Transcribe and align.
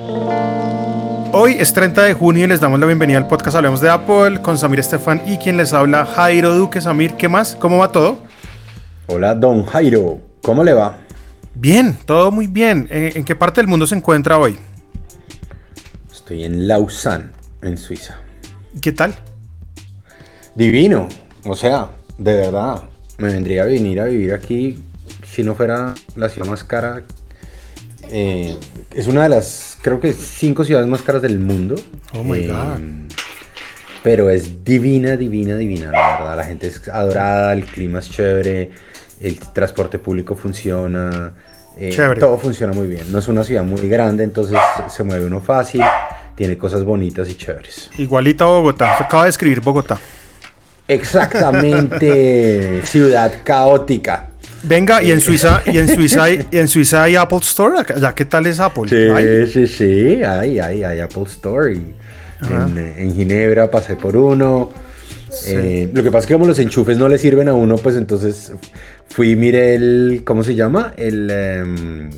Hoy 0.00 1.56
es 1.58 1.72
30 1.72 2.04
de 2.04 2.14
junio 2.14 2.44
y 2.44 2.46
les 2.46 2.60
damos 2.60 2.78
la 2.78 2.86
bienvenida 2.86 3.18
al 3.18 3.26
podcast 3.26 3.56
Hablemos 3.56 3.80
de 3.80 3.90
Apple 3.90 4.40
con 4.42 4.56
Samir 4.56 4.78
Estefan 4.78 5.20
y 5.26 5.38
quien 5.38 5.56
les 5.56 5.72
habla 5.72 6.06
Jairo 6.06 6.54
Duque. 6.54 6.80
Samir, 6.80 7.14
¿qué 7.14 7.28
más? 7.28 7.56
¿Cómo 7.56 7.78
va 7.78 7.90
todo? 7.90 8.18
Hola, 9.08 9.34
don 9.34 9.66
Jairo. 9.66 10.20
¿Cómo 10.40 10.62
le 10.62 10.72
va? 10.72 10.98
Bien, 11.52 11.98
todo 12.04 12.30
muy 12.30 12.46
bien. 12.46 12.86
¿En 12.90 13.24
qué 13.24 13.34
parte 13.34 13.60
del 13.60 13.66
mundo 13.66 13.88
se 13.88 13.96
encuentra 13.96 14.38
hoy? 14.38 14.56
Estoy 16.12 16.44
en 16.44 16.68
Lausanne, 16.68 17.30
en 17.62 17.76
Suiza. 17.76 18.18
¿Qué 18.80 18.92
tal? 18.92 19.16
Divino. 20.54 21.08
O 21.44 21.56
sea, 21.56 21.90
de 22.18 22.34
verdad, 22.34 22.84
me 23.16 23.32
vendría 23.32 23.62
a 23.62 23.66
venir 23.66 24.00
a 24.00 24.04
vivir 24.04 24.32
aquí 24.32 24.80
si 25.26 25.42
no 25.42 25.56
fuera 25.56 25.94
la 26.14 26.28
ciudad 26.28 26.48
más 26.48 26.62
cara 26.62 27.02
eh, 28.10 28.56
es 28.94 29.06
una 29.06 29.22
de 29.24 29.28
las, 29.28 29.78
creo 29.82 30.00
que 30.00 30.12
cinco 30.12 30.64
ciudades 30.64 30.88
más 30.88 31.02
caras 31.02 31.22
del 31.22 31.38
mundo. 31.38 31.74
Oh 32.14 32.24
my 32.24 32.38
eh, 32.38 32.48
God. 32.48 32.80
Pero 34.02 34.30
es 34.30 34.64
divina, 34.64 35.16
divina, 35.16 35.56
divina, 35.56 35.90
la 35.90 36.18
verdad. 36.18 36.36
La 36.36 36.44
gente 36.44 36.68
es 36.68 36.88
adorada, 36.88 37.52
el 37.52 37.64
clima 37.64 37.98
es 37.98 38.10
chévere, 38.10 38.70
el 39.20 39.38
transporte 39.38 39.98
público 39.98 40.34
funciona. 40.36 41.34
eh, 41.76 41.90
Chévere. 41.90 42.20
todo 42.20 42.38
funciona 42.38 42.72
muy 42.72 42.86
bien. 42.86 43.10
No 43.10 43.18
es 43.18 43.28
una 43.28 43.44
ciudad 43.44 43.64
muy 43.64 43.88
grande, 43.88 44.24
entonces 44.24 44.58
se 44.88 45.02
mueve 45.02 45.26
uno 45.26 45.40
fácil, 45.40 45.82
tiene 46.34 46.56
cosas 46.56 46.84
bonitas 46.84 47.28
y 47.28 47.34
chéveres. 47.34 47.90
Igualita 47.98 48.44
a 48.44 48.48
Bogotá. 48.48 48.96
Se 48.98 49.04
acaba 49.04 49.24
de 49.24 49.30
escribir 49.30 49.60
Bogotá. 49.60 49.98
Exactamente, 50.86 52.80
ciudad 52.84 53.32
caótica. 53.44 54.27
Venga, 54.62 55.02
y 55.02 55.12
en 55.12 55.20
Suiza, 55.20 55.62
y 55.66 55.78
en 55.78 55.88
Suiza 55.88 56.24
hay, 56.24 56.46
y 56.50 56.58
en 56.58 56.68
Suiza 56.68 57.04
hay 57.04 57.16
Apple 57.16 57.38
Store. 57.42 57.76
Ya, 58.00 58.14
¿qué 58.14 58.24
tal 58.24 58.46
es 58.46 58.58
Apple? 58.60 58.88
Sí, 58.88 59.52
sí, 59.52 59.66
sí, 59.66 60.22
hay, 60.24 60.58
hay, 60.58 60.82
hay 60.84 61.00
Apple 61.00 61.24
Store. 61.24 61.72
y. 61.74 61.94
En, 62.40 62.78
en 62.96 63.14
Ginebra 63.16 63.68
pasé 63.70 63.96
por 63.96 64.16
uno. 64.16 64.70
Eh, 65.46 65.90
lo 65.92 66.02
que 66.02 66.10
pasa 66.10 66.20
es 66.20 66.26
que 66.26 66.34
como 66.34 66.46
los 66.46 66.58
enchufes 66.58 66.96
no 66.96 67.08
le 67.08 67.18
sirven 67.18 67.48
a 67.48 67.54
uno, 67.54 67.76
pues 67.76 67.96
entonces 67.96 68.52
fui 69.08 69.32
y 69.32 69.36
miré 69.36 69.74
el, 69.74 70.22
¿cómo 70.24 70.42
se 70.44 70.54
llama? 70.54 70.94
El, 70.96 71.28
em, 71.30 72.10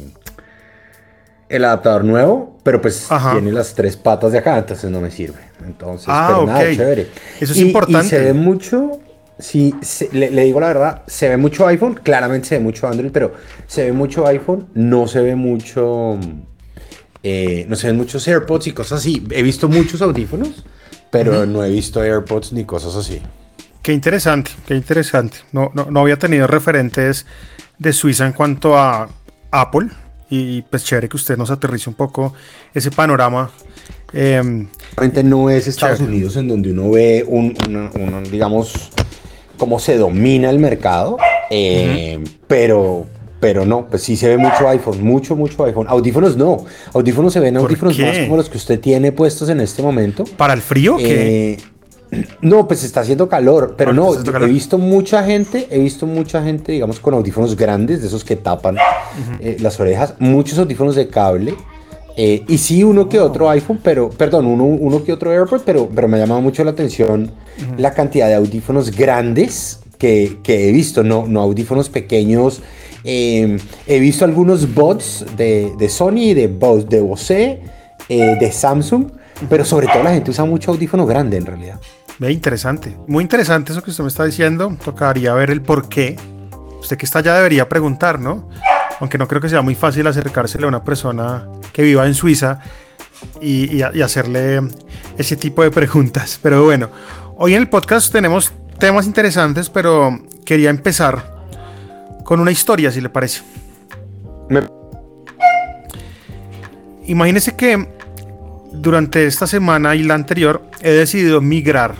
el 1.49 1.65
adaptador 1.65 2.05
nuevo, 2.05 2.59
pero 2.63 2.81
pues 2.81 3.11
Ajá. 3.11 3.33
tiene 3.33 3.51
las 3.51 3.75
tres 3.75 3.97
patas 3.97 4.33
de 4.33 4.39
acá, 4.39 4.59
entonces 4.59 4.91
no 4.91 5.01
me 5.01 5.11
sirve. 5.11 5.41
Entonces, 5.67 6.07
Ah, 6.09 6.29
pero 6.33 6.47
nada, 6.47 6.61
chévere. 6.77 7.09
Eso 7.41 7.53
es 7.53 7.59
Y- 7.59 7.63
importante. 7.63 8.07
Y 8.07 8.11
se 8.11 8.19
ve 8.21 8.33
mucho, 8.33 9.01
sí, 9.41 9.75
se- 9.83 10.09
le, 10.13 10.31
le 10.31 10.45
digo 10.45 10.61
la 10.61 10.69
verdad, 10.69 11.03
se 11.07 11.29
ve 11.29 11.37
mucho 11.37 11.67
iPhone, 11.67 11.95
claramente 12.03 12.49
se 12.49 12.59
ve 12.59 12.65
mucho 12.65 12.87
Android, 12.89 13.11
pero 13.13 13.33
se 13.67 13.85
ve 13.85 13.93
mucho 13.93 14.27
iPhone, 14.27 14.69
no 14.75 15.07
se 15.09 15.21
ve 15.21 15.35
mucho, 15.37 16.19
eh, 17.23 17.67
no 17.69 17.77
se 17.77 17.89
ven 17.89 17.97
muchos 17.97 18.27
AirPods 18.27 18.67
y 18.69 18.73
cosas 18.73 19.01
así. 19.01 19.27
He 19.31 19.43
visto 19.43 19.69
muchos 19.69 20.01
audífonos, 20.03 20.65
pero 21.11 21.45
no 21.47 21.65
he 21.65 21.71
visto 21.71 22.03
AirPods 22.03 22.53
ni 22.53 22.65
cosas 22.65 22.95
así. 22.97 23.21
Qué 23.83 23.93
interesante, 23.93 24.51
qué 24.67 24.75
interesante. 24.75 25.39
No, 25.53 25.71
no, 25.75 25.87
no 25.91 26.01
había 26.01 26.19
tenido 26.19 26.47
referentes 26.47 27.27
de 27.79 27.93
Suiza 27.93 28.27
en 28.27 28.33
cuanto 28.33 28.77
a 28.77 29.09
Apple. 29.51 29.89
Y 30.33 30.63
pues 30.63 30.85
chévere 30.85 31.09
que 31.09 31.17
usted 31.17 31.37
nos 31.37 31.51
aterrice 31.51 31.91
un 31.91 31.97
poco 31.97 32.35
ese 32.73 32.93
panorama. 32.93 33.51
Realmente 34.13 35.25
no 35.25 35.51
es 35.51 35.67
Estados 35.67 35.99
Chévere. 35.99 36.15
Unidos 36.15 36.37
en 36.37 36.47
donde 36.49 36.71
uno 36.71 36.91
ve 36.91 37.25
un, 37.27 37.57
una- 37.69 37.91
una, 37.99 38.21
digamos, 38.21 38.91
cómo 39.61 39.79
se 39.79 39.97
domina 39.99 40.51
el 40.51 40.59
mercado, 40.59 41.19
eh, 41.51 42.19
pero, 42.49 43.05
pero 43.39 43.65
no, 43.67 43.87
pues 43.87 44.03
sí 44.03 44.17
se 44.17 44.27
ve 44.27 44.39
mucho 44.39 44.67
iPhone, 44.69 45.05
mucho, 45.05 45.37
mucho 45.37 45.63
iPhone. 45.65 45.87
Audífonos 45.89 46.37
no, 46.37 46.65
audífonos 46.95 47.33
se 47.33 47.41
ven 47.41 47.55
¿Por 47.55 47.65
audífonos 47.65 47.99
más 47.99 48.19
como 48.21 48.37
los 48.39 48.49
que 48.49 48.57
usted 48.57 48.81
tiene 48.81 49.13
puestos 49.13 49.49
en 49.51 49.61
este 49.61 49.83
momento. 49.83 50.25
¿Para 50.37 50.55
el 50.55 50.63
frío? 50.63 50.97
que 50.97 51.53
Eh, 51.53 51.59
no, 52.41 52.67
pues 52.67 52.83
está 52.83 53.03
haciendo 53.03 53.29
calor, 53.29 53.75
pero 53.77 53.91
Ah, 53.91 53.95
no, 53.95 54.09
haciendo 54.09 54.33
calor. 54.33 54.49
he 54.49 54.53
visto 54.53 54.79
mucha 54.79 55.23
gente, 55.23 55.69
he 55.71 55.79
visto 55.79 56.07
mucha 56.07 56.43
gente, 56.43 56.73
digamos, 56.73 56.99
con 56.99 57.15
audífonos 57.15 57.55
grandes, 57.55 58.01
de 58.01 58.09
esos 58.09 58.25
que 58.25 58.35
tapan 58.37 58.79
eh, 59.41 59.59
las 59.61 59.79
orejas, 59.79 60.15
muchos 60.19 60.59
audífonos 60.59 60.97
de 60.97 61.07
cable, 61.09 61.55
eh, 62.23 62.43
y 62.49 62.59
sí 62.59 62.85
uno 62.85 63.09
que 63.09 63.19
otro 63.19 63.49
iPhone, 63.49 63.81
pero, 63.83 64.11
perdón, 64.11 64.45
uno, 64.47 64.65
uno 64.65 65.03
que 65.03 65.13
otro 65.13 65.31
AirPod, 65.31 65.63
pero, 65.65 65.89
pero 65.95 66.07
me 66.09 66.17
ha 66.17 66.21
llamado 66.21 66.41
mucho 66.43 66.63
la 66.65 66.73
atención 66.73 67.31
la 67.79 67.93
cantidad 67.95 68.27
de 68.29 68.35
audífonos 68.35 68.91
grandes 68.91 69.81
que, 69.99 70.39
que 70.43 70.69
he 70.69 70.73
visto, 70.73 71.03
no, 71.03 71.27
no 71.27 71.41
audífonos 71.41 71.89
pequeños. 71.89 72.61
eh, 73.05 73.57
he 73.87 73.99
visto 74.01 74.25
algunos 74.25 74.75
bots 74.75 75.25
de, 75.37 75.73
de 75.79 75.89
Sony, 75.89 76.35
de, 76.35 76.49
Bose- 76.49 76.87
de 76.89 77.01
Bose, 77.01 77.61
eh, 78.09 78.37
de 78.41 78.53
Samsung, 78.53 79.05
pero 79.49 79.65
sobre 79.65 79.87
todo 79.87 80.03
la 80.03 80.13
gente 80.13 80.31
usa 80.31 80.45
mucho 80.45 80.73
audífono 80.73 81.07
grande 81.07 81.37
en 81.39 81.47
realidad. 81.47 81.79
Ve, 82.19 82.33
interesante. 82.33 82.95
Muy 83.07 83.23
interesante 83.23 83.73
eso 83.73 83.83
que 83.83 83.91
usted 83.91 84.05
me 84.05 84.09
está 84.09 84.25
diciendo. 84.27 84.77
Tocaría 84.85 85.33
ver 85.35 85.51
el 85.51 85.63
por 85.63 85.89
qué. 85.89 86.17
Usted 86.81 86.97
que 86.99 87.07
está 87.07 87.21
allá 87.21 87.35
debería 87.37 87.67
preguntar, 87.69 88.19
¿no? 88.21 88.49
Aunque 89.01 89.19
no 89.19 89.27
creo 89.27 89.41
que 89.41 89.49
sea 89.49 89.63
muy 89.63 89.75
fácil 89.75 90.07
acercársele 90.07 90.65
a 90.65 90.69
una 90.69 90.85
persona 90.85 91.47
que 91.73 91.83
viva 91.83 92.07
en 92.07 92.15
Suiza 92.15 92.61
y, 93.41 93.77
y- 93.79 93.85
y 93.95 94.03
hacerle 94.03 94.61
ese 95.19 95.37
tipo 95.37 95.63
de 95.63 95.71
preguntas. 95.71 96.39
Pero 96.43 96.65
bueno, 96.65 96.91
hoy 97.37 97.55
en 97.55 97.63
el 97.63 97.69
podcast 97.69 98.13
tenemos 98.13 98.53
temas 98.79 99.07
interesantes, 99.07 99.69
pero 99.71 100.21
quería 100.45 100.71
empezar 100.71 101.41
con 102.25 102.41
una 102.41 102.51
historia, 102.51 102.93
si 102.93 103.01
le 103.01 103.09
parece. 103.09 103.43
Me- 104.49 104.69
Imagínese 107.07 107.57
que 107.57 107.89
durante 108.73 109.27
esta 109.27 109.47
semana 109.47 109.95
y 109.97 110.03
la 110.03 110.15
anterior 110.15 110.63
he 110.81 110.91
decidido 110.93 111.41
migrar 111.41 111.95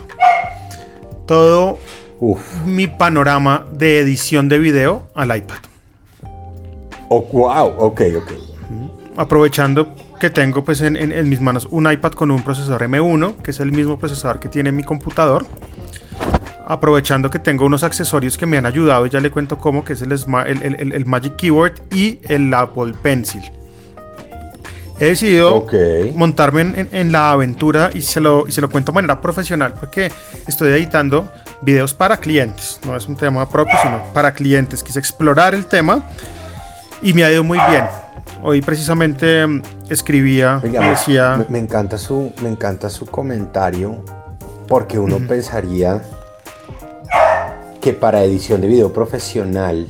todo 1.27 1.79
Uf. 2.19 2.39
mi 2.65 2.87
panorama 2.87 3.65
de 3.73 3.99
edición 3.99 4.47
de 4.47 4.59
video 4.59 5.09
al 5.15 5.35
iPad. 5.35 5.57
Oh, 7.13 7.21
wow, 7.33 7.73
ok, 7.77 8.01
ok. 8.17 8.31
Aprovechando 9.17 9.93
que 10.17 10.29
tengo 10.29 10.63
pues 10.63 10.79
en, 10.79 10.95
en- 10.95 11.11
en 11.11 11.27
mis 11.27 11.41
manos 11.41 11.67
un 11.69 11.91
iPad 11.91 12.13
con 12.13 12.31
un 12.31 12.41
procesador 12.41 12.83
M1, 12.83 13.35
que 13.43 13.51
es 13.51 13.59
el 13.59 13.73
mismo 13.73 13.99
procesador 13.99 14.39
que 14.39 14.47
tiene 14.47 14.71
mi 14.71 14.83
computador. 14.83 15.45
Aprovechando 16.65 17.29
que 17.29 17.37
tengo 17.39 17.65
unos 17.65 17.83
accesorios 17.83 18.37
que 18.37 18.45
me 18.45 18.57
han 18.57 18.65
ayudado, 18.65 19.05
ya 19.07 19.19
le 19.19 19.29
cuento 19.29 19.57
cómo, 19.57 19.83
que 19.83 19.93
es 19.93 20.01
el, 20.03 20.13
el- 20.13 20.63
el- 20.79 20.93
el- 20.93 21.05
Magic 21.05 21.35
Keyboard 21.35 21.73
y 21.93 22.19
el 22.29 22.53
Apple 22.53 22.93
Pencil. 23.01 23.41
He 25.01 25.05
decidido 25.07 25.55
Ok. 25.55 25.73
montarme 26.15 26.61
en, 26.61 26.79
en- 26.79 26.89
en 26.93 27.11
la 27.11 27.31
aventura 27.31 27.89
y 27.93 28.01
se, 28.03 28.21
lo, 28.21 28.47
y 28.47 28.53
se 28.53 28.61
lo 28.61 28.69
cuento 28.69 28.93
de 28.93 28.95
manera 28.95 29.19
profesional 29.19 29.73
porque 29.73 30.09
estoy 30.47 30.71
editando 30.71 31.27
videos 31.61 31.93
para 31.93 32.15
clientes. 32.17 32.79
No 32.85 32.95
es 32.95 33.05
un 33.07 33.17
tema 33.17 33.49
propio, 33.49 33.73
sino 33.83 34.01
para 34.13 34.31
clientes. 34.33 34.81
Quise 34.81 34.99
explorar 34.99 35.53
el 35.55 35.65
tema 35.65 36.03
y 37.01 37.13
me 37.13 37.23
ha 37.23 37.31
ido 37.31 37.43
muy 37.43 37.59
bien. 37.69 37.85
Hoy 38.43 38.61
precisamente 38.61 39.45
mm, 39.45 39.61
escribía, 39.89 40.61
Oiga, 40.63 40.89
decía, 40.89 41.37
me, 41.37 41.45
me 41.49 41.59
encanta 41.59 41.97
su, 41.97 42.31
me 42.41 42.49
encanta 42.49 42.89
su 42.89 43.05
comentario 43.05 44.03
porque 44.67 44.97
uno 44.97 45.17
pensaría 45.27 46.01
que 47.81 47.93
para 47.93 48.23
edición 48.23 48.61
de 48.61 48.67
video 48.67 48.93
profesional 48.93 49.87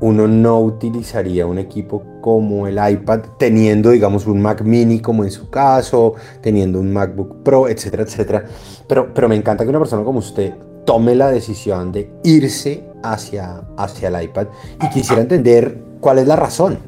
uno 0.00 0.26
no 0.26 0.60
utilizaría 0.60 1.46
un 1.46 1.58
equipo 1.58 2.02
como 2.20 2.66
el 2.66 2.76
iPad 2.76 3.20
teniendo 3.38 3.90
digamos 3.90 4.26
un 4.26 4.42
Mac 4.42 4.62
mini 4.62 5.00
como 5.00 5.24
en 5.24 5.30
su 5.30 5.48
caso, 5.48 6.14
teniendo 6.40 6.80
un 6.80 6.92
MacBook 6.92 7.42
Pro, 7.42 7.68
etcétera, 7.68 8.02
etcétera. 8.02 8.44
Pero, 8.86 9.14
pero 9.14 9.28
me 9.28 9.36
encanta 9.36 9.64
que 9.64 9.70
una 9.70 9.78
persona 9.78 10.02
como 10.04 10.18
usted 10.18 10.54
tome 10.84 11.14
la 11.14 11.30
decisión 11.30 11.92
de 11.92 12.10
irse 12.24 12.85
hacia, 13.02 13.62
hacia 13.76 14.08
el 14.08 14.22
iPad 14.24 14.46
y 14.82 14.88
quisiera 14.90 15.22
entender 15.22 15.82
cuál 16.00 16.18
es 16.18 16.26
la 16.26 16.36
razón. 16.36 16.78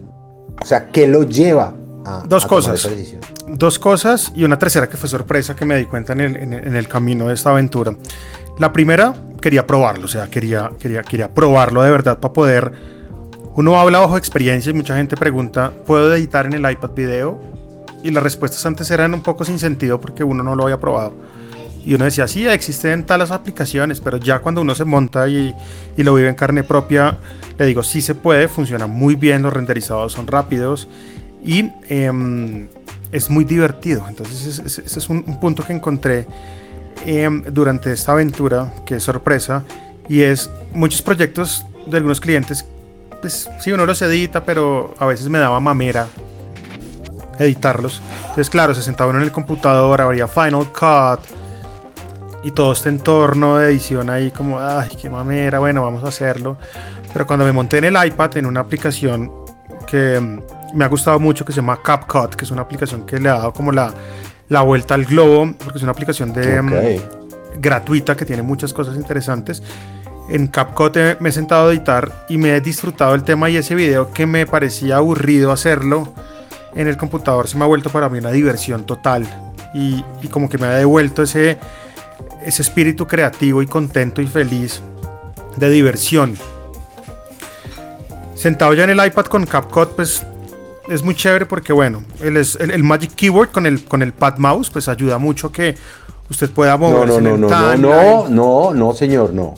O 0.61 0.65
sea, 0.67 0.89
¿qué 0.89 1.07
lo 1.07 1.23
lleva 1.25 1.75
a, 2.05 2.25
Dos 2.27 2.45
a 2.45 2.49
tomar 2.49 2.65
cosas. 2.65 2.85
esa 2.85 3.17
dos 3.51 3.79
cosas 3.79 4.33
y 4.35 4.45
una 4.45 4.59
tercera 4.59 4.89
que 4.89 4.97
fue 4.97 5.09
sorpresa 5.09 5.55
que 5.57 5.65
me 5.65 5.77
di 5.77 5.87
cuenta 5.87 6.13
en 6.13 6.21
el, 6.21 6.37
en 6.37 6.53
el- 6.53 6.67
en 6.67 6.77
el 6.77 6.87
camino 6.89 7.29
de 7.29 7.35
esta 7.35 7.51
aventura. 7.51 7.95
La 8.59 8.73
primera, 8.73 9.15
quería 9.41 9.67
probarlo, 9.67 10.05
o 10.05 10.09
sea, 10.09 10.29
quería, 10.29 10.71
quería, 10.79 11.03
quería 11.03 11.33
probarlo 11.33 11.83
de 11.83 11.91
verdad 11.91 12.19
para 12.19 12.33
poder... 12.33 12.73
Uno 13.55 13.79
habla 13.81 13.99
bajo 14.01 14.17
experiencia 14.17 14.71
y 14.71 14.75
mucha 14.75 14.97
gente 14.97 15.17
pregunta, 15.17 15.73
¿puedo 15.87 16.15
editar 16.15 16.47
en 16.47 16.53
el 16.53 16.71
iPad 16.71 16.91
video? 16.95 17.41
Y 18.05 18.11
las 18.13 18.23
respuestas 18.23 18.65
antes 18.67 18.89
eran 18.91 19.15
un 19.15 19.23
poco 19.23 19.45
sin 19.45 19.59
sentido 19.59 20.01
porque 20.01 20.23
uno 20.23 20.43
no 20.45 20.55
lo 20.55 20.65
había 20.65 20.79
probado. 20.79 21.13
Y 21.85 21.95
uno 21.95 22.05
decía, 22.05 22.29
sí, 22.29 22.47
existen 22.47 23.05
tales 23.05 23.31
aplicaciones, 23.31 24.01
pero 24.01 24.19
ya 24.19 24.41
cuando 24.41 24.61
uno 24.61 24.75
se 24.75 24.85
monta 24.85 25.29
y, 25.29 25.55
y 25.97 26.03
lo 26.03 26.15
vive 26.15 26.29
en 26.29 26.35
carne 26.35 26.63
propia, 26.63 27.19
le 27.59 27.67
digo, 27.67 27.83
sí 27.83 28.03
se 28.03 28.15
puede, 28.15 28.49
funciona 28.49 28.87
muy 28.87 29.15
bien, 29.15 29.43
los 29.43 29.53
renderizados 29.53 30.13
son 30.13 30.27
rápidos 30.27 30.89
y 31.45 31.71
em, 31.89 32.69
es 33.11 33.31
muy 33.31 33.45
divertido. 33.45 34.05
Entonces 34.09 34.59
ese, 34.59 34.83
ese 34.83 34.99
es 34.99 35.09
un, 35.09 35.25
un 35.27 35.41
punto 35.41 35.65
que 35.65 35.73
encontré 35.73 36.27
em, 37.07 37.43
durante 37.45 37.93
esta 37.93 38.13
aventura, 38.13 38.73
que 38.85 38.97
es 38.97 39.03
sorpresa, 39.03 39.65
y 40.09 40.23
es 40.23 40.51
muchos 40.73 41.03
proyectos 41.03 41.65
de 41.87 41.97
algunos 41.97 42.21
clientes, 42.21 42.65
pues 43.21 43.49
sí, 43.61 43.73
uno 43.73 43.87
los 43.87 44.01
edita, 44.03 44.45
pero 44.45 44.95
a 44.99 45.07
veces 45.07 45.29
me 45.29 45.39
daba 45.39 45.59
mamera 45.61 46.07
editarlos. 47.39 48.01
Entonces, 48.21 48.51
claro, 48.51 48.75
se 48.75 48.83
sentaba 48.83 49.11
uno 49.11 49.19
en 49.19 49.25
el 49.25 49.33
computador, 49.33 50.01
habría 50.01 50.29
Final 50.29 50.67
Cut 50.73 51.21
y 52.43 52.53
todo 52.53 52.73
este 52.73 52.89
entorno 52.89 53.59
de 53.59 53.71
edición 53.71 54.11
ahí 54.11 54.31
como, 54.31 54.61
ay, 54.61 54.91
qué 55.01 55.11
mamera, 55.11 55.59
bueno, 55.59 55.83
vamos 55.83 56.05
a 56.05 56.09
hacerlo. 56.09 56.57
Pero 57.13 57.27
cuando 57.27 57.45
me 57.45 57.53
monté 57.53 57.79
en 57.79 57.85
el 57.85 58.07
iPad, 58.07 58.37
en 58.37 58.47
una 58.47 58.61
aplicación 58.61 59.31
que 59.87 60.21
mm, 60.21 60.77
me 60.77 60.85
ha 60.85 60.89
gustado 60.89 61.19
mucho, 61.19 61.45
que 61.45 61.53
se 61.53 61.57
llama 61.57 61.81
CapCut, 61.83 62.35
que 62.35 62.45
es 62.45 62.51
una 62.51 62.63
aplicación 62.63 63.07
que 63.07 63.19
le 63.19 63.29
ha 63.29 63.35
dado 63.35 63.53
como 63.53 63.73
la, 63.73 63.93
la 64.49 64.63
vuelta 64.63 64.95
al 64.95 65.05
globo, 65.05 65.53
porque 65.59 65.79
es 65.79 65.83
una 65.83 65.93
aplicación 65.93 66.33
de, 66.33 66.63
mm, 66.63 67.61
gratuita 67.61 68.17
que 68.17 68.25
tiene 68.25 68.43
muchas 68.43 68.73
cosas 68.73 68.97
interesantes. 68.97 69.63
En 70.29 70.47
CapCut 70.47 70.97
me 71.21 71.31
he 71.31 71.33
sentado 71.33 71.69
a 71.69 71.73
editar 71.73 72.27
y 72.29 72.37
me 72.37 72.55
he 72.55 72.61
disfrutado 72.61 73.15
el 73.15 73.25
tema 73.25 73.49
y 73.49 73.57
ese 73.57 73.75
video 73.75 74.13
que 74.13 74.27
me 74.27 74.47
parecía 74.47 74.97
aburrido 74.97 75.53
hacerlo 75.53 76.13
en 76.75 76.87
el 76.87 76.97
computador 76.97 77.49
se 77.49 77.57
me 77.57 77.65
ha 77.65 77.67
vuelto 77.67 77.91
para 77.91 78.09
mí 78.09 78.19
una 78.19 78.31
diversión 78.31 78.85
total 78.85 79.27
y, 79.75 80.05
y 80.23 80.29
como 80.29 80.49
que 80.49 80.59
me 80.59 80.67
ha 80.67 80.71
devuelto 80.71 81.23
ese, 81.23 81.59
ese 82.49 82.63
espíritu 82.63 83.07
creativo 83.07 83.61
y 83.61 83.67
contento 83.67 84.23
y 84.23 84.27
feliz 84.27 84.81
de 85.57 85.69
diversión. 85.69 86.35
Sentado 88.35 88.73
ya 88.73 88.85
en 88.85 88.91
el 88.91 89.07
iPad 89.07 89.27
con 89.27 89.45
CapCut, 89.45 89.91
pues 89.91 90.25
es 90.89 91.03
muy 91.03 91.15
chévere 91.15 91.45
porque, 91.45 91.75
bueno, 91.75 92.05
el, 92.21 92.37
el, 92.37 92.83
Magic 92.83 93.15
Keyboard 93.15 93.51
con 93.51 93.67
el, 93.67 93.85
con 93.85 94.03
el 94.03 94.15
pad 94.15 94.39
mouse, 94.39 94.71
pues 94.71 94.89
ayuda 94.89 95.19
mucho 95.19 95.53
que 95.53 95.75
usted 96.31 96.51
pueda 96.51 96.79
moverse. 96.79 97.21
No, 97.21 97.37
no, 97.37 97.37
no, 97.37 97.49
no, 97.49 97.77
no, 97.77 98.29
no, 98.29 98.75
no, 98.75 98.95
señor, 98.95 99.35
no. 99.35 99.55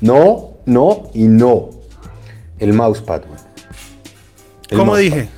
No, 0.00 0.54
no 0.66 1.10
y 1.14 1.28
no. 1.28 1.70
El 2.58 2.72
mousepad. 2.72 3.22
¿Cómo 4.74 4.96
dije? 4.96 5.28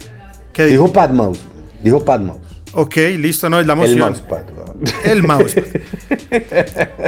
¿Qué 0.55 0.65
dijo? 0.65 0.85
Dijo 0.85 0.93
pad 0.95 1.11
mouse. 1.11 1.41
Dijo 1.83 2.03
pad 2.03 2.21
mouse. 2.21 2.42
Ok, 2.75 2.97
listo, 3.19 3.51
no, 3.51 3.61
es 3.61 3.67
la 3.67 3.75
emoción. 3.75 3.99
El 3.99 4.05
mousepad. 4.05 4.43
El 5.05 5.23
mousepad. 5.23 5.81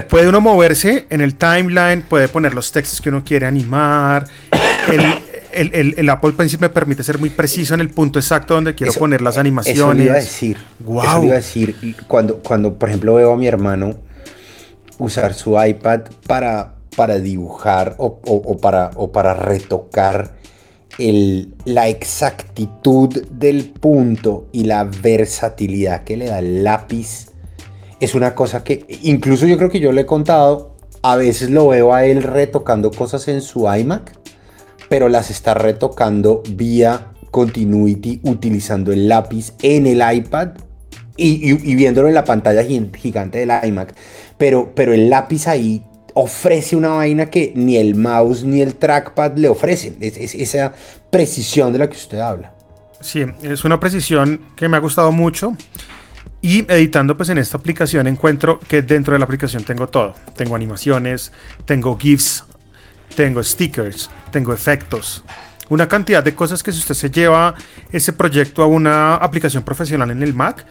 puede 0.09 0.29
uno 0.29 0.41
moverse 0.41 1.07
en 1.11 1.21
el 1.21 1.37
timeline, 1.37 2.03
puede 2.03 2.29
poner 2.29 2.55
los 2.55 2.71
textos 2.71 3.01
que 3.01 3.09
uno 3.09 3.25
quiere 3.25 3.47
animar. 3.47 4.27
El, 4.91 5.73
el, 5.73 5.95
el, 5.97 6.11
Apple 6.11 6.33
Pencil 6.33 6.59
me 6.61 6.69
permite 6.69 7.03
ser 7.03 7.19
muy 7.19 7.31
preciso 7.31 7.75
en 7.75 7.81
el 7.81 7.89
punto 7.89 8.19
exacto 8.19 8.55
donde 8.55 8.75
quiero 8.75 8.93
poner 8.93 9.23
las 9.23 9.39
animaciones. 9.39 9.79
Eso 9.79 10.03
iba 10.03 10.13
a 10.13 10.17
decir. 10.17 10.59
Wow. 10.81 11.03
Eso 11.03 11.25
iba 11.25 11.33
a 11.33 11.37
decir. 11.37 11.97
Cuando, 12.07 12.39
cuando, 12.39 12.75
por 12.75 12.89
ejemplo, 12.89 13.15
veo 13.15 13.33
a 13.33 13.37
mi 13.37 13.47
hermano 13.47 13.97
usar 14.99 15.35
su 15.35 15.61
iPad 15.61 16.03
para, 16.27 16.75
para 16.97 17.19
dibujar 17.19 17.95
o, 17.99 18.21
o, 18.25 18.59
para, 18.59 18.91
o 18.97 19.13
para 19.13 19.35
retocar 19.35 20.33
el, 20.99 21.55
la 21.65 21.89
exactitud 21.89 23.27
del 23.31 23.71
punto 23.71 24.47
y 24.53 24.65
la 24.65 24.85
versatilidad 24.85 26.05
que 26.05 26.17
le 26.17 26.27
da 26.27 26.39
el 26.39 26.65
lápiz 26.65 27.29
es 28.01 28.15
una 28.15 28.35
cosa 28.35 28.65
que 28.65 28.85
incluso 29.03 29.47
yo 29.47 29.57
creo 29.57 29.71
que 29.71 29.81
yo 29.81 29.93
le 29.93 30.03
he 30.03 30.07
contado, 30.07 30.77
a 31.03 31.17
veces 31.17 31.51
lo 31.51 31.69
veo 31.69 31.95
a 31.95 32.05
él 32.05 32.23
retocando 32.23 32.91
cosas 32.91 33.29
en 33.29 33.41
su 33.41 33.73
iMac, 33.73 34.13
pero 34.89 35.09
las 35.09 35.31
está 35.31 35.55
retocando 35.55 36.43
vía 36.49 37.13
continuity 37.31 38.21
utilizando 38.25 38.93
el 38.93 39.09
lápiz 39.09 39.55
en 39.63 39.87
el 39.87 40.03
iPad 40.17 40.51
y, 41.17 41.75
viéndolo 41.75 42.09
en 42.09 42.15
la 42.15 42.25
pantalla 42.25 42.65
gigante 42.65 43.39
del 43.39 43.51
iMac. 43.65 43.95
Pero, 44.39 44.73
pero 44.75 44.93
el 44.93 45.11
lápiz 45.11 45.47
ahí 45.47 45.85
ofrece 46.15 46.77
una 46.77 46.91
vaina 46.91 47.27
que 47.27 47.53
ni 47.55 47.77
el 47.77 47.97
mouse 47.97 48.45
ni 48.45 48.63
el 48.63 48.77
trackpad 48.77 49.37
le 49.37 49.49
ofrecen. 49.49 49.97
Es, 50.01 50.35
esa 50.35 50.73
precisión 51.11 51.73
de 51.73 51.81
la 51.81 51.89
que 51.89 51.97
usted 51.97 52.21
habla. 52.21 52.55
Sí, 53.01 53.25
es 53.43 53.65
una 53.65 53.79
precisión 53.79 54.41
que 54.57 54.69
me 54.69 54.77
ha 54.77 54.81
gustado 54.81 55.13
mucho. 55.13 55.57
Y 56.41 56.71
editando 56.71 57.17
pues 57.17 57.29
en 57.31 57.39
esta 57.39 57.57
aplicación 57.57 58.07
encuentro 58.07 58.61
que 58.61 58.83
dentro 58.83 59.13
de 59.13 59.19
la 59.19 59.25
aplicación 59.25 59.65
tengo 59.65 59.89
todo. 59.89 60.15
Tengo 60.37 60.55
animaciones, 60.55 61.33
tengo 61.65 61.99
GIFs, 61.99 62.45
tengo 63.17 63.43
stickers, 63.43 64.11
tengo 64.31 64.53
efectos. 64.53 65.25
Una 65.71 65.89
cantidad 65.89 66.23
de 66.23 66.35
cosas 66.35 66.63
que 66.63 66.71
si 66.71 66.79
usted 66.79 66.95
se 66.95 67.11
lleva 67.11 67.55
ese 67.91 68.13
proyecto 68.13 68.63
a 68.63 68.67
una 68.67 69.17
aplicación 69.17 69.63
profesional 69.63 70.11
en 70.11 70.23
el 70.23 70.35
Mac, 70.35 70.65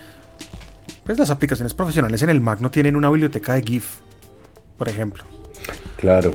pues 1.04 1.18
las 1.18 1.32
aplicaciones 1.32 1.74
profesionales 1.74 2.22
en 2.22 2.30
el 2.30 2.40
Mac 2.40 2.60
no 2.62 2.70
tienen 2.70 2.96
una 2.96 3.10
biblioteca 3.10 3.56
de 3.56 3.64
GIF 3.64 3.86
por 4.78 4.90
ejemplo. 4.90 5.24
Claro. 5.98 6.34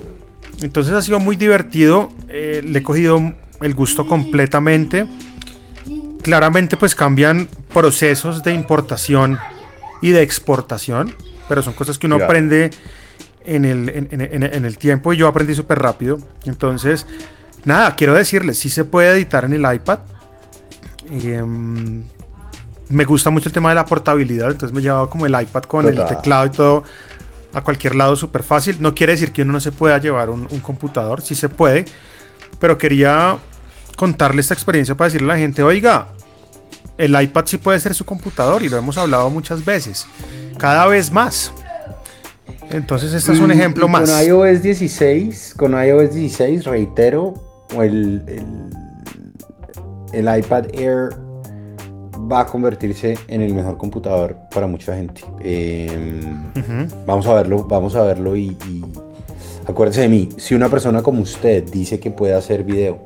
Entonces 0.61 0.93
ha 0.93 1.03
sido 1.03 1.21
muy 1.21 1.37
divertido, 1.37 2.11
eh, 2.29 2.63
le 2.65 2.81
he 2.81 2.83
cogido 2.83 3.35
el 3.61 3.75
gusto 3.75 4.07
completamente. 4.07 5.07
Claramente 6.23 6.77
pues 6.77 6.95
cambian 6.95 7.49
procesos 7.73 8.43
de 8.43 8.53
importación 8.53 9.39
y 10.03 10.11
de 10.11 10.23
exportación, 10.23 11.15
pero 11.49 11.63
son 11.63 11.75
cosas 11.75 11.99
que 11.99 12.07
uno 12.07 12.17
aprende 12.17 12.71
en 13.45 13.65
el, 13.65 13.89
en, 13.89 14.65
el, 14.65 14.79
tiempo 14.79 15.13
y 15.13 15.17
yo 15.17 15.29
aprendí 15.29 15.55
súper 15.55 15.79
rápido. 15.79 16.19
Entonces, 16.45 17.07
nada, 17.65 17.95
quiero 17.97 18.15
decirles, 18.15 18.59
si 18.59 18.69
se 18.69 18.85
puede 18.85 19.11
editar 19.13 19.45
en 19.45 19.55
el 19.55 19.75
iPad. 19.75 20.01
Em, 21.11 22.05
me 22.91 23.05
gusta 23.05 23.31
mucho 23.31 23.49
el 23.49 23.53
tema 23.53 23.71
de 23.71 23.77
la 23.77 23.87
portabilidad, 23.87 24.51
entonces 24.51 24.75
me 24.75 24.81
he 24.81 24.83
llevado 24.83 25.09
como 25.09 25.27
el 25.27 25.41
iPad 25.41 25.63
con 25.63 25.87
el 25.87 26.05
teclado 26.07 26.47
y 26.47 26.51
todo 26.51 26.85
a 27.53 27.63
cualquier 27.63 27.95
lado 27.95 28.17
súper 28.17 28.43
fácil. 28.43 28.77
No 28.81 28.95
quiere 28.95 29.13
decir 29.13 29.33
que 29.33 29.43
uno 29.43 29.53
no 29.53 29.61
se 29.61 29.73
pueda 29.73 29.99
llevar 29.99 30.31
un, 30.31 30.47
computador, 30.61 31.23
sí 31.23 31.35
se 31.35 31.49
puede, 31.49 31.85
pero 32.59 32.79
quería 32.79 33.39
contarle 33.97 34.41
esta 34.41 34.55
experiencia 34.55 34.97
para 34.97 35.09
decirle 35.09 35.33
a 35.33 35.35
la 35.35 35.41
gente, 35.41 35.63
oiga, 35.63 36.09
el 36.97 37.21
iPad 37.21 37.47
sí 37.47 37.59
puede 37.59 37.81
ser 37.81 37.95
su 37.95 38.05
computador 38.05 38.63
y 38.63 38.69
lo 38.69 38.77
hemos 38.77 38.97
hablado 38.99 39.31
muchas 39.31 39.65
veces, 39.65 40.07
cada 40.59 40.87
vez 40.87 41.11
más. 41.11 41.53
Entonces, 42.71 43.15
este 43.15 43.33
es 43.33 43.41
un 43.41 43.51
ejemplo 43.51 43.89
más. 43.89 44.11
Con 44.11 44.23
iOS 44.23 44.63
16, 44.63 45.55
con 45.57 45.73
iOS 45.73 46.15
16, 46.15 46.65
reitero, 46.65 47.35
el, 47.73 48.23
el, 48.27 48.45
el 50.13 50.39
iPad 50.39 50.67
Air 50.75 51.28
va 52.31 52.41
a 52.41 52.47
convertirse 52.47 53.17
en 53.29 53.43
el 53.43 53.55
mejor 53.55 53.77
computador 53.77 54.37
para 54.53 54.67
mucha 54.67 54.95
gente. 54.95 55.23
Em, 55.41 56.53
vamos 57.07 57.27
a 57.27 57.35
verlo, 57.35 57.65
vamos 57.65 57.95
a 57.95 58.03
verlo 58.03 58.37
y, 58.37 58.57
acuérdense 59.67 60.03
de 60.03 60.09
mí, 60.09 60.29
si 60.37 60.55
una 60.55 60.69
persona 60.69 61.03
como 61.03 61.23
usted 61.23 61.65
dice 61.65 61.99
que 61.99 62.11
puede 62.11 62.35
hacer 62.35 62.65
video, 62.65 62.99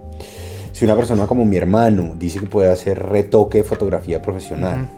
si 0.73 0.85
una 0.85 0.97
persona 0.97 1.27
como 1.27 1.45
mi 1.45 1.57
hermano 1.57 2.15
dice 2.17 2.41
que 2.41 2.47
puede 2.47 2.71
hacer 2.71 2.99
retoque 2.99 3.59
de 3.59 3.65
fotografía 3.65 4.21
profesional, 4.21 4.89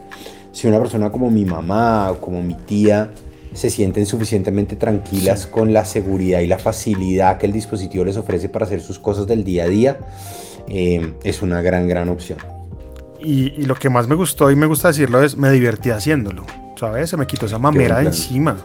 si 0.52 0.68
una 0.68 0.78
persona 0.78 1.10
como 1.10 1.30
mi 1.30 1.44
mamá 1.44 2.10
o 2.12 2.20
como 2.20 2.42
mi 2.42 2.54
tía 2.54 3.10
se 3.52 3.70
sienten 3.70 4.06
suficientemente 4.06 4.76
tranquilas 4.76 5.46
con 5.46 5.72
la 5.72 5.84
seguridad 5.84 6.40
y 6.40 6.46
la 6.46 6.58
facilidad 6.58 7.38
que 7.38 7.46
el 7.46 7.52
dispositivo 7.52 8.04
les 8.04 8.16
ofrece 8.16 8.48
para 8.48 8.66
hacer 8.66 8.80
sus 8.80 8.98
cosas 8.98 9.26
del 9.26 9.44
día 9.44 9.64
a 9.64 9.68
día, 9.68 9.98
em, 10.68 11.14
es 11.22 11.42
una 11.42 11.60
gran, 11.62 11.88
gran 11.88 12.08
opción. 12.08 12.53
Y, 13.24 13.64
lo 13.64 13.74
que 13.74 13.88
más 13.88 14.06
me 14.06 14.14
gustó 14.14 14.50
y 14.50 14.56
me 14.56 14.66
gusta 14.66 14.88
decirlo 14.88 15.22
es, 15.22 15.36
me 15.36 15.50
divertí 15.50 15.90
haciéndolo, 15.90 16.44
¿sabes? 16.76 17.08
Se 17.10 17.16
me 17.16 17.26
quitó 17.26 17.46
esa 17.46 17.58
mamera 17.58 17.98
de 17.98 18.06
encima. 18.06 18.56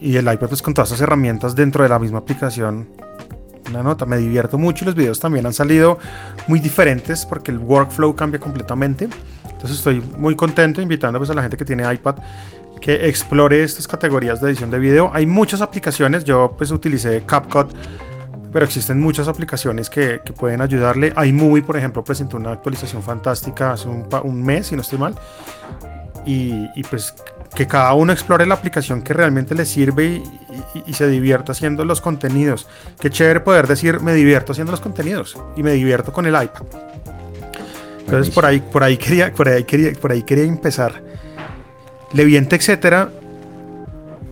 Y 0.00 0.16
el 0.16 0.24
iPad 0.24 0.48
pues 0.48 0.62
con 0.62 0.72
todas 0.72 0.88
esas 0.88 1.02
herramientas 1.02 1.54
dentro 1.54 1.82
de 1.82 1.90
la 1.90 1.98
misma 1.98 2.18
aplicación. 2.18 2.88
Una 3.68 3.82
nota, 3.82 4.06
me 4.06 4.16
divierto 4.16 4.56
mucho 4.56 4.84
y 4.84 4.86
los 4.86 4.94
videos 4.94 5.20
también 5.20 5.44
han 5.44 5.52
salido 5.52 5.98
muy 6.48 6.58
diferentes 6.58 7.26
porque 7.26 7.50
el 7.50 7.58
workflow 7.58 8.16
cambia 8.16 8.40
completamente. 8.40 9.08
Entonces 9.44 9.76
estoy 9.76 10.02
muy 10.16 10.34
contento 10.34 10.80
invitando 10.80 11.18
pues, 11.18 11.28
a 11.28 11.34
la 11.34 11.42
gente 11.42 11.58
que 11.58 11.66
tiene 11.66 11.92
iPad 11.92 12.16
que 12.80 13.08
explore 13.08 13.62
estas 13.62 13.86
categorías 13.86 14.40
de 14.40 14.48
edición 14.48 14.70
de 14.70 14.78
video. 14.78 15.10
Hay 15.12 15.26
muchas 15.26 15.60
aplicaciones, 15.60 16.24
yo 16.24 16.54
pues 16.56 16.70
utilicé 16.70 17.22
CapCut 17.26 17.70
pero 18.52 18.64
existen 18.64 19.00
muchas 19.00 19.28
aplicaciones 19.28 19.88
que, 19.88 20.20
que 20.24 20.32
pueden 20.32 20.60
ayudarle. 20.60 21.12
iMovie, 21.24 21.62
por 21.62 21.76
ejemplo, 21.76 22.02
presentó 22.02 22.36
una 22.36 22.52
actualización 22.52 23.02
fantástica 23.02 23.72
hace 23.72 23.88
un, 23.88 24.06
un 24.24 24.42
mes, 24.42 24.68
si 24.68 24.76
no 24.76 24.82
estoy 24.82 24.98
mal. 24.98 25.14
Y, 26.26 26.68
y, 26.74 26.82
pues 26.82 27.14
que 27.54 27.66
cada 27.66 27.94
uno 27.94 28.12
explore 28.12 28.46
la 28.46 28.54
aplicación 28.54 29.02
que 29.02 29.12
realmente 29.12 29.54
le 29.54 29.64
sirve 29.64 30.06
y, 30.06 30.22
y, 30.86 30.92
se 30.92 31.08
divierta 31.08 31.52
haciendo 31.52 31.84
los 31.84 32.00
contenidos. 32.00 32.68
Qué 33.00 33.10
chévere 33.10 33.40
poder 33.40 33.66
decir, 33.66 34.00
me 34.00 34.14
divierto 34.14 34.52
haciendo 34.52 34.70
los 34.70 34.80
contenidos 34.80 35.36
y 35.56 35.62
me 35.62 35.72
divierto 35.72 36.12
con 36.12 36.26
el 36.26 36.34
iPad. 36.34 36.62
Entonces 38.00 38.34
por 38.34 38.44
ahí, 38.44 38.60
por 38.60 38.82
ahí 38.82 38.96
quería, 38.96 39.32
por 39.32 39.48
ahí 39.48 39.64
quería, 39.64 39.92
por 39.92 40.12
ahí 40.12 40.22
quería 40.22 40.44
empezar. 40.44 41.02
Leviente, 42.12 42.56
etcétera. 42.56 43.10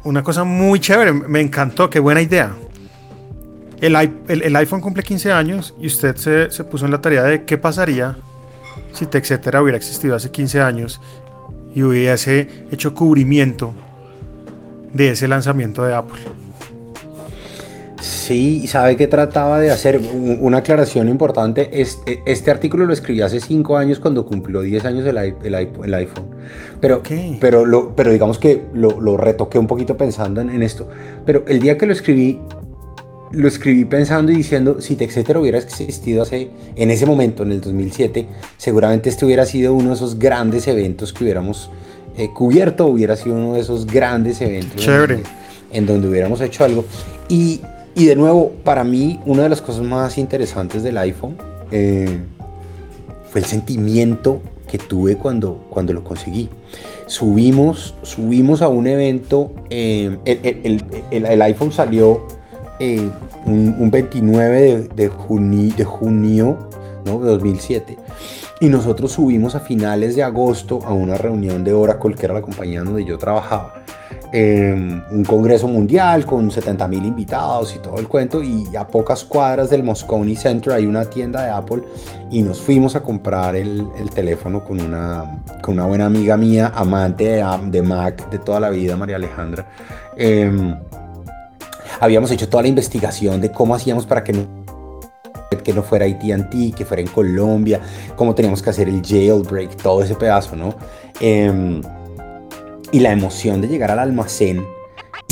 Una 0.05 0.23
cosa 0.23 0.45
muy 0.45 0.81
chévere, 0.81 1.13
me 1.13 1.41
encantó, 1.41 1.89
qué 1.89 2.01
buena 2.01 2.21
idea. 2.21 2.53
El, 3.81 3.95
el, 4.29 4.57
iPhone 4.57 4.81
cumple 4.81 5.03
15 5.03 5.31
años 5.33 5.75
y 5.81 5.87
usted 5.87 6.17
se, 6.17 6.51
se, 6.51 6.65
puso 6.65 6.85
en 6.85 6.91
la 6.91 7.01
tarea 7.01 7.23
de 7.23 7.45
qué 7.45 7.59
pasaría 7.59 8.17
si 8.93 9.07
TechCetera 9.07 9.63
hubiera 9.63 9.77
existido 9.77 10.17
hace 10.17 10.31
15 10.31 10.61
años 10.61 11.01
y 11.75 11.83
hubiese 11.83 12.49
hecho 12.73 12.95
cubrimiento 12.95 13.73
de 14.93 15.11
ese 15.11 15.29
lanzamiento 15.29 15.85
de 15.85 15.95
Apple. 15.95 16.21
Sí, 18.01 18.67
¿sabe 18.67 18.97
qué 18.97 19.07
trataba 19.07 19.59
de 19.59 19.71
hacer? 19.71 20.01
Una 20.13 20.59
aclaración 20.59 21.09
importante. 21.09 21.81
Este, 21.81 22.23
este 22.27 22.51
artículo 22.51 22.85
lo 22.85 22.93
escribí 22.93 23.23
hace 23.23 23.41
cinco 23.41 23.77
años 23.77 24.01
cuando 24.01 24.27
cumplió 24.27 24.61
10 24.61 24.85
años 24.85 25.07
el, 25.07 25.17
el, 25.17 25.95
iPhone. 25.95 26.27
Pero, 26.81 27.03
pero, 27.41 27.65
lo, 27.65 27.97
pero 27.97 28.13
digamos 28.13 28.39
que 28.39 28.63
lo, 28.75 29.01
lo, 29.01 29.17
retoqué 29.17 29.59
un 29.59 29.67
poquito 29.67 29.97
pensando 29.97 30.41
en, 30.43 30.63
esto. 30.63 30.89
Pero 31.25 31.45
el 31.49 31.59
día 31.61 31.79
que 31.79 31.87
lo 31.87 31.93
escribí, 31.93 32.39
lo 33.33 33.49
escribí 33.49 33.85
pensando 33.85 34.33
y 34.33 34.37
diciendo, 34.37 34.81
si 34.81 34.97
TechCetera 34.97 35.41
hubiera 35.41 35.59
existido 35.59 36.23
hace, 36.23 36.51
en 36.77 36.91
ese 36.91 37.07
momento, 37.07 37.43
en 37.43 37.53
el 37.53 37.61
2007, 37.61 38.27
seguramente 38.57 39.09
este 39.09 39.25
hubiera 39.25 39.45
sido 39.47 39.75
uno 39.75 39.91
de 39.91 39.95
esos 39.95 40.19
grandes 40.19 40.67
eventos 40.69 41.13
que 41.13 41.25
hubiéramos 41.25 41.71
eh, 42.17 42.31
cubierto, 42.33 42.87
hubiera 42.87 43.17
sido 43.17 43.37
uno 43.37 43.55
de 43.55 43.61
esos 43.61 43.87
grandes 43.87 44.41
eventos. 44.41 44.81
Chévere. 44.81 45.23
En, 45.73 45.87
donde 45.87 46.09
hubiéramos 46.09 46.41
hecho 46.41 46.65
algo. 46.65 46.85
Y, 47.29 47.61
y, 47.95 48.07
de 48.07 48.17
nuevo, 48.17 48.53
para 48.65 48.83
mí, 48.85 49.21
una 49.27 49.43
de 49.43 49.49
las 49.51 49.61
cosas 49.61 49.83
más 49.83 50.19
interesantes 50.19 50.83
del 50.83 50.97
iPhone 50.99 51.37
eh, 51.71 52.19
fue 53.31 53.43
el 53.43 53.47
sentimiento 53.47 54.41
que 54.69 54.79
tuve 54.79 55.17
cuando, 55.17 55.67
cuando 55.71 55.93
lo 55.93 56.03
conseguí. 56.03 56.49
Subimos, 57.07 57.95
subimos 58.03 58.63
a 58.63 58.69
un 58.69 58.87
evento, 58.87 59.53
eh, 59.71 60.19
el, 60.25 60.85
el, 61.11 61.27
el, 61.27 61.43
iPhone 61.43 61.73
salió 61.73 62.27
un, 62.81 63.77
un, 63.79 63.91
29 63.91 64.61
de, 64.61 64.89
de, 64.89 65.11
de 65.77 65.85
junio 65.85 66.69
¿no? 67.05 67.21
de 67.21 67.31
2007. 67.31 67.99
Y 68.61 68.69
nosotros 68.69 69.13
subimos 69.13 69.55
a 69.55 69.61
finales 69.61 70.17
de 70.17 70.23
agosto 70.23 70.81
a 70.85 70.93
una 70.93 71.17
reunión 71.17 71.63
de 71.63 71.73
Oracle, 71.73 72.15
que 72.15 72.27
era 72.27 72.35
la 72.35 72.43
compañía 72.43 72.83
donde 72.83 73.05
yo 73.05 73.17
trabajaba. 73.17 73.85
Em, 74.31 75.03
un 75.11 75.25
congreso 75.25 75.69
mundial 75.69 76.27
con 76.27 76.51
70 76.51 76.87
mil 76.87 77.07
invitados 77.07 77.75
y 77.75 77.79
todo 77.79 77.99
el 77.99 78.07
cuento 78.07 78.43
y 78.43 78.77
a 78.77 78.87
pocas 78.87 79.25
cuadras 79.25 79.71
del 79.71 79.83
Moscone 79.83 80.37
Center 80.37 80.75
hay 80.75 80.85
una 80.85 81.07
tienda 81.07 81.45
de 81.45 81.51
Apple 81.51 81.83
y 82.31 82.43
nos 82.43 82.61
fuimos 82.61 82.95
a 82.95 83.01
comprar 83.01 83.57
el, 83.57 83.89
el 83.99 84.11
teléfono 84.11 84.63
con 84.63 84.83
una, 84.83 85.43
con 85.63 85.75
una 85.75 85.87
buena 85.87 86.05
amiga 86.05 86.37
mía, 86.37 86.73
amante 86.75 87.43
de, 87.71 87.83
Mac 87.83 88.29
de 88.29 88.39
toda 88.39 88.61
la 88.61 88.69
vida, 88.69 88.97
María 88.97 89.17
Alejandra. 89.17 89.67
Eh, 90.15 90.75
habíamos 92.01 92.31
hecho 92.31 92.49
toda 92.49 92.63
la 92.63 92.69
investigación 92.69 93.41
de 93.41 93.51
cómo 93.51 93.75
hacíamos 93.75 94.07
para 94.07 94.25
que 94.25 94.33
no 94.33 94.69
que 95.69 95.73
no 95.73 95.83
fuera 95.83 96.07
ATT, 96.07 96.75
que 96.75 96.85
fuera 96.85 97.03
en 97.03 97.09
Colombia, 97.09 97.81
cómo 98.17 98.35
teníamos 98.35 98.63
que 98.63 98.71
hacer 98.71 98.89
el 98.89 99.03
jailbreak, 99.05 99.77
todo 99.77 100.03
ese 100.03 100.15
pedazo, 100.15 100.57
¿no? 100.57 100.75
Em, 101.21 101.83
y 102.91 103.01
la 103.01 103.13
emoción 103.13 103.61
de 103.61 103.69
llegar 103.69 103.91
al 103.91 103.99
almacén 103.99 104.67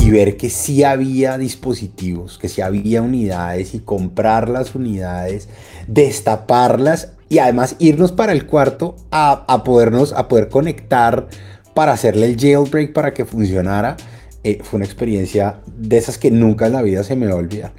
y 0.02 0.11
ver 0.11 0.37
que 0.37 0.50
sí 0.50 0.85
había 0.85 1.38
dispositivos, 1.38 2.38
que 2.38 2.49
sí 2.49 2.61
había 2.61 3.02
unidades 3.02 3.75
y 3.75 3.80
comprar 3.80 4.49
las 4.49 4.75
unidades, 4.75 5.49
destaparlas 5.87 7.12
y 7.28 7.38
además 7.38 7.76
irnos 7.78 8.12
para 8.12 8.32
el 8.32 8.46
cuarto 8.46 8.96
a, 9.11 9.44
a 9.49 9.64
podernos, 9.64 10.12
a 10.12 10.28
poder 10.28 10.49
conectar 10.49 11.28
para 11.75 11.92
hacerle 11.92 12.26
el 12.26 12.37
jailbreak 12.38 12.92
para 12.92 13.12
que 13.12 13.25
funcionara 13.25 13.96
eh, 14.45 14.59
fue 14.62 14.78
una 14.78 14.87
experiencia 14.87 15.61
de 15.66 15.99
esas 15.99 16.19
que 16.19 16.31
nunca 16.31 16.66
en 16.66 16.73
la 16.73 16.83
vida 16.83 17.02
se 17.05 17.16
me 17.16 17.26
va 17.26 17.33
a 17.33 17.37
olvidar. 17.37 17.73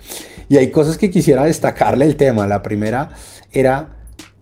Y 0.49 0.57
hay 0.57 0.71
cosas 0.71 0.97
que 0.97 1.09
quisiera 1.09 1.43
destacarle 1.43 2.05
el 2.05 2.15
tema. 2.15 2.47
La 2.47 2.63
primera 2.63 3.09
era, 3.51 3.96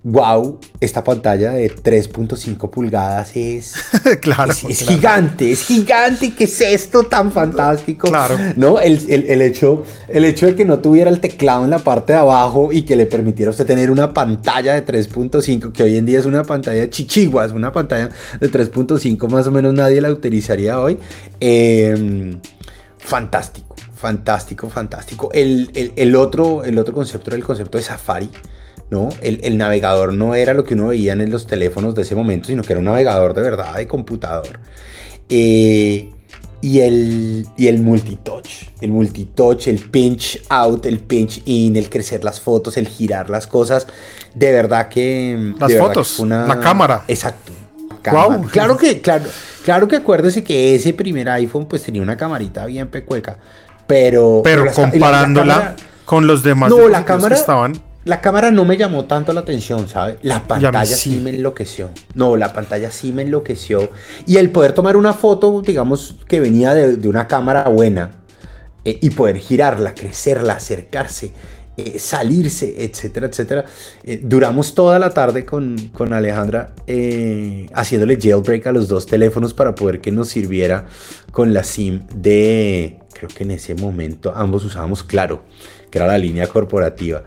wow, 0.06 0.60
esta 0.80 1.04
pantalla 1.04 1.54
de 1.54 1.76
3.5 1.76 2.70
pulgadas 2.70 3.36
es, 3.36 3.74
claro, 4.22 4.52
es, 4.52 4.82
gigante, 4.88 5.52
es 5.52 5.66
gigante. 5.66 6.32
¿Qué 6.36 6.44
es 6.44 6.62
esto 6.62 7.06
tan 7.06 7.32
fantástico? 7.32 8.08
Claro. 8.08 8.38
¿No? 8.56 8.80
El, 8.80 9.00
el, 9.10 9.26
el, 9.28 9.42
hecho, 9.42 9.84
el 10.08 10.26
hecho 10.26 10.46
de 10.46 10.56
que 10.56 10.64
no 10.64 10.78
tuviera 10.78 11.10
el 11.10 11.20
teclado 11.20 11.64
en 11.64 11.72
la 11.72 11.80
parte 11.80 12.14
de 12.14 12.20
abajo 12.20 12.72
y 12.72 12.84
que 12.84 12.96
le 12.96 13.08
permitiera 13.08 13.50
a 13.50 13.52
usted 13.52 13.66
tener 13.66 13.90
una 13.90 14.14
pantalla 14.14 14.80
de 14.80 14.86
3.5, 14.86 15.72
que 15.72 15.82
hoy 15.82 15.98
en 15.98 16.06
día 16.06 16.20
es 16.20 16.28
una 16.28 16.44
pantalla 16.44 16.82
de 16.82 16.90
chichiguas, 16.92 17.52
una 17.52 17.72
pantalla 17.72 18.12
de 18.40 18.52
3.5, 18.52 19.28
más 19.28 19.48
o 19.48 19.52
menos 19.52 19.74
nadie 19.74 20.02
la 20.02 20.12
utilizaría 20.12 20.80
hoy. 20.80 21.00
Eh, 21.40 22.38
fantástico, 23.00 23.76
fantástico, 23.96 24.70
fantástico. 24.70 25.32
El, 25.34 25.72
el, 25.74 25.94
el, 25.96 26.16
otro, 26.16 26.64
el 26.64 26.78
otro 26.78 26.94
concepto 26.94 27.32
era 27.32 27.38
el 27.38 27.44
concepto 27.44 27.80
de 27.80 27.84
Safari. 27.84 28.30
¿No? 28.90 29.10
El, 29.22 29.40
el, 29.44 29.58
navegador 29.58 30.14
no 30.14 30.36
era 30.36 30.54
lo 30.54 30.64
que 30.64 30.76
uno 30.76 30.88
veía 30.88 31.14
en 31.14 31.30
los 31.32 31.48
teléfonos 31.48 31.96
de 31.96 32.04
ese 32.04 32.16
momento, 32.16 32.48
sino 32.48 32.64
que 32.64 32.74
era 32.74 32.80
un 32.80 32.86
navegador 32.86 33.34
de 33.34 33.42
verdad, 33.42 33.76
de 33.76 33.88
computador. 33.88 34.60
Eh, 35.30 36.12
y 36.62 36.80
el, 36.80 37.48
y 37.58 37.68
el 37.68 37.80
multitouch, 37.80 38.72
el 38.82 38.92
multitouch, 38.92 39.68
el 39.68 39.80
pinch 39.80 40.42
out, 40.50 40.86
el 40.86 41.00
pinch 41.00 41.42
in, 41.46 41.76
el 41.76 41.90
crecer 41.90 42.24
las 42.24 42.40
fotos, 42.40 42.78
el 42.78 42.88
girar 42.88 43.30
las 43.30 43.46
cosas, 43.46 43.86
de 44.34 44.52
verdad 44.52 44.88
que... 44.88 45.54
Las 45.60 45.76
fotos, 45.76 46.20
una... 46.20 46.48
la 46.48 46.60
cámara. 46.60 47.04
Exacto. 47.08 47.52
Cámara. 48.02 48.38
Wow. 48.38 48.48
Claro 48.52 48.78
que, 48.78 49.02
claro, 49.02 49.26
claro 49.64 49.88
que 49.88 49.98
acuérdese 49.98 50.44
que 50.44 50.76
ese 50.76 50.94
primer 50.94 51.30
iPhone 51.30 51.68
pues 51.68 51.84
tenía 51.84 52.02
una 52.02 52.18
camarita 52.18 52.66
bien 52.66 52.88
pecueca, 52.88 53.38
pero... 53.86 54.42
Pero, 54.44 54.64
pero 54.64 54.74
comparándola 54.74 55.46
la, 55.46 55.54
la 55.54 55.62
cámara, 55.62 55.76
con 56.06 56.26
los 56.26 56.42
demás 56.42 56.70
no, 56.70 56.88
la 56.88 57.06
cámara, 57.06 57.36
que 57.36 57.42
estaban 57.42 57.74
la 58.06 58.22
cámara 58.22 58.52
no 58.52 58.66
me 58.66 58.78
llamó 58.78 59.06
tanto 59.06 59.34
la 59.34 59.42
atención, 59.42 59.90
¿sabe? 59.90 60.18
La 60.22 60.48
pantalla 60.48 60.86
sí. 60.86 61.16
sí. 61.16 61.20
me 61.20 61.32
enloqueció. 61.32 61.90
No, 62.14 62.38
la 62.38 62.54
pantalla 62.54 62.90
sí 62.92 63.12
me 63.12 63.24
enloqueció. 63.24 63.92
Y 64.26 64.38
el 64.38 64.52
poder 64.52 64.74
tomar 64.74 64.96
una 64.96 65.14
foto, 65.14 65.62
digamos, 65.62 66.16
que 66.28 66.40
venía 66.40 66.74
de, 66.74 66.96
de 66.96 67.10
una 67.10 67.28
cámara 67.28 67.68
buena 67.68 68.12
eh, 68.86 69.00
y 69.02 69.10
poder 69.10 69.38
girarla, 69.40 69.96
crecerla, 69.96 70.54
acercarse, 70.54 71.32
eh, 71.76 71.98
salirse, 71.98 72.86
etcétera, 72.86 73.26
etcétera. 73.26 73.66
Eh, 74.04 74.20
duramos 74.22 74.76
toda 74.76 75.00
la 75.00 75.10
tarde 75.10 75.44
con, 75.44 75.90
con 75.92 76.14
Alejandra 76.14 76.76
haciéndole 77.74 78.20
jailbreak 78.22 78.68
a 78.68 78.72
los 78.72 78.88
dos 78.88 79.08
teléfonos 79.08 79.56
para 79.56 79.74
poder 79.74 80.00
que 80.00 80.12
nos 80.12 80.30
sirviera 80.30 80.86
con 81.32 81.52
la 81.52 81.64
SIM 81.64 82.06
de, 82.14 83.00
creo 83.14 83.30
que 83.30 83.44
en 83.44 83.52
ese 83.52 83.74
momento 83.74 84.32
ambos 84.36 84.64
usábamos 84.64 85.04
Claro, 85.04 85.42
que 85.90 85.98
era 85.98 86.06
la 86.06 86.20
línea 86.20 86.46
corporativa. 86.46 87.24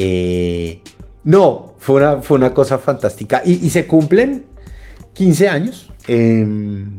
Eh, 0.00 0.80
no, 1.24 1.74
fue 1.78 1.96
una, 1.96 2.22
fue 2.22 2.36
una 2.36 2.54
cosa 2.54 2.78
fantástica. 2.78 3.42
Y, 3.44 3.68
se 3.68 3.84
cumplen 3.88 4.44
15 5.12 5.48
años. 5.48 5.90
Eh, 6.06 6.46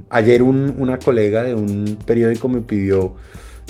ayer 0.10 0.44
un, 0.44 0.76
una 0.78 1.00
colega 1.00 1.44
de 1.44 1.56
un 1.56 1.98
periódico 2.06 2.50
me 2.50 2.60
pidió 2.60 3.16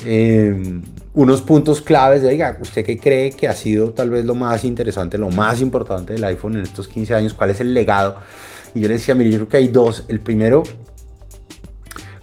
eh, 0.04 0.82
unos 1.14 1.44
puntos 1.44 1.80
claves 1.82 2.24
de, 2.24 2.30
oiga, 2.30 2.58
¿usted 2.60 2.84
qué 2.84 2.98
cree 2.98 3.32
que 3.32 3.48
ha 3.48 3.54
sido 3.54 3.92
tal 3.92 4.10
vez 4.10 4.26
lo 4.26 4.34
más 4.34 4.64
interesante, 4.64 5.20
lo 5.20 5.30
más 5.30 5.62
importante 5.62 6.14
del 6.14 6.24
iPhone 6.24 6.56
en 6.56 6.64
estos 6.64 6.88
15 6.88 7.14
años? 7.14 7.36
¿Cuál 7.36 7.52
es 7.52 7.62
el 7.62 7.72
legado? 7.72 8.16
Y 8.74 8.80
yo 8.82 8.88
le 8.88 8.96
decía, 8.96 9.14
mire, 9.14 9.30
yo 9.30 9.38
creo 9.38 9.50
que 9.50 9.58
hay 9.58 9.68
dos. 9.68 10.06
El 10.08 10.22
primero, 10.22 10.64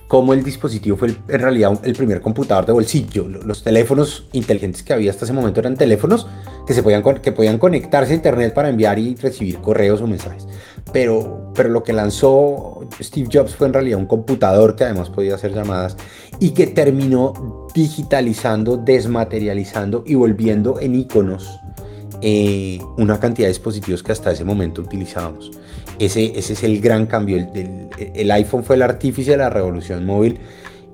cómo 0.08 0.34
el 0.34 0.42
dispositivo 0.42 0.96
fue 0.96 1.08
en 1.08 1.40
realidad 1.40 1.80
el 1.82 1.94
primer 1.94 2.20
computador 2.20 2.66
de 2.66 2.72
bolsillo. 2.72 3.26
Los 3.28 3.62
teléfonos 3.62 4.26
inteligentes 4.32 4.82
que 4.82 4.92
había 4.92 5.10
hasta 5.10 5.24
ese 5.24 5.34
momento 5.34 5.60
eran 5.60 5.76
teléfonos 5.76 6.26
que, 6.66 6.74
se 6.74 6.82
podían, 6.82 7.02
que 7.02 7.32
podían 7.32 7.58
conectarse 7.58 8.12
a 8.12 8.16
internet 8.16 8.54
para 8.54 8.68
enviar 8.68 8.98
y 8.98 9.14
recibir 9.16 9.58
correos 9.58 10.00
o 10.00 10.06
mensajes. 10.06 10.46
Pero, 10.92 11.52
pero 11.54 11.68
lo 11.68 11.82
que 11.82 11.92
lanzó 11.92 12.86
Steve 13.00 13.28
Jobs 13.32 13.54
fue 13.54 13.66
en 13.66 13.72
realidad 13.72 13.98
un 13.98 14.06
computador 14.06 14.76
que 14.76 14.84
además 14.84 15.10
podía 15.10 15.34
hacer 15.34 15.52
llamadas 15.52 15.96
y 16.38 16.50
que 16.50 16.68
terminó 16.68 17.66
digitalizando, 17.74 18.76
desmaterializando 18.76 20.04
y 20.06 20.14
volviendo 20.14 20.80
en 20.80 20.94
iconos 20.94 21.60
eh, 22.22 22.80
una 22.96 23.20
cantidad 23.20 23.46
de 23.46 23.52
dispositivos 23.52 24.02
que 24.02 24.12
hasta 24.12 24.30
ese 24.30 24.44
momento 24.44 24.80
utilizábamos. 24.80 25.50
Ese, 25.98 26.38
ese 26.38 26.52
es 26.52 26.62
el 26.62 26.80
gran 26.80 27.06
cambio. 27.06 27.36
El, 27.36 27.48
el, 27.54 28.10
el, 28.14 28.30
iPhone 28.30 28.64
fue 28.64 28.76
el 28.76 28.82
artífice 28.82 29.32
de 29.32 29.36
la 29.38 29.50
revolución 29.50 30.04
móvil 30.04 30.38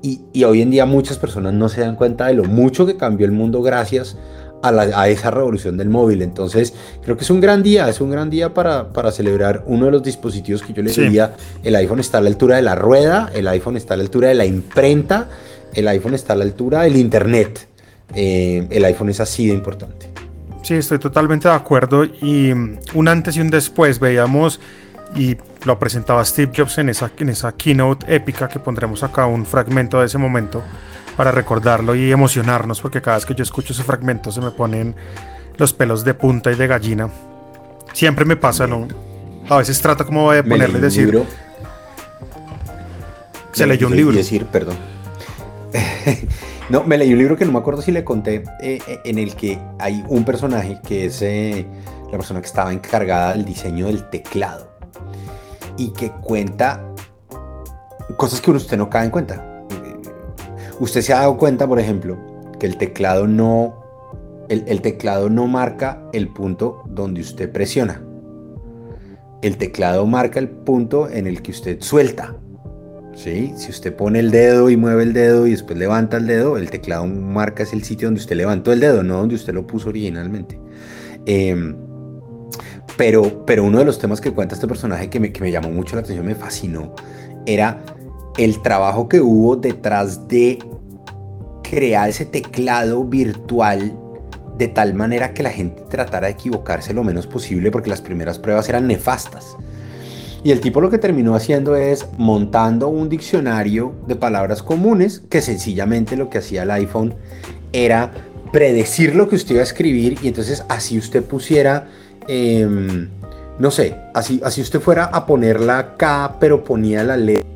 y, 0.02 0.20
y, 0.32 0.44
hoy 0.44 0.62
en 0.62 0.70
día 0.70 0.86
muchas 0.86 1.18
personas 1.18 1.54
no 1.54 1.68
se 1.68 1.80
dan 1.80 1.96
cuenta 1.96 2.26
de 2.26 2.34
lo 2.34 2.44
mucho 2.44 2.86
que 2.86 2.96
cambió 2.96 3.26
el 3.26 3.32
mundo 3.32 3.62
gracias 3.62 4.16
a, 4.62 4.70
la, 4.72 4.82
a, 4.82 5.08
esa 5.08 5.30
revolución 5.30 5.76
del 5.76 5.88
móvil. 5.88 6.22
Entonces 6.22 6.74
creo 7.02 7.16
que 7.16 7.24
es 7.24 7.30
un 7.30 7.40
gran 7.40 7.62
día, 7.62 7.88
es 7.88 8.00
un 8.00 8.10
gran 8.10 8.30
día 8.30 8.54
para, 8.54 8.92
para 8.92 9.12
celebrar 9.12 9.64
uno 9.66 9.86
de 9.86 9.92
los 9.92 10.02
dispositivos 10.02 10.62
que 10.62 10.72
yo 10.72 10.82
les 10.82 10.94
sí. 10.94 11.02
diría, 11.02 11.34
el 11.62 11.76
iPhone 11.76 12.00
está 12.00 12.18
a 12.18 12.20
la 12.20 12.28
altura 12.28 12.56
de 12.56 12.62
la 12.62 12.74
rueda, 12.74 13.30
el 13.34 13.46
iPhone 13.48 13.76
está 13.76 13.94
a 13.94 13.96
la 13.96 14.02
altura 14.04 14.28
de 14.28 14.34
la 14.34 14.44
imprenta, 14.44 15.28
el 15.74 15.88
iPhone 15.88 16.14
está 16.14 16.32
a 16.32 16.36
la 16.36 16.44
altura 16.44 16.82
del 16.82 16.96
Internet. 16.96 17.68
Eh, 18.14 18.66
el 18.70 18.84
iPhone 18.84 19.08
es 19.08 19.20
así 19.20 19.46
de 19.46 19.54
importante. 19.54 20.10
Sí, 20.62 20.74
estoy 20.74 20.98
totalmente 20.98 21.48
de 21.48 21.54
acuerdo. 21.54 22.04
Y 22.04 22.52
un 22.52 23.08
antes 23.08 23.36
y 23.36 23.40
un 23.40 23.50
después 23.50 23.98
veíamos 23.98 24.60
y 25.14 25.36
lo 25.64 25.78
presentaba 25.78 26.24
Steve 26.24 26.52
Jobs 26.56 26.78
en 26.78 26.88
esa, 26.88 27.10
en 27.18 27.28
esa 27.28 27.52
keynote 27.52 28.14
épica 28.14 28.48
que 28.48 28.58
pondremos 28.58 29.02
acá 29.02 29.26
un 29.26 29.44
fragmento 29.46 30.00
de 30.00 30.06
ese 30.06 30.18
momento 30.18 30.62
para 31.16 31.30
recordarlo 31.30 31.94
y 31.94 32.10
emocionarnos 32.10 32.80
porque 32.80 33.02
cada 33.02 33.18
vez 33.18 33.26
que 33.26 33.34
yo 33.34 33.42
escucho 33.42 33.72
ese 33.72 33.82
fragmento 33.82 34.32
se 34.32 34.40
me 34.40 34.50
ponen 34.50 34.94
los 35.58 35.72
pelos 35.72 36.04
de 36.04 36.14
punta 36.14 36.50
y 36.50 36.56
de 36.56 36.66
gallina. 36.66 37.10
Siempre 37.92 38.24
me 38.24 38.36
pasa, 38.36 38.66
¿no? 38.66 38.88
A 39.48 39.58
veces 39.58 39.80
trato 39.80 40.06
como 40.06 40.32
de 40.32 40.42
ponerle 40.42 40.80
decir... 40.80 41.06
Libro. 41.06 41.26
Se 43.52 43.66
leyó 43.66 43.88
un 43.88 43.96
libro. 43.96 44.16
Decir, 44.16 44.46
perdón. 44.46 44.76
No, 46.68 46.84
me 46.84 46.96
leí 46.96 47.12
un 47.12 47.18
libro 47.18 47.36
que 47.36 47.44
no 47.44 47.52
me 47.52 47.58
acuerdo 47.58 47.82
si 47.82 47.92
le 47.92 48.02
conté, 48.02 48.44
eh, 48.62 48.78
eh, 48.86 49.00
en 49.04 49.18
el 49.18 49.34
que 49.34 49.58
hay 49.78 50.02
un 50.08 50.24
personaje 50.24 50.78
que 50.86 51.04
es 51.04 51.20
eh, 51.20 51.66
la 52.10 52.16
persona 52.16 52.40
que 52.40 52.46
estaba 52.46 52.72
encargada 52.72 53.32
del 53.32 53.44
diseño 53.44 53.88
del 53.88 54.08
teclado 54.08 54.71
y 55.76 55.90
que 55.92 56.10
cuenta 56.10 56.84
cosas 58.16 58.40
que 58.40 58.50
usted 58.50 58.76
no 58.76 58.90
cae 58.90 59.04
en 59.04 59.10
cuenta. 59.10 59.64
Usted 60.80 61.00
se 61.00 61.12
ha 61.12 61.20
dado 61.20 61.36
cuenta, 61.36 61.66
por 61.66 61.78
ejemplo, 61.78 62.18
que 62.58 62.66
el 62.66 62.76
teclado 62.76 63.26
no, 63.26 63.82
el 64.48 64.80
teclado 64.82 65.28
no 65.30 65.46
marca 65.46 66.02
el 66.12 66.28
punto 66.28 66.82
donde 66.86 67.20
usted 67.20 67.50
presiona. 67.50 68.02
El 69.42 69.56
teclado 69.56 70.06
marca 70.06 70.38
el 70.38 70.48
punto 70.48 71.08
en 71.08 71.26
el 71.26 71.42
que 71.42 71.50
usted 71.50 71.80
suelta. 71.80 72.36
¿sí? 73.14 73.52
Si 73.56 73.70
usted 73.70 73.94
pone 73.94 74.20
el 74.20 74.30
dedo 74.30 74.70
y 74.70 74.76
mueve 74.76 75.02
el 75.02 75.12
dedo 75.12 75.46
y 75.46 75.50
después 75.50 75.78
levanta 75.78 76.16
el 76.16 76.26
dedo, 76.26 76.56
el 76.56 76.70
teclado 76.70 77.06
marca 77.06 77.62
es 77.62 77.72
el 77.72 77.82
sitio 77.82 78.08
donde 78.08 78.20
usted 78.20 78.36
levantó 78.36 78.72
el 78.72 78.80
dedo, 78.80 79.02
no 79.02 79.18
donde 79.18 79.34
usted 79.34 79.52
lo 79.52 79.66
puso 79.66 79.88
originalmente. 79.88 80.58
Em, 81.26 81.76
pero, 82.96 83.44
pero 83.46 83.64
uno 83.64 83.78
de 83.78 83.84
los 83.84 83.98
temas 83.98 84.20
que 84.20 84.32
cuenta 84.32 84.54
este 84.54 84.66
personaje 84.66 85.08
que 85.08 85.20
me, 85.20 85.32
que 85.32 85.40
me 85.40 85.50
llamó 85.50 85.70
mucho 85.70 85.96
la 85.96 86.02
atención, 86.02 86.26
me 86.26 86.34
fascinó, 86.34 86.94
era 87.46 87.82
el 88.38 88.62
trabajo 88.62 89.08
que 89.08 89.20
hubo 89.20 89.56
detrás 89.56 90.28
de 90.28 90.58
crear 91.62 92.08
ese 92.08 92.26
teclado 92.26 93.04
virtual 93.04 93.98
de 94.58 94.68
tal 94.68 94.94
manera 94.94 95.32
que 95.34 95.42
la 95.42 95.50
gente 95.50 95.82
tratara 95.88 96.26
de 96.26 96.34
equivocarse 96.34 96.92
lo 96.92 97.04
menos 97.04 97.26
posible 97.26 97.70
porque 97.70 97.90
las 97.90 98.00
primeras 98.00 98.38
pruebas 98.38 98.68
eran 98.68 98.86
nefastas. 98.86 99.56
Y 100.44 100.50
el 100.50 100.60
tipo 100.60 100.80
lo 100.80 100.90
que 100.90 100.98
terminó 100.98 101.34
haciendo 101.34 101.76
es 101.76 102.06
montando 102.18 102.88
un 102.88 103.08
diccionario 103.08 103.94
de 104.06 104.16
palabras 104.16 104.62
comunes 104.62 105.22
que 105.30 105.40
sencillamente 105.40 106.16
lo 106.16 106.30
que 106.30 106.38
hacía 106.38 106.64
el 106.64 106.70
iPhone 106.72 107.14
era 107.72 108.12
predecir 108.52 109.14
lo 109.14 109.28
que 109.28 109.36
usted 109.36 109.52
iba 109.52 109.60
a 109.60 109.64
escribir 109.64 110.18
y 110.20 110.28
entonces 110.28 110.64
así 110.68 110.98
usted 110.98 111.24
pusiera, 111.24 111.88
em, 112.28 113.08
no 113.58 113.70
sé, 113.70 113.96
así, 114.14 114.40
así 114.44 114.60
usted 114.60 114.80
fuera 114.80 115.04
a 115.04 115.26
poner 115.26 115.60
la 115.60 115.96
K 115.96 116.36
pero 116.40 116.64
ponía 116.64 117.04
la 117.04 117.16
letra, 117.16 117.48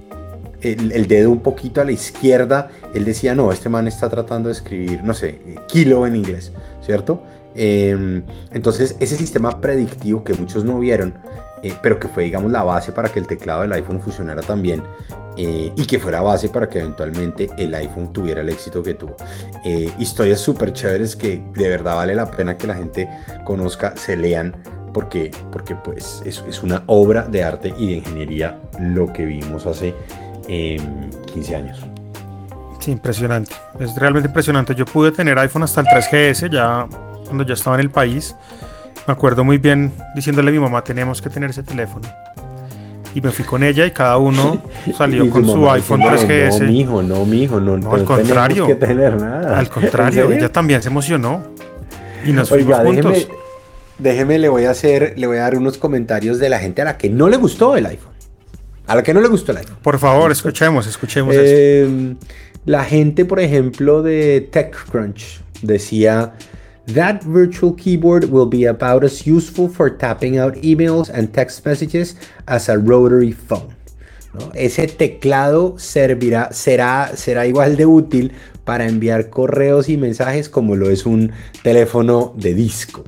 el, 0.61 1.07
dedo 1.07 1.31
un 1.31 1.41
poquito 1.41 1.81
a 1.81 1.85
la 1.85 1.93
izquierda, 1.93 2.71
él 2.95 3.05
decía, 3.05 3.35
no, 3.35 3.53
este 3.53 3.69
man 3.69 3.87
está 3.87 4.09
tratando 4.09 4.49
de 4.49 4.55
escribir, 4.55 5.03
no 5.05 5.15
sé, 5.15 5.39
kilo 5.69 6.07
en 6.07 6.17
inglés, 6.17 6.53
¿cierto? 6.85 7.23
Em, 7.55 8.23
entonces 8.53 8.97
ese 9.01 9.17
sistema 9.17 9.61
predictivo 9.61 10.25
que 10.25 10.35
muchos 10.35 10.65
no 10.65 10.79
vieron, 10.79 11.15
eh, 11.63 11.75
pero 11.83 11.99
que 11.99 12.09
fue, 12.09 12.25
digamos, 12.25 12.51
la 12.51 12.63
base 12.63 12.93
para 12.93 13.09
que 13.09 13.19
el 13.19 13.27
teclado 13.27 13.63
del 13.63 13.73
iPhone 13.73 14.01
funcionara 14.01 14.43
también 14.43 14.83
eh, 15.37 15.73
y 15.75 15.87
que 15.87 15.99
fuera 15.99 16.21
base 16.21 16.49
para 16.49 16.69
que 16.69 16.81
eventualmente 16.81 17.49
el 17.57 17.75
iPhone 17.75 18.13
tuviera 18.13 18.41
el 18.41 18.49
éxito 18.49 18.83
que 18.83 18.95
tuvo. 18.95 19.17
Eh, 19.65 19.91
historias 19.99 20.41
súper 20.41 20.73
chéveres 20.73 21.17
que 21.17 21.43
de 21.55 21.69
verdad 21.69 21.97
vale 21.97 22.15
la 22.15 22.31
pena 22.31 22.57
que 22.57 22.67
la 22.67 22.75
gente 22.75 23.09
conozca, 23.45 23.97
se 23.97 24.17
lean, 24.17 24.55
porque, 24.93 25.31
porque 25.53 25.75
pues 25.75 26.23
es, 26.25 26.43
es 26.49 26.63
una 26.63 26.83
obra 26.87 27.23
de 27.23 27.45
arte 27.45 27.75
y 27.77 27.89
de 27.89 27.93
ingeniería 27.95 28.59
lo 28.81 29.13
que 29.13 29.25
vimos 29.25 29.67
hace 29.67 29.95
15 30.47 31.57
años. 31.57 31.85
Sí, 32.81 32.93
impresionante. 32.93 33.53
Es 33.81 33.97
realmente 33.97 34.29
impresionante. 34.29 34.75
Yo 34.75 34.85
pude 34.85 35.11
tener 35.11 35.37
iPhone 35.41 35.65
hasta 35.65 35.81
el 35.81 35.89
3GS 35.89 36.51
ya 36.51 36.87
cuando 37.25 37.45
ya 37.45 37.55
estaba 37.55 37.77
en 37.77 37.81
el 37.81 37.91
país. 37.91 38.37
Me 39.07 39.13
acuerdo 39.13 39.45
muy 39.45 39.59
bien 39.59 39.93
diciéndole 40.15 40.51
a 40.51 40.53
mi 40.53 40.59
mamá, 40.59 40.83
tenemos 40.83 41.23
que 41.23 41.31
tener 41.31 41.51
ese 41.51 41.63
teléfono. 41.63 42.09
Y 43.15 43.21
me 43.21 43.31
fui 43.31 43.45
con 43.45 43.63
ella 43.63 43.87
y 43.87 43.93
cada 43.93 44.19
uno 44.19 44.63
salió 44.99 45.31
con 45.31 45.47
su 45.47 45.71
iPhone 45.71 46.01
3GS. 46.01 46.61
No, 46.61 46.67
mijo, 46.67 47.03
no, 47.03 47.25
mijo, 47.25 47.61
no, 47.61 47.79
no 47.79 47.95
al 47.95 48.05
contrario. 48.05 48.67
Que 48.67 48.75
tener 48.75 49.19
nada. 49.21 49.59
Al 49.59 49.69
contrario, 49.71 50.31
ella 50.31 50.51
también 50.51 50.83
se 50.83 50.89
emocionó. 50.89 51.43
Y 52.25 52.33
nos 52.33 52.49
fuimos 52.49 52.79
juntos. 52.81 53.29
Déjeme, 53.99 54.39
le 54.39 54.49
voy 54.49 54.65
a 54.65 54.71
hacer, 54.71 55.15
le 55.17 55.27
voy 55.27 55.39
a 55.39 55.43
dar 55.43 55.57
unos 55.57 55.79
comentarios 55.79 56.39
de 56.39 56.51
la 56.51 56.59
gente 56.59 56.83
a 56.83 56.85
la 56.85 56.99
que 56.99 57.09
no 57.09 57.29
le 57.29 57.39
gustó 57.39 57.77
el 57.77 57.87
iPhone. 57.87 58.13
A 58.87 58.97
la 58.97 59.03
que 59.03 59.15
no 59.15 59.21
le 59.21 59.29
gustó 59.29 59.53
el 59.53 59.59
iPhone. 59.59 59.79
Por 59.81 59.99
favor, 59.99 60.31
escuchemos, 60.31 60.87
escuchemos 60.87 61.35
eh, 61.39 62.15
La 62.67 62.85
gente, 62.85 63.25
por 63.25 63.41
ejemplo, 63.41 64.03
de 64.03 64.47
TechCrunch 64.53 65.41
decía 65.63 66.35
That 66.87 67.23
virtual 67.25 67.73
keyboard 67.73 68.31
will 68.31 68.47
be 68.47 68.65
about 68.65 69.03
as 69.03 69.27
useful 69.27 69.69
for 69.69 69.91
tapping 69.91 70.39
out 70.39 70.55
emails 70.55 71.11
and 71.11 71.33
text 71.33 71.67
messages 71.67 72.15
as 72.47 72.69
a 72.69 72.79
rotary 72.79 73.33
phone. 73.33 73.75
Ese 74.55 74.87
teclado 74.87 75.79
servirá, 75.79 76.53
será, 76.53 77.17
será 77.17 77.47
igual 77.47 77.77
de 77.77 77.87
útil 77.87 78.33
para 78.65 78.87
enviar 78.87 79.31
correos 79.31 79.89
y 79.89 79.97
mensajes 79.97 80.49
como 80.49 80.77
lo 80.77 80.91
es 80.91 81.07
un 81.07 81.33
teléfono 81.63 82.35
de 82.37 82.55
disco. 82.55 83.05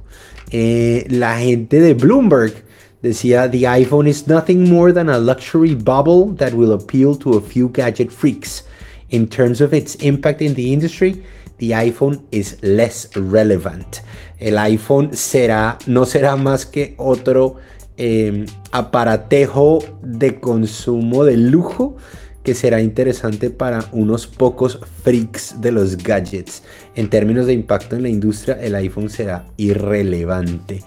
Eh, 0.51 1.07
la 1.11 1.39
gente 1.39 1.81
de 1.81 1.95
Bloomberg 1.95 2.65
decía, 3.03 3.49
The 3.51 3.67
iPhone 3.67 4.09
is 4.09 4.27
nothing 4.27 4.69
more 4.69 4.93
than 4.93 5.09
a 5.09 5.19
luxury 5.19 5.75
bubble 5.75 6.35
that 6.37 6.53
will 6.53 6.73
appeal 6.73 7.17
to 7.19 7.37
a 7.37 7.41
few 7.41 7.69
gadget 7.69 8.11
freaks. 8.11 8.65
In 9.11 9.29
terms 9.29 9.61
of 9.61 9.73
its 9.73 9.95
impact 9.97 10.43
in 10.43 10.55
the 10.55 10.73
industry, 10.73 11.23
the 11.59 11.71
iPhone 11.71 12.23
is 12.31 12.59
less 12.63 13.11
relevant. 13.15 14.03
El 14.39 14.59
iPhone 14.59 15.13
será, 15.13 15.79
no 15.87 16.07
será 16.07 16.37
más 16.37 16.65
que 16.67 16.95
otro 16.97 17.57
em, 17.97 18.47
aparatejo 18.73 19.81
de 20.03 20.39
consumo 20.41 21.25
de 21.25 21.37
lujo 21.37 21.97
que 22.45 22.55
será 22.55 22.81
interesante 22.81 23.51
para 23.51 23.85
unos 23.93 24.27
pocos 24.27 24.81
freaks 25.03 25.61
de 25.61 25.73
los 25.73 25.97
gadgets. 25.97 26.63
En 26.95 27.11
términos 27.11 27.47
de 27.47 27.53
impacto 27.53 27.97
en 27.97 28.03
la 28.03 28.09
industria, 28.09 28.59
el 28.61 28.75
iPhone 28.77 29.11
será 29.11 29.45
irrelevante. 29.57 30.83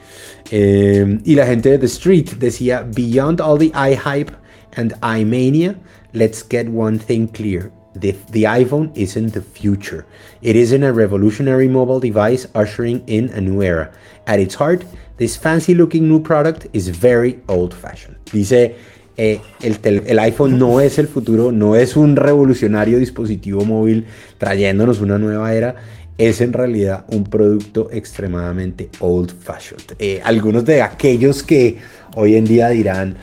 Em, 0.50 1.22
y 1.24 1.36
la 1.36 1.46
gente 1.46 1.70
de 1.70 1.78
The 1.78 1.86
Street 1.86 2.30
decía, 2.40 2.88
Beyond 2.96 3.42
all 3.42 3.60
the 3.60 3.72
iHype 3.76 4.32
and 4.76 4.94
iMania, 5.02 5.76
let's 6.14 6.44
get 6.50 6.68
one 6.68 6.98
thing 6.98 7.28
clear. 7.28 7.72
The, 7.94 8.14
iPhone 8.44 8.96
isn't 8.96 9.34
the 9.34 9.42
future. 9.42 10.06
It 10.42 10.56
isn't 10.56 10.84
a 10.84 10.94
revolutionary 10.94 11.68
mobile 11.68 12.00
device 12.00 12.48
ushering 12.56 13.04
in 13.08 13.30
a 13.30 13.42
new 13.42 13.62
era. 13.62 13.92
At 14.28 14.40
its 14.40 14.56
heart, 14.56 14.86
this 15.18 15.36
fancy 15.36 15.76
looking 15.76 16.08
new 16.08 16.22
product 16.22 16.68
is 16.74 16.88
very 16.88 17.42
old 17.48 17.74
fashioned. 17.74 18.16
Dice, 18.32 18.76
eh, 19.18 19.42
el, 19.62 19.78
el, 19.84 20.20
iPhone 20.20 20.58
no 20.58 20.80
es 20.80 20.98
el 20.98 21.08
futuro, 21.08 21.52
no 21.52 21.76
es 21.76 21.98
un 21.98 22.16
revolucionario 22.16 22.98
dispositivo 22.98 23.66
móvil 23.66 24.06
trayéndonos 24.38 25.02
una 25.02 25.18
nueva 25.18 25.54
era, 25.54 25.76
es 26.18 26.40
en 26.40 26.54
realidad 26.54 27.06
un 27.10 27.26
producto 27.26 27.90
extremadamente 27.92 28.90
old 29.00 29.32
fashioned. 29.32 29.96
Eh, 30.00 30.22
algunos 30.24 30.66
de 30.66 30.82
aquellos 30.82 31.44
que 31.44 31.78
hoy 32.16 32.36
en 32.36 32.46
día 32.46 32.70
dirán, 32.70 33.18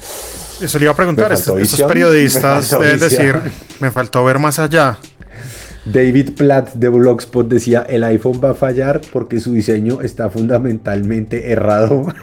eso 0.60 0.78
le 0.78 0.84
iba 0.84 0.92
a 0.92 0.96
preguntar. 0.96 1.32
Estos, 1.32 1.82
periodistas 1.82 2.70
deben 2.70 3.00
decir, 3.00 3.36
me 3.80 3.90
faltó 3.90 4.24
ver 4.24 4.38
más 4.38 4.58
allá. 4.58 4.98
David 5.84 6.32
Platt 6.36 6.74
de 6.74 6.88
Blogspot 6.88 7.48
decía, 7.48 7.86
el 7.88 8.04
iPhone 8.04 8.40
va 8.44 8.50
a 8.50 8.54
fallar 8.54 9.00
porque 9.12 9.40
su 9.40 9.54
diseño 9.54 10.02
está 10.02 10.28
fundamentalmente 10.30 11.50
errado. 11.50 12.06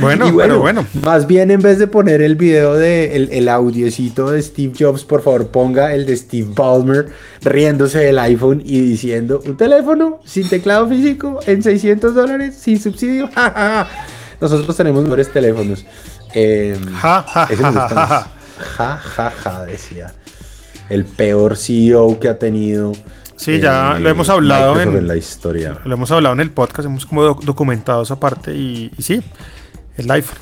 Bueno, 0.00 0.32
bueno, 0.32 0.58
bueno. 0.58 0.86
Más 1.02 1.26
bien 1.26 1.50
en 1.50 1.60
vez 1.60 1.78
de 1.78 1.86
poner 1.86 2.22
el 2.22 2.36
video 2.36 2.74
de 2.74 3.16
el, 3.16 3.28
el 3.30 3.44
de 3.44 4.42
Steve 4.42 4.72
Jobs, 4.78 5.04
por 5.04 5.22
favor 5.22 5.48
ponga 5.48 5.94
el 5.94 6.06
de 6.06 6.16
Steve 6.16 6.48
Ballmer 6.54 7.08
riéndose 7.42 7.98
del 7.98 8.18
iPhone 8.18 8.62
y 8.64 8.80
diciendo, 8.80 9.42
un 9.44 9.56
teléfono 9.56 10.20
sin 10.24 10.48
teclado 10.48 10.88
físico 10.88 11.40
en 11.46 11.62
600 11.62 12.14
dólares 12.14 12.56
sin 12.58 12.80
subsidio. 12.80 13.28
Nosotros 14.40 14.76
tenemos 14.76 15.02
mejores 15.02 15.32
teléfonos. 15.32 15.84
Eh, 16.34 16.78
ja, 17.00 17.22
ja, 17.22 17.46
ja, 17.46 18.28
ja, 18.58 18.96
ja, 18.96 19.30
ja, 19.30 19.64
decía. 19.64 20.12
El 20.88 21.04
peor 21.04 21.56
CEO 21.56 22.18
que 22.20 22.28
ha 22.28 22.38
tenido. 22.38 22.92
Sí, 23.36 23.60
ya 23.60 23.98
lo 23.98 24.08
hemos 24.08 24.28
hablado 24.28 24.80
en 24.80 25.06
la 25.06 25.16
historia. 25.16 25.78
Lo 25.84 25.94
hemos 25.94 26.10
hablado 26.10 26.34
en 26.34 26.40
el 26.40 26.50
podcast, 26.50 26.86
hemos 26.86 27.04
como 27.06 27.22
documentado 27.22 28.02
esa 28.02 28.18
parte 28.18 28.54
y, 28.54 28.90
sí, 28.98 29.22
el 29.96 30.10
iPhone, 30.10 30.38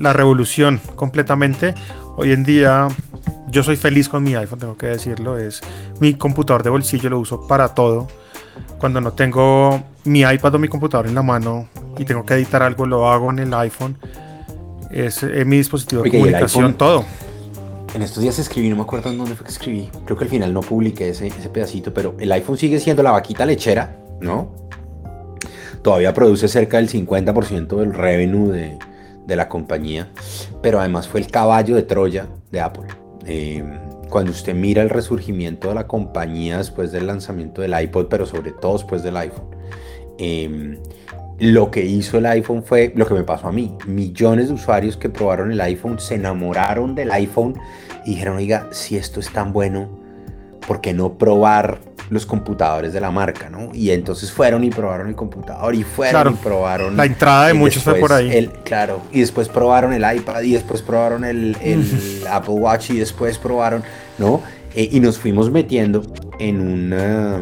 la 0.00 0.12
revolución 0.12 0.80
completamente. 0.94 1.74
Hoy 2.16 2.32
en 2.32 2.44
día 2.44 2.88
yo 3.48 3.62
soy 3.62 3.76
feliz 3.76 4.08
con 4.08 4.22
mi 4.22 4.34
iPhone, 4.34 4.58
tengo 4.58 4.76
que 4.76 4.86
decirlo, 4.86 5.38
es 5.38 5.60
mi 6.00 6.14
computador 6.14 6.62
de 6.62 6.70
bolsillo, 6.70 7.10
lo 7.10 7.18
uso 7.18 7.46
para 7.46 7.68
todo. 7.68 8.08
Cuando 8.78 9.00
no 9.00 9.12
tengo 9.12 9.82
mi 10.04 10.20
iPad 10.20 10.54
o 10.54 10.58
mi 10.58 10.68
computador 10.68 11.06
en 11.06 11.14
la 11.14 11.22
mano 11.22 11.68
y 11.98 12.04
tengo 12.04 12.24
que 12.24 12.34
editar 12.34 12.62
algo, 12.62 12.86
lo 12.86 13.10
hago 13.10 13.30
en 13.30 13.40
el 13.40 13.54
iPhone 13.54 13.98
es 15.04 15.22
mi 15.46 15.56
dispositivo 15.56 16.02
de 16.02 16.10
comunicación, 16.10 16.74
todo. 16.74 17.04
En 17.94 18.02
estos 18.02 18.22
días 18.22 18.38
escribí, 18.38 18.68
no 18.68 18.76
me 18.76 18.82
acuerdo 18.82 19.10
en 19.10 19.18
dónde 19.18 19.34
fue 19.34 19.46
que 19.46 19.52
escribí. 19.52 19.90
Creo 20.04 20.18
que 20.18 20.24
al 20.24 20.30
final 20.30 20.52
no 20.52 20.60
publiqué 20.60 21.08
ese, 21.08 21.28
ese 21.28 21.48
pedacito, 21.48 21.94
pero 21.94 22.14
el 22.18 22.30
iPhone 22.32 22.58
sigue 22.58 22.78
siendo 22.78 23.02
la 23.02 23.12
vaquita 23.12 23.46
lechera, 23.46 23.96
¿no? 24.20 24.52
Todavía 25.82 26.12
produce 26.12 26.48
cerca 26.48 26.78
del 26.78 26.90
50% 26.90 27.76
del 27.76 27.94
revenue 27.94 28.50
de, 28.50 28.78
de, 29.26 29.36
la 29.36 29.48
compañía, 29.48 30.10
pero 30.60 30.80
además 30.80 31.08
fue 31.08 31.20
el 31.20 31.28
caballo 31.28 31.76
de 31.76 31.82
Troya 31.82 32.26
de 32.50 32.60
Apple. 32.60 32.88
Eh, 33.24 33.64
cuando 34.08 34.32
usted 34.32 34.54
mira 34.54 34.82
el 34.82 34.90
resurgimiento 34.90 35.68
de 35.68 35.74
la 35.74 35.86
compañía 35.86 36.58
después 36.58 36.92
del 36.92 37.06
lanzamiento 37.06 37.62
del 37.62 37.78
iPod, 37.80 38.06
pero 38.06 38.26
sobre 38.26 38.52
todo 38.52 38.74
después 38.74 39.02
del 39.02 39.16
iPhone, 39.16 39.46
em, 40.18 40.78
lo 41.38 41.70
que 41.70 41.84
hizo 41.84 42.18
el 42.18 42.26
iPhone 42.26 42.62
fue 42.62 42.92
lo 42.96 43.06
que 43.06 43.14
me 43.14 43.22
pasó 43.22 43.48
a 43.48 43.52
mí. 43.52 43.76
Millones 43.86 44.48
de 44.48 44.54
usuarios 44.54 44.96
que 44.96 45.10
probaron 45.10 45.52
el 45.52 45.60
iPhone 45.60 45.98
se 45.98 46.14
enamoraron 46.14 46.94
del 46.94 47.10
iPhone 47.10 47.54
y 48.04 48.10
dijeron, 48.10 48.36
oiga, 48.36 48.68
si 48.70 48.96
esto 48.96 49.20
es 49.20 49.30
tan 49.30 49.52
bueno, 49.52 49.88
¿por 50.66 50.80
qué 50.80 50.94
no 50.94 51.18
probar 51.18 51.80
los 52.08 52.24
computadores 52.24 52.92
de 52.92 53.00
la 53.00 53.10
marca? 53.10 53.50
¿no? 53.50 53.70
Y 53.74 53.90
entonces 53.90 54.32
fueron 54.32 54.64
y 54.64 54.70
probaron 54.70 55.08
el 55.08 55.14
computador 55.14 55.74
y 55.74 55.82
fueron 55.82 56.34
y 56.34 56.36
probaron... 56.36 56.96
La 56.96 57.04
entrada 57.04 57.48
de 57.48 57.54
muchos 57.54 57.82
fue 57.82 57.96
por 57.96 58.12
ahí. 58.12 58.30
El, 58.34 58.50
claro, 58.50 59.02
y 59.12 59.20
después 59.20 59.48
probaron 59.48 59.92
el 59.92 60.04
iPad 60.16 60.40
y 60.42 60.52
después 60.52 60.80
probaron 60.80 61.24
el, 61.24 61.56
Apple 62.30 62.54
Watch 62.54 62.90
y 62.90 62.98
después 62.98 63.38
probaron, 63.38 63.82
¿no? 64.18 64.40
Eh, 64.74 64.88
y 64.90 65.00
nos 65.00 65.18
fuimos 65.18 65.50
metiendo 65.50 66.02
en 66.38 66.60
una 66.60 67.40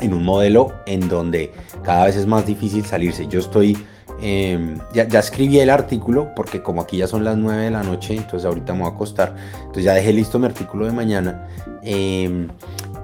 en 0.00 0.14
un 0.14 0.24
modelo 0.24 0.72
en 0.86 1.08
donde 1.08 1.52
cada 1.82 2.06
vez 2.06 2.16
es 2.16 2.26
más 2.26 2.46
difícil 2.46 2.84
salirse. 2.84 3.26
Yo 3.26 3.40
estoy, 3.40 3.76
em, 4.20 4.78
ya, 4.92 5.04
escribí 5.18 5.58
el 5.60 5.70
artículo 5.70 6.34
porque 6.34 6.62
como 6.62 6.80
aquí 6.80 6.98
ya 6.98 7.06
son 7.06 7.24
las 7.24 7.36
9 7.36 7.64
de 7.64 7.70
la 7.70 7.82
noche, 7.82 8.16
entonces 8.16 8.44
ahorita 8.44 8.72
me 8.72 8.80
voy 8.80 8.90
a 8.90 8.94
acostar, 8.94 9.34
entonces 9.58 9.84
ya 9.84 9.94
dejé 9.94 10.12
listo 10.12 10.38
mi 10.38 10.46
artículo 10.46 10.86
de 10.86 10.92
mañana. 10.92 11.48
Em, 11.82 12.48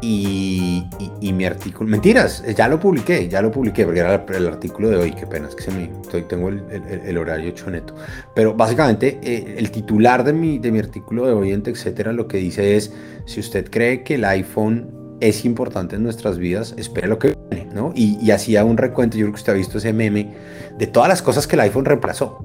y, 0.02 0.84
mi 1.20 1.44
artículo, 1.44 1.88
mentiras, 1.88 2.44
ya 2.56 2.66
lo 2.66 2.78
publiqué, 2.80 3.28
ya 3.28 3.40
lo 3.40 3.52
publiqué, 3.52 3.84
porque 3.84 4.00
era 4.00 4.24
el, 4.28 4.46
artículo 4.48 4.90
de 4.90 4.96
hoy, 4.96 5.12
qué 5.12 5.26
pena, 5.26 5.48
es 5.48 5.54
que 5.54 5.62
se 5.62 5.70
me, 5.70 5.84
estoy, 6.02 6.22
tengo 6.22 6.48
el, 6.48 6.62
el, 7.06 7.16
horario 7.16 7.48
hecho 7.48 7.70
neto. 7.70 7.94
Pero 8.34 8.52
básicamente 8.52 9.20
eh, 9.22 9.54
el 9.56 9.70
titular 9.70 10.24
de 10.24 10.32
mi, 10.32 10.58
de 10.58 10.72
mi 10.72 10.80
artículo 10.80 11.26
de 11.26 11.32
hoy 11.32 11.52
en 11.52 11.62
etcétera, 11.64 12.12
lo 12.12 12.26
que 12.26 12.38
dice 12.38 12.76
es, 12.76 12.92
si 13.24 13.38
usted 13.38 13.70
cree 13.70 14.02
que 14.02 14.16
el 14.16 14.24
iPhone 14.24 15.01
es 15.22 15.44
importante 15.44 15.96
en 15.96 16.02
nuestras 16.02 16.38
vidas, 16.38 16.74
espera 16.76 17.06
lo 17.06 17.18
que 17.18 17.36
viene, 17.50 17.72
¿no? 17.72 17.92
Y, 17.94 18.18
y 18.20 18.32
hacía 18.32 18.64
un 18.64 18.76
recuento, 18.76 19.16
yo 19.16 19.26
creo 19.26 19.34
que 19.34 19.40
usted 19.40 19.52
ha 19.52 19.56
visto 19.56 19.78
ese 19.78 19.92
meme, 19.92 20.34
de 20.78 20.86
todas 20.86 21.08
las 21.08 21.22
cosas 21.22 21.46
que 21.46 21.56
el 21.56 21.60
iPhone 21.60 21.84
reemplazó. 21.84 22.44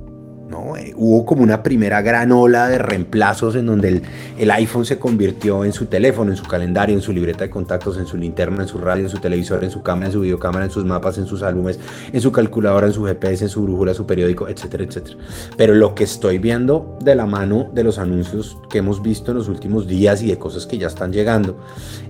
¿No? 0.49 0.77
Eh, 0.77 0.93
hubo 0.95 1.25
como 1.25 1.43
una 1.43 1.63
primera 1.63 2.01
gran 2.01 2.31
ola 2.31 2.67
de 2.67 2.77
reemplazos 2.77 3.55
en 3.55 3.65
donde 3.65 3.89
el, 3.89 4.01
el, 4.37 4.51
iPhone 4.51 4.85
se 4.85 4.97
convirtió 4.97 5.65
en 5.65 5.73
su 5.73 5.85
teléfono, 5.85 6.31
en 6.31 6.37
su 6.37 6.45
calendario, 6.45 6.95
en 6.95 7.01
su 7.01 7.11
libreta 7.13 7.43
de 7.43 7.49
contactos, 7.49 7.97
en 7.97 8.05
su 8.05 8.17
linterna, 8.17 8.63
en 8.63 8.67
su 8.67 8.77
radio, 8.77 9.03
en 9.03 9.09
su 9.09 9.19
televisor, 9.19 9.63
en 9.63 9.71
su 9.71 9.81
cámara, 9.81 10.07
en 10.07 10.13
su 10.13 10.21
videocámara, 10.21 10.65
en 10.65 10.71
sus 10.71 10.85
mapas, 10.85 11.17
en 11.17 11.27
sus 11.27 11.43
álbumes, 11.43 11.79
en 12.11 12.21
su 12.21 12.31
calculadora, 12.31 12.87
en 12.87 12.93
su 12.93 13.03
GPS, 13.03 13.45
en 13.45 13.49
su 13.49 13.63
brújula, 13.63 13.93
su 13.93 14.05
periódico, 14.05 14.47
etcétera, 14.47 14.83
etcétera. 14.83 15.17
Pero 15.57 15.75
lo 15.75 15.95
que 15.95 16.03
estoy 16.03 16.37
viendo 16.37 16.97
de 17.03 17.15
la 17.15 17.25
mano 17.25 17.69
de 17.73 17.83
los 17.83 17.99
anuncios 17.99 18.57
que 18.69 18.79
hemos 18.79 19.01
visto 19.01 19.31
en 19.31 19.37
los 19.37 19.47
últimos 19.49 19.87
días 19.87 20.21
y 20.21 20.27
de 20.27 20.37
cosas 20.37 20.65
que 20.65 20.77
ya 20.77 20.87
están 20.87 21.11
llegando, 21.11 21.59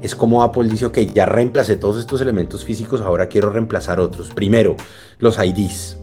es 0.02 0.16
como 0.16 0.44
Apple 0.44 0.68
dice, 0.70 0.86
ok, 0.86 1.00
ya 1.14 1.26
reemplacé 1.26 1.78
todos 1.78 2.00
estos 2.00 2.22
elementos 2.22 2.64
físicos, 2.64 3.02
ahora 3.02 3.28
quiero 3.28 3.50
reemplazar 3.50 4.00
otros. 4.00 4.30
Primero, 4.34 4.76
los 5.20 5.38
IDs 5.44 5.98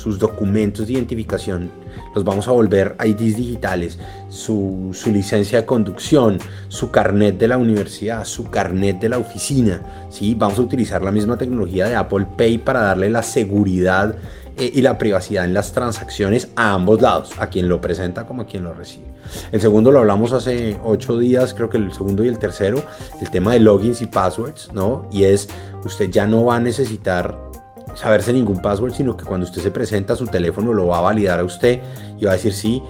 sus 0.00 0.18
documentos 0.18 0.86
de 0.86 0.94
identificación, 0.94 1.70
los 2.14 2.24
vamos 2.24 2.48
a 2.48 2.52
volver 2.52 2.96
IDs 3.04 3.36
digitales, 3.36 3.98
su, 4.30 4.92
licencia 5.12 5.60
de 5.60 5.66
conducción, 5.66 6.38
su 6.68 6.90
carnet 6.90 7.36
de 7.38 7.48
la 7.48 7.58
universidad, 7.58 8.24
su 8.24 8.48
carnet 8.50 8.98
de 8.98 9.10
la 9.10 9.18
oficina. 9.18 9.82
¿sí? 10.08 10.34
Vamos 10.34 10.58
a 10.58 10.62
utilizar 10.62 11.02
la 11.02 11.12
misma 11.12 11.36
tecnología 11.36 11.86
de 11.88 11.96
Apple 11.96 12.26
Pay 12.36 12.58
para 12.58 12.80
darle 12.80 13.10
la 13.10 13.22
seguridad 13.22 14.16
eh, 14.56 14.70
y 14.74 14.80
la 14.80 14.96
privacidad 14.96 15.44
en 15.44 15.52
las 15.52 15.72
transacciones 15.72 16.48
a 16.56 16.72
ambos 16.72 17.02
lados, 17.02 17.32
a 17.38 17.48
quien 17.48 17.68
lo 17.68 17.80
presenta 17.80 18.26
como 18.26 18.42
a 18.42 18.46
quien 18.46 18.64
lo 18.64 18.72
recibe. 18.72 19.10
El 19.52 19.60
segundo 19.60 19.92
lo 19.92 19.98
hablamos 19.98 20.32
hace 20.32 20.80
ocho 20.82 21.18
días, 21.18 21.52
creo 21.52 21.68
que 21.68 21.76
el 21.76 21.92
segundo 21.92 22.24
y 22.24 22.28
el 22.28 22.38
tercero, 22.38 22.82
el 23.20 23.30
tema 23.30 23.52
de 23.52 23.60
logins 23.60 24.00
y 24.00 24.06
passwords, 24.06 24.70
¿no? 24.72 25.08
Y 25.12 25.24
es, 25.24 25.48
usted 25.84 26.10
ya 26.10 26.26
no 26.26 26.46
va 26.46 26.56
a 26.56 26.60
necesitar 26.60 27.49
saberse 27.94 28.32
ningún 28.32 28.60
password, 28.60 28.92
sino 28.92 29.16
que 29.16 29.24
cuando 29.24 29.46
usted 29.46 29.62
se 29.62 29.70
presenta, 29.70 30.16
su 30.16 30.26
teléfono 30.26 30.72
lo 30.72 30.88
va 30.88 30.98
a 30.98 31.02
validar 31.02 31.40
a 31.40 31.44
usted 31.44 31.80
y 32.18 32.24
va 32.24 32.32
a 32.32 32.34
decir 32.34 32.52
sí. 32.52 32.82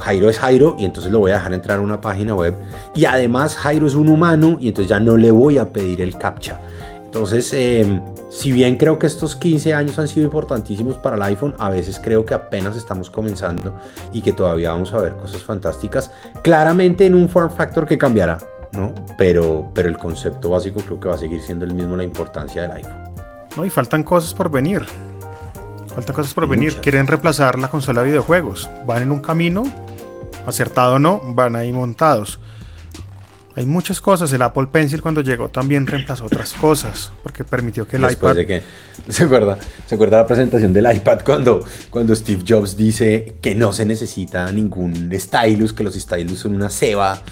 Jairo 0.00 0.28
es 0.28 0.38
Jairo 0.38 0.74
y 0.78 0.84
entonces 0.84 1.12
lo 1.12 1.20
voy 1.20 1.30
a 1.30 1.34
dejar 1.34 1.54
entrar 1.54 1.78
a 1.78 1.82
una 1.82 2.00
página 2.00 2.34
web. 2.34 2.54
Y 2.94 3.04
además 3.04 3.56
Jairo 3.56 3.86
es 3.86 3.94
un 3.94 4.08
humano 4.08 4.56
y 4.60 4.68
entonces 4.68 4.88
ya 4.88 4.98
no 4.98 5.16
le 5.16 5.30
voy 5.30 5.58
a 5.58 5.72
pedir 5.72 6.00
el 6.00 6.18
captcha. 6.18 6.60
Entonces, 7.04 7.52
em, 7.54 8.02
si 8.28 8.52
bien 8.52 8.76
creo 8.76 8.98
que 8.98 9.06
estos 9.06 9.36
15 9.36 9.72
años 9.72 9.98
han 9.98 10.08
sido 10.08 10.26
importantísimos 10.26 10.96
para 10.96 11.16
el 11.16 11.22
iPhone, 11.22 11.54
a 11.58 11.70
veces 11.70 11.98
creo 12.02 12.26
que 12.26 12.34
apenas 12.34 12.76
estamos 12.76 13.08
comenzando 13.08 13.74
y 14.12 14.20
que 14.20 14.32
todavía 14.32 14.72
vamos 14.72 14.92
a 14.92 14.98
ver 14.98 15.14
cosas 15.14 15.42
fantásticas. 15.42 16.10
Claramente 16.42 17.06
en 17.06 17.14
un 17.14 17.28
form 17.28 17.50
factor 17.50 17.86
que 17.86 17.96
cambiará, 17.96 18.38
¿no? 18.72 18.92
Pero, 19.16 19.70
pero 19.72 19.88
el 19.88 19.96
concepto 19.96 20.50
básico 20.50 20.80
creo 20.80 21.00
que 21.00 21.08
va 21.08 21.14
a 21.14 21.18
seguir 21.18 21.40
siendo 21.40 21.64
el 21.64 21.72
mismo, 21.72 21.96
la 21.96 22.04
importancia 22.04 22.62
del 22.62 22.72
iPhone. 22.72 23.15
No, 23.56 23.64
y 23.64 23.70
faltan 23.70 24.02
cosas 24.02 24.34
por 24.34 24.50
venir. 24.50 24.84
Faltan 25.94 26.14
cosas 26.14 26.34
por 26.34 26.46
venir. 26.46 26.76
Quieren 26.76 27.06
reemplazar 27.06 27.58
la 27.58 27.68
consola 27.68 28.02
de 28.02 28.08
videojuegos. 28.08 28.68
Van 28.86 29.02
en 29.02 29.10
un 29.10 29.20
camino, 29.20 29.64
acertado 30.46 30.96
o 30.96 30.98
no, 30.98 31.20
van 31.24 31.56
ahí 31.56 31.72
montados. 31.72 32.38
Hay 33.56 33.64
muchas 33.64 34.02
cosas. 34.02 34.30
El 34.34 34.42
Apple 34.42 34.66
Pencil 34.70 35.00
cuando 35.00 35.22
llegó 35.22 35.48
también 35.48 35.86
reemplazó 35.86 36.26
otras 36.26 36.52
cosas 36.52 37.10
porque 37.22 37.42
permitió 37.42 37.88
que 37.88 37.96
el 37.96 38.02
Después 38.02 38.32
iPad. 38.32 38.36
De 38.36 38.46
que, 38.46 38.62
¿se 39.08 39.24
acuerda? 39.24 39.58
¿Se 39.86 39.94
acuerda 39.94 40.18
la 40.18 40.26
presentación 40.26 40.74
del 40.74 40.94
iPad 40.94 41.20
cuando, 41.24 41.64
cuando 41.88 42.14
Steve 42.14 42.44
Jobs 42.46 42.76
dice 42.76 43.36
que 43.40 43.54
no 43.54 43.72
se 43.72 43.86
necesita 43.86 44.52
ningún 44.52 45.10
stylus, 45.18 45.72
que 45.72 45.82
los 45.82 45.94
stylus 45.94 46.40
son 46.40 46.54
una 46.54 46.68
ceba 46.68 47.22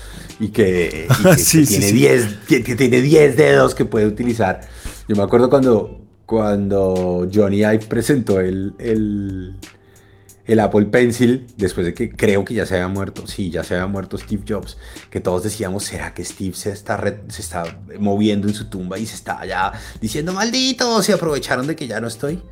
y 0.41 0.49
que, 0.49 1.07
tiene 1.69 1.93
10 1.93 2.39
que, 2.49 2.61
tiene 2.75 3.03
10 3.03 3.37
dedos 3.37 3.75
que 3.75 3.85
puede 3.85 4.07
utilizar? 4.07 4.63
Yo 5.07 5.17
me 5.17 5.23
acuerdo 5.23 5.51
cuando 5.51 6.04
cuando 6.27 7.29
Johnny 7.33 7.59
Ive 7.59 7.87
presentó 7.87 8.41
el, 8.41 8.75
el, 8.79 10.61
Apple 10.61 10.87
Pencil, 10.87 11.47
después 11.57 11.87
de 11.87 11.95
que 11.95 12.11
creo 12.11 12.45
que 12.45 12.55
ya 12.55 12.67
se 12.67 12.75
había 12.75 12.89
muerto, 12.89 13.27
sí, 13.27 13.51
ya 13.51 13.65
se 13.65 13.75
había 13.75 13.87
muerto 13.87 14.17
Steve 14.17 14.43
Jobs, 14.49 14.77
que 15.11 15.21
todos 15.21 15.43
decíamos, 15.43 15.85
¿será 15.85 16.15
que 16.15 16.25
Steve 16.25 16.55
se 16.55 16.71
está, 16.71 17.03
se 17.29 17.43
está 17.43 17.79
moviendo 17.99 18.49
en 18.49 18.55
su 18.55 18.67
tumba 18.67 18.99
y 18.99 19.07
se 19.07 19.15
está 19.17 19.45
ya 19.45 19.73
diciendo, 20.01 20.33
maldito, 20.33 21.03
se 21.03 21.13
aprovecharon 21.13 21.67
de 21.67 21.77
que 21.77 21.87
ya 21.87 22.01
no 22.01 22.09
estoy? 22.09 22.43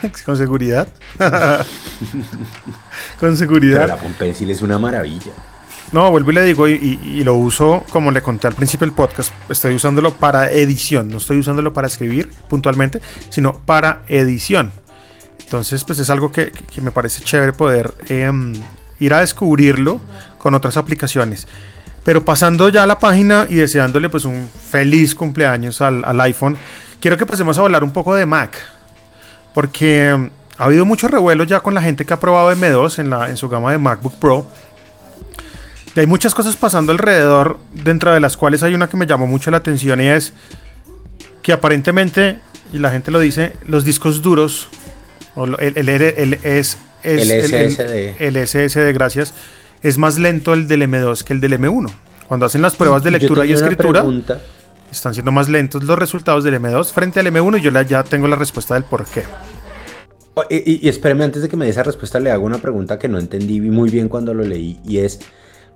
Con 0.24 0.36
seguridad. 0.36 0.88
Con 3.20 3.36
seguridad. 3.36 3.84
el 3.84 3.90
Apple 3.90 4.14
Pencil 4.18 4.50
es 4.50 4.62
una 4.62 4.78
maravilla. 4.78 5.32
No, 5.92 6.10
vuelvo 6.10 6.30
y 6.30 6.34
le 6.34 6.42
digo, 6.42 6.66
y, 6.68 7.22
lo 7.22 7.34
uso 7.34 7.84
como 7.90 8.10
le 8.10 8.22
conté 8.22 8.46
al 8.46 8.54
principio 8.54 8.86
del 8.86 8.94
podcast, 8.94 9.30
estoy 9.50 9.74
usándolo 9.74 10.14
para 10.14 10.50
edición, 10.50 11.08
no 11.08 11.18
estoy 11.18 11.38
usándolo 11.38 11.74
para 11.74 11.86
escribir 11.86 12.30
puntualmente, 12.48 13.02
sino 13.28 13.58
para 13.66 14.00
edición. 14.08 14.72
Entonces, 15.44 15.84
pues 15.84 15.98
es 15.98 16.08
algo 16.08 16.32
que, 16.32 16.50
me 16.80 16.92
parece 16.92 17.22
chévere 17.22 17.52
poder 17.52 17.92
em, 18.08 18.54
ir 19.00 19.12
a 19.12 19.20
descubrirlo 19.20 20.00
con 20.38 20.54
otras 20.54 20.78
aplicaciones. 20.78 21.46
Pero 22.04 22.24
pasando 22.24 22.70
ya 22.70 22.84
a 22.84 22.86
la 22.86 22.98
página 22.98 23.46
y 23.50 23.56
deseándole 23.56 24.08
pues 24.08 24.24
un 24.24 24.48
feliz 24.70 25.14
cumpleaños 25.14 25.82
al, 25.82 26.20
iPhone, 26.22 26.56
quiero 27.00 27.18
que 27.18 27.26
pasemos 27.26 27.58
a 27.58 27.60
hablar 27.60 27.84
un 27.84 27.92
poco 27.92 28.14
de 28.14 28.24
Mac. 28.24 28.56
Porque 29.52 30.08
em, 30.08 30.30
ha 30.56 30.64
habido 30.64 30.86
mucho 30.86 31.06
revuelo 31.06 31.44
ya 31.44 31.60
con 31.60 31.74
la 31.74 31.82
gente 31.82 32.06
que 32.06 32.14
ha 32.14 32.18
probado 32.18 32.50
M2 32.50 32.98
en, 32.98 33.10
la, 33.10 33.28
en 33.28 33.36
su 33.36 33.50
gama 33.50 33.72
de 33.72 33.76
MacBook 33.76 34.14
Pro 34.14 34.46
y 35.94 36.00
hay 36.00 36.06
muchas 36.06 36.34
cosas 36.34 36.56
pasando 36.56 36.92
alrededor, 36.92 37.58
dentro 37.72 38.12
de 38.12 38.20
las 38.20 38.36
cuales 38.36 38.62
hay 38.62 38.74
una 38.74 38.88
que 38.88 38.96
me 38.96 39.06
llamó 39.06 39.26
mucho 39.26 39.50
la 39.50 39.58
atención 39.58 40.00
y 40.00 40.08
es 40.08 40.32
que 41.42 41.52
aparentemente, 41.52 42.38
y 42.72 42.78
la 42.78 42.90
gente 42.90 43.10
lo 43.10 43.20
dice, 43.20 43.52
los 43.66 43.84
discos 43.84 44.22
duros, 44.22 44.68
el, 45.36 45.76
el, 45.76 45.88
el, 45.88 46.34
es, 46.42 46.78
el 47.02 47.20
SSD. 47.20 48.22
El, 48.22 48.46
SSD, 48.46 48.94
gracias, 48.94 49.34
es 49.82 49.98
más 49.98 50.18
lento 50.18 50.54
el 50.54 50.66
del 50.66 50.82
M2 50.82 51.24
que 51.24 51.34
el 51.34 51.40
del 51.40 51.58
M1. 51.58 51.90
Cuando 52.26 52.46
hacen 52.46 52.62
las 52.62 52.74
pruebas 52.74 53.02
de 53.02 53.10
lectura 53.10 53.44
y 53.44 53.52
escritura, 53.52 54.04
están 54.90 55.12
siendo 55.12 55.32
más 55.32 55.48
lentos 55.48 55.82
los 55.82 55.98
resultados 55.98 56.44
del 56.44 56.54
M2 56.54 56.90
frente 56.92 57.20
al 57.20 57.26
M1 57.26 57.58
y 57.58 57.62
yo 57.62 57.82
ya 57.82 58.02
tengo 58.04 58.28
la 58.28 58.36
respuesta 58.36 58.74
del 58.74 58.84
por 58.84 59.04
qué. 59.04 59.24
Oh, 60.34 60.44
y, 60.48 60.86
y 60.86 60.88
espérame, 60.88 61.22
antes 61.22 61.42
de 61.42 61.48
que 61.50 61.58
me 61.58 61.66
dé 61.66 61.72
esa 61.72 61.82
respuesta, 61.82 62.18
le 62.18 62.30
hago 62.30 62.46
una 62.46 62.56
pregunta 62.56 62.98
que 62.98 63.06
no 63.06 63.18
entendí 63.18 63.60
muy 63.60 63.90
bien 63.90 64.08
cuando 64.08 64.32
lo 64.32 64.42
leí 64.42 64.80
y 64.86 64.98
es 64.98 65.20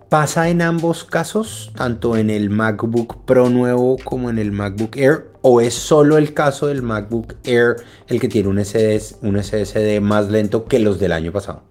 ¿Pasa 0.09 0.49
en 0.51 0.63
ambos 0.63 1.03
casos, 1.03 1.73
tanto 1.75 2.17
en 2.17 2.31
el 2.31 2.49
MacBook 2.49 3.25
Pro 3.25 3.51
nuevo 3.51 3.97
como 4.05 4.31
en 4.31 4.39
el 4.39 4.53
MacBook 4.53 4.97
Air? 4.97 5.27
¿O 5.43 5.61
es 5.61 5.75
solo 5.75 6.17
el 6.17 6.33
caso 6.33 6.69
del 6.69 6.81
MacBook 6.81 7.35
Air 7.43 7.77
el 8.07 8.21
que 8.21 8.29
tiene 8.29 8.49
un 8.49 8.65
SSD, 8.65 9.17
un 9.23 9.43
SSD 9.43 10.01
más 10.01 10.31
lento 10.31 10.65
que 10.67 10.79
los 10.79 11.01
del 11.01 11.11
año 11.11 11.33
pasado? 11.33 11.65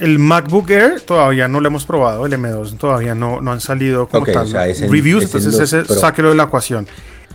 El 0.00 0.18
MacBook 0.18 0.68
Air 0.68 1.00
todavía 1.00 1.48
no 1.48 1.60
lo 1.60 1.68
hemos 1.68 1.86
probado, 1.86 2.26
el 2.26 2.32
M2 2.34 2.76
todavía 2.76 3.14
no, 3.14 3.40
no 3.40 3.52
han 3.52 3.60
salido 3.60 4.06
como 4.06 4.26
tal 4.26 4.52
reviews, 4.52 5.24
entonces 5.24 5.60
ese 5.60 5.84
sáquelo 5.94 6.28
de 6.28 6.34
la 6.34 6.44
ecuación. 6.44 6.86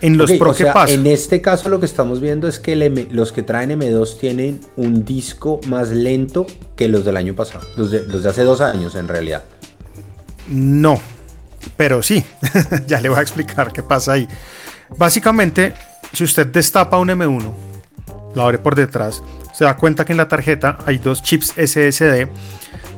En 0.02 0.18
los 0.18 0.32
Pro, 0.34 0.54
¿qué 0.54 0.66
pasa? 0.66 0.94
En 0.94 1.08
este 1.08 1.42
caso 1.42 1.70
lo 1.70 1.80
que 1.80 1.86
estamos 1.86 2.22
viendo 2.22 2.48
es 2.48 2.60
que 2.60 2.76
los 3.12 3.32
que 3.32 3.44
traen 3.44 3.72
M2 3.72 4.20
tienen 4.20 4.62
un 4.76 5.04
disco 5.06 5.60
más 5.68 5.90
lento 5.90 6.46
que 6.76 6.88
los 6.88 7.04
del 7.06 7.18
año 7.18 7.34
pasado, 7.34 7.66
los 7.76 7.92
de, 7.92 8.30
hace 8.30 8.44
dos 8.44 8.62
años 8.62 8.96
en 8.96 9.08
realidad. 9.08 9.44
No, 10.48 11.02
pero 11.76 12.04
sí, 12.04 12.24
ya 12.88 13.02
le 13.02 13.10
voy 13.10 13.20
a 13.20 13.22
explicar 13.22 13.72
qué 13.74 13.84
pasa 13.84 14.14
ahí. 14.14 14.28
Básicamente, 14.98 15.74
si 16.14 16.24
usted 16.24 16.48
destapa 16.48 16.98
un 17.00 17.10
M1, 17.10 17.54
lo 18.36 18.42
abre 18.42 18.60
por 18.60 18.76
detrás, 18.76 19.24
se 19.54 19.64
da 19.66 19.76
cuenta 19.76 20.06
que 20.06 20.14
en 20.14 20.18
la 20.18 20.28
tarjeta 20.28 20.78
hay 20.86 21.00
dos 21.00 21.24
chips 21.24 21.54
SSD 21.58 22.28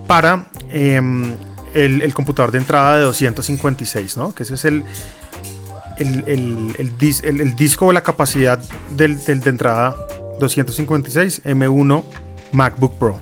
para 0.06 0.48
em, 0.70 1.34
el, 1.74 2.14
computador 2.14 2.52
de 2.52 2.58
entrada 2.58 2.98
de 2.98 3.04
256, 3.04 4.18
¿no? 4.18 4.36
Que 4.36 4.44
ese 4.44 4.56
es 4.56 4.66
el, 4.66 4.84
el, 6.00 7.56
disco 7.58 7.88
o 7.88 7.94
la 7.94 8.02
capacidad 8.02 8.60
del, 8.96 9.24
de 9.24 9.50
entrada 9.50 9.96
256 10.40 11.44
M1 11.44 12.04
MacBook 12.52 12.98
Pro. 12.98 13.20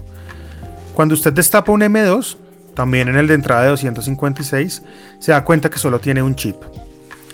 Cuando 0.94 1.14
usted 1.14 1.34
destapa 1.34 1.72
un 1.72 1.82
M2, 1.82 2.38
también 2.74 3.08
en 3.08 3.18
el 3.18 3.28
de 3.28 3.34
entrada 3.34 3.64
de 3.64 3.70
256, 3.70 4.84
se 5.20 5.32
da 5.32 5.44
cuenta 5.44 5.70
que 5.70 5.80
solo 5.80 6.00
tiene 6.00 6.22
un 6.22 6.36
chip. 6.36 6.56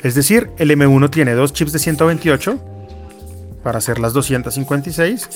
Es 0.02 0.16
decir, 0.16 0.50
el 0.58 0.72
M1 0.72 1.10
tiene 1.10 1.34
dos 1.34 1.54
chips 1.54 1.72
de 1.72 1.80
128 1.80 2.60
para 3.64 3.78
hacer 3.78 4.00
las 4.00 4.14
256 4.14 5.30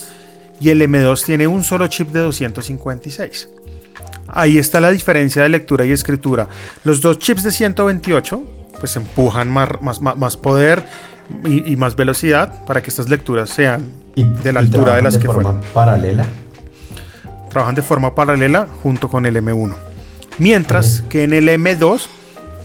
y 0.59 0.69
el 0.69 0.81
M2 0.81 1.23
tiene 1.23 1.47
un 1.47 1.63
solo 1.63 1.87
chip 1.87 2.09
de 2.09 2.19
256. 2.19 3.49
Ahí 4.27 4.57
está 4.57 4.81
la 4.81 4.91
diferencia 4.91 5.43
de 5.43 5.49
lectura 5.49 5.85
y 5.85 5.91
escritura. 5.91 6.49
Los 6.83 7.01
dos 7.01 7.19
chips 7.19 7.43
de 7.43 7.51
128 7.51 8.56
pues 8.79 8.95
empujan 8.95 9.49
más, 9.49 10.01
más, 10.01 10.37
poder 10.37 10.85
y, 11.45 11.75
más 11.75 11.95
velocidad 11.95 12.65
para 12.65 12.81
que 12.81 12.89
estas 12.89 13.09
lecturas 13.09 13.49
sean 13.49 13.91
de 14.15 14.53
la 14.53 14.59
altura 14.59 14.95
de 14.95 15.01
las 15.01 15.17
que 15.17 15.27
fueron. 15.27 15.61
paralela? 15.73 16.25
Trabajan 17.49 17.75
de 17.75 17.81
forma 17.81 18.13
paralela 18.13 18.67
junto 18.83 19.09
con 19.09 19.25
el 19.25 19.35
M1. 19.35 19.75
Mientras 20.37 21.03
que 21.09 21.23
en 21.23 21.33
el 21.33 21.47
M2 21.49 22.07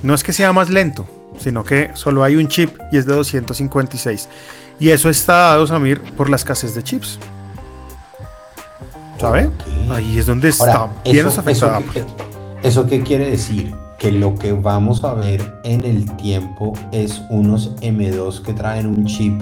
no 0.03 0.15
es 0.15 0.23
que 0.23 0.33
sea 0.33 0.53
más 0.53 0.69
lento, 0.69 1.07
sino 1.39 1.65
que 1.65 1.91
solo 1.95 2.25
hay 2.25 2.37
un 2.37 2.49
chip 2.49 2.77
y 2.91 2.99
es 2.99 3.07
de 3.07 3.15
256. 3.15 4.29
Y 4.79 4.91
eso 4.91 5.09
está 5.09 5.35
dado, 5.35 5.67
Samir, 5.67 6.01
por 6.01 6.29
la 6.29 6.37
escasez 6.37 6.75
de 6.75 6.83
chips. 6.83 7.19
¿Sabe? 9.19 9.49
Ahí 9.91 10.19
es 10.19 10.27
donde 10.27 10.49
está 10.49 10.89
bien 11.05 11.27
eso, 11.27 11.43
eso, 12.63 12.87
qué 12.87 13.03
quiere 13.03 13.31
decir? 13.31 13.73
Que 14.03 14.11
lo 14.11 14.35
que 14.35 14.51
vamos 14.51 15.05
a 15.05 15.15
ver 15.15 15.61
en 15.63 15.85
el 15.85 16.11
tiempo 16.17 16.73
es 16.91 17.23
unos 17.31 17.77
M2 17.77 18.43
que 18.43 18.53
traen 18.53 18.89
un 18.89 19.07
chip 19.07 19.41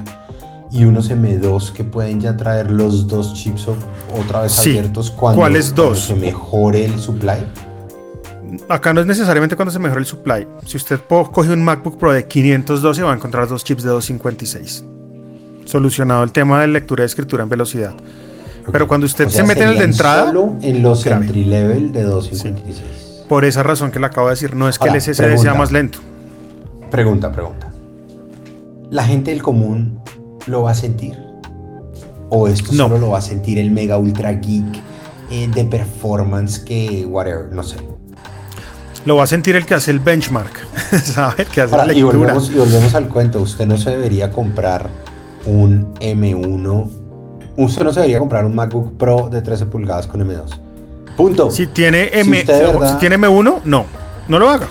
y 0.71 0.85
unos 0.85 1.11
M2 1.11 1.73
que 1.73 1.83
pueden 1.83 2.21
ya 2.21 2.37
traer 2.37 2.71
los 2.71 3.09
dos 3.09 3.33
chips 3.33 3.69
otra 4.15 4.43
vez 4.43 4.59
abiertos 4.59 5.11
cuando, 5.13 5.41
¿Cuáles 5.41 5.75
dos? 5.75 6.01
se 6.01 6.15
mejore 6.15 6.85
el 6.85 7.01
supply. 7.01 7.39
Acá 8.69 8.93
no 8.93 9.01
es 9.01 9.07
necesariamente 9.07 9.57
cuando 9.57 9.73
se 9.73 9.79
mejore 9.79 10.01
el 10.01 10.07
supply. 10.07 10.47
Si 10.67 10.77
usted 10.77 11.01
coge 11.09 11.51
un 11.51 11.65
MacBook 11.65 11.97
Pro 11.97 12.13
de 12.13 12.27
512 12.27 13.03
va 13.03 13.13
a 13.13 13.17
encontrar 13.17 13.49
dos 13.49 13.65
chips 13.65 13.83
de 13.83 13.89
256. 13.89 14.85
Solucionado 15.65 16.23
el 16.23 16.33
tema 16.33 16.61
de 16.61 16.67
lectura 16.67 17.05
y 17.05 17.07
escritura 17.07 17.45
en 17.45 17.49
velocidad. 17.49 17.95
Pero 18.71 18.87
cuando 18.87 19.07
usted 19.07 19.27
se 19.31 19.43
mete 19.43 19.63
en 19.63 19.71
el 19.71 19.79
de 19.79 19.85
entrada. 19.85 20.27
Solo 20.27 20.57
en 20.61 20.83
los 20.83 21.07
entry 21.07 21.47
level 21.47 21.93
de 21.93 22.03
256. 22.03 23.00
Por 23.31 23.45
esa 23.45 23.63
razón 23.63 23.93
que 23.93 24.01
le 24.01 24.07
acabo 24.07 24.27
de 24.27 24.33
decir, 24.33 24.57
no 24.57 24.69
es 24.69 24.77
que 24.77 24.89
el 24.89 25.01
SSD 25.01 25.37
sea 25.39 25.55
más 25.55 25.71
lento. 25.71 26.01
Pregunta, 26.91 27.31
pregunta. 27.31 27.71
¿La 28.91 29.05
gente 29.05 29.31
del 29.31 29.41
común 29.41 30.01
lo 30.47 30.65
va 30.65 30.73
a 30.73 30.75
sentir? 30.75 31.17
¿O 32.29 32.49
esto 32.49 32.73
solo 32.73 32.99
lo 32.99 33.11
va 33.11 33.19
a 33.19 33.23
sentir 33.23 33.61
el 33.61 33.71
mega 33.71 33.99
ultra 33.99 34.33
geek 34.33 34.83
eh, 35.31 35.49
de 35.55 35.65
performance 35.65 36.59
que, 36.59 37.07
whatever, 37.07 37.53
no 37.53 37.63
sé? 37.63 37.77
Lo 39.05 39.15
va 39.15 39.23
a 39.23 39.29
sentir 39.29 39.55
el 39.55 39.65
que 39.65 39.75
hace 39.75 39.93
el 39.93 40.01
benchmark, 40.01 40.67
¿sabe? 41.05 41.45
que 41.45 41.61
hace 41.61 41.77
la. 41.77 41.93
Y 41.93 42.03
volvemos, 42.03 42.51
y 42.51 42.55
volvemos 42.55 42.97
al 42.97 43.07
cuento. 43.07 43.41
Usted 43.41 43.65
no 43.65 43.79
se 43.79 43.91
debería 43.91 44.33
comprar 44.33 44.91
un 45.47 45.95
M1 46.01 46.91
usted 47.57 47.85
no 47.85 47.93
se 47.93 48.01
debería 48.01 48.19
comprar 48.19 48.45
un 48.45 48.57
MacBook 48.57 48.97
Pro 48.97 49.29
de 49.31 49.41
13 49.41 49.67
pulgadas 49.67 50.09
con 50.09 50.21
M2. 50.21 50.70
Punto. 51.17 51.51
Si 51.51 51.67
tiene, 51.67 52.11
M, 52.13 52.45
tiene 52.99 53.19
M1, 53.19 53.61
no. 53.65 53.87
No 54.29 54.39
lo 54.39 54.49
haga. 54.49 54.69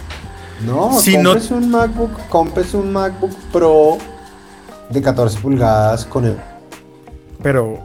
No, 0.66 1.00
si 1.00 1.14
compres 1.16 1.52
un 1.52 1.70
MacBook, 1.70 2.28
compres 2.30 2.74
un 2.74 2.92
MacBook 2.92 3.34
Pro 3.52 3.98
de 4.90 5.02
14 5.02 5.40
pulgadas 5.40 6.06
con 6.06 6.26
M. 6.26 6.36
Pero, 7.42 7.80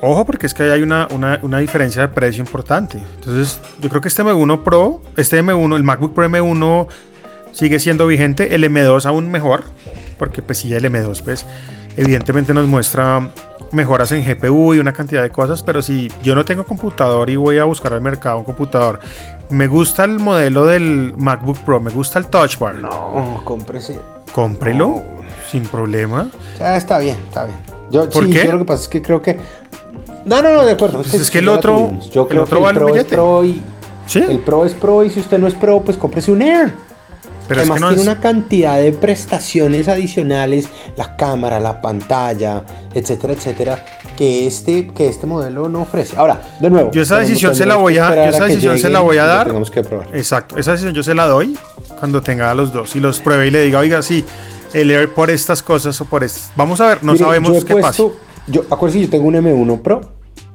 ojo, 0.00 0.24
porque 0.24 0.46
es 0.46 0.54
que 0.54 0.62
hay 0.64 0.82
una, 0.82 1.08
una, 1.10 1.58
diferencia 1.58 2.02
de 2.02 2.08
precio 2.08 2.40
importante. 2.40 2.98
Entonces, 3.16 3.60
yo 3.80 3.90
creo 3.90 4.00
que 4.00 4.08
este 4.08 4.22
M1 4.22 4.62
Pro, 4.62 5.02
este 5.16 5.42
M1, 5.42 5.76
el 5.76 5.82
MacBook 5.82 6.14
Pro 6.14 6.26
M1 6.28 6.86
sigue 7.52 7.78
siendo 7.78 8.06
vigente, 8.06 8.54
el 8.54 8.64
M2 8.64 9.04
aún 9.04 9.30
mejor, 9.30 9.64
porque 10.18 10.42
pues 10.42 10.58
sí, 10.58 10.72
el 10.72 10.84
M2 10.84 11.22
pues 11.22 11.44
evidentemente 11.96 12.54
nos 12.54 12.66
muestra 12.66 13.30
mejoras 13.74 14.12
en 14.12 14.24
GPU 14.24 14.74
y 14.74 14.78
una 14.78 14.92
cantidad 14.92 15.22
de 15.22 15.30
cosas, 15.30 15.62
pero 15.62 15.82
si 15.82 16.10
yo 16.22 16.34
no 16.34 16.44
tengo 16.44 16.64
computador 16.64 17.28
y 17.30 17.36
voy 17.36 17.58
a 17.58 17.64
buscar 17.64 17.92
al 17.92 18.00
mercado 18.00 18.38
un 18.38 18.44
computador, 18.44 19.00
me 19.50 19.66
gusta 19.66 20.04
el 20.04 20.18
modelo 20.18 20.66
del 20.66 21.14
MacBook 21.16 21.58
Pro, 21.58 21.80
me 21.80 21.90
gusta 21.90 22.18
el 22.18 22.26
Touch 22.26 22.58
Bar. 22.58 22.76
No, 22.76 23.42
cómprese. 23.44 23.98
Cómprelo, 24.32 25.02
sin 25.50 25.64
problema. 25.64 26.28
Ya 26.58 26.76
está 26.76 26.98
bien, 26.98 27.16
está 27.28 27.44
bien. 27.44 27.58
Yo, 27.90 28.08
¿Por 28.08 28.28
qué? 28.30 28.44
lo 28.44 28.58
que 28.58 28.64
pasa 28.64 28.82
es 28.82 28.88
que 28.88 29.02
creo 29.02 29.20
que. 29.20 29.38
No, 30.24 30.40
no, 30.40 30.54
no, 30.54 30.64
de 30.64 30.72
acuerdo. 30.72 30.98
Pues 30.98 31.14
es 31.14 31.30
que 31.30 31.38
el 31.38 31.48
otro. 31.48 31.92
Yo 32.10 32.26
creo 32.26 32.44
que 32.44 32.54
el 32.54 32.74
Pro 32.74 32.96
es 32.96 33.04
Pro 33.04 33.44
y. 33.44 33.62
¿Sí? 34.06 34.18
El 34.20 34.38
Pro 34.40 34.64
es 34.64 34.74
Pro 34.74 35.04
y 35.04 35.10
si 35.10 35.20
usted 35.20 35.38
no 35.38 35.46
es 35.46 35.54
Pro, 35.54 35.80
pues 35.82 35.96
cómprese 35.96 36.30
un 36.32 36.42
Air. 36.42 36.74
Pero 37.46 37.60
Además 37.60 37.80
tiene 37.80 38.02
una 38.02 38.20
cantidad 38.20 38.78
de 38.78 38.92
prestaciones 38.92 39.88
adicionales, 39.88 40.68
la 40.96 41.16
cámara, 41.16 41.60
la 41.60 41.80
pantalla, 41.80 42.64
etcétera, 42.94 43.34
etcétera, 43.34 43.84
que 44.16 44.46
este, 44.46 44.88
que 44.88 45.08
este 45.08 45.26
modelo 45.26 45.68
no 45.68 45.82
ofrece. 45.82 46.16
Ahora, 46.16 46.40
de 46.60 46.70
nuevo. 46.70 46.90
Yo 46.90 47.02
esa 47.02 47.18
decisión 47.18 47.54
se 47.54 47.66
la 47.66 47.76
voy 47.76 47.98
a, 47.98 48.28
esa 48.28 48.44
decisión 48.44 48.78
se 48.78 48.88
la 48.88 49.00
voy 49.00 49.18
a 49.18 49.24
dar. 49.24 49.46
Tenemos 49.46 49.70
que 49.70 49.82
probar. 49.82 50.08
Exacto, 50.14 50.56
esa 50.56 50.72
decisión 50.72 50.94
yo 50.94 51.02
se 51.02 51.14
la 51.14 51.26
doy 51.26 51.56
cuando 51.98 52.22
tenga 52.22 52.50
a 52.50 52.54
los 52.54 52.72
dos 52.72 52.96
y 52.96 53.00
los 53.00 53.20
pruebe 53.20 53.46
y 53.46 53.50
le 53.50 53.62
diga, 53.62 53.80
oiga, 53.80 54.02
sí, 54.02 54.24
el 54.72 54.90
Air 54.90 55.12
por 55.12 55.30
estas 55.30 55.62
cosas 55.62 56.00
o 56.00 56.04
por 56.06 56.24
estas. 56.24 56.50
Vamos 56.56 56.80
a 56.80 56.88
ver, 56.88 57.04
no 57.04 57.16
sabemos 57.16 57.64
qué 57.64 57.76
pasa. 57.76 58.04
Yo, 58.46 58.64
acuérdense, 58.70 59.06
yo 59.06 59.10
tengo 59.10 59.28
un 59.28 59.34
M1 59.34 59.80
Pro 59.80 60.00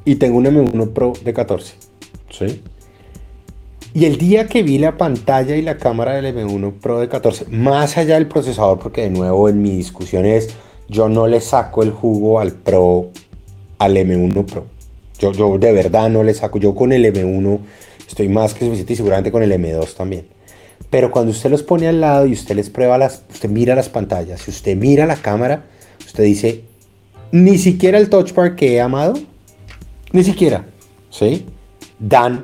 y 0.06 0.16
tengo 0.16 0.38
un 0.38 0.46
M1 0.46 0.94
Pro 0.94 1.14
de 1.24 1.34
14. 1.34 1.74
¿Sí? 2.32 2.62
Y 3.94 4.06
el 4.06 4.18
día 4.18 4.48
que 4.48 4.62
vi 4.62 4.78
la 4.78 4.98
pantalla 4.98 5.56
y 5.56 5.64
la 5.64 5.78
cámara 5.78 6.14
del 6.14 6.36
M1 6.36 6.74
Pro 6.74 7.00
de 7.00 7.10
14, 7.10 7.46
más 7.50 7.98
allá 7.98 8.16
del 8.16 8.28
procesador, 8.28 8.78
porque 8.78 9.02
de 9.02 9.10
nuevo 9.10 9.50
en 9.50 9.62
mi 9.62 9.72
discusión 9.72 10.26
es, 10.26 10.50
yo 10.88 11.10
no 11.10 11.26
le 11.28 11.42
saco 11.42 11.82
el 11.82 11.92
jugo 11.92 12.40
al 12.40 12.52
Pro, 12.52 13.10
al 13.80 13.96
M1 13.96 14.46
Pro. 14.46 14.66
Yo, 15.18 15.32
yo 15.32 15.58
de 15.58 15.72
verdad 15.72 16.10
no 16.10 16.24
le 16.24 16.34
saco, 16.34 16.60
yo 16.60 16.76
con 16.76 16.94
el 16.94 17.04
M1 17.06 17.60
estoy 18.08 18.30
más 18.30 18.54
que 18.54 18.66
suficiente 18.66 18.94
y 18.94 18.96
seguramente 18.96 19.32
con 19.32 19.42
el 19.42 19.52
M2 19.52 19.96
también. 19.96 20.28
Pero 20.90 21.12
cuando 21.12 21.32
usted 21.32 21.50
los 21.50 21.64
pone 21.64 21.88
al 21.88 22.02
lado 22.02 22.26
y 22.26 22.34
usted 22.34 22.56
les 22.56 22.70
prueba 22.70 22.98
las, 22.98 23.24
usted 23.32 23.50
mira 23.50 23.76
las 23.76 23.90
pantallas, 23.90 24.42
si 24.42 24.52
usted 24.52 24.76
mira 24.76 25.06
la 25.06 25.16
cámara, 25.16 25.66
usted 26.06 26.24
dice, 26.24 26.64
ni 27.32 27.58
siquiera 27.58 27.98
el 27.98 28.10
Touch 28.10 28.34
Bar 28.34 28.56
que 28.56 28.74
he 28.74 28.82
amado, 28.82 29.14
ni 30.12 30.24
siquiera, 30.24 30.66
¿sí? 31.10 31.46
Dan 32.00 32.44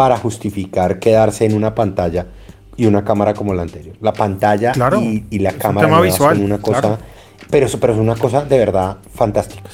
para 0.00 0.16
justificar 0.16 0.98
quedarse 0.98 1.44
en 1.44 1.54
una 1.54 1.74
pantalla 1.74 2.26
y 2.74 2.86
una 2.86 3.04
cámara 3.04 3.34
como 3.34 3.52
la 3.52 3.60
anterior. 3.60 3.94
La 4.00 4.14
pantalla 4.14 4.72
y, 4.98 5.38
la 5.40 5.52
cámara 5.52 6.00
visual, 6.00 6.36
son 6.36 6.44
una 6.46 6.56
cosa, 6.56 6.98
pero, 7.50 7.66
pero 7.78 7.92
es 7.92 7.98
una 7.98 8.16
cosa 8.16 8.42
de 8.46 8.58
verdad 8.58 8.96
fantástica. 9.14 9.68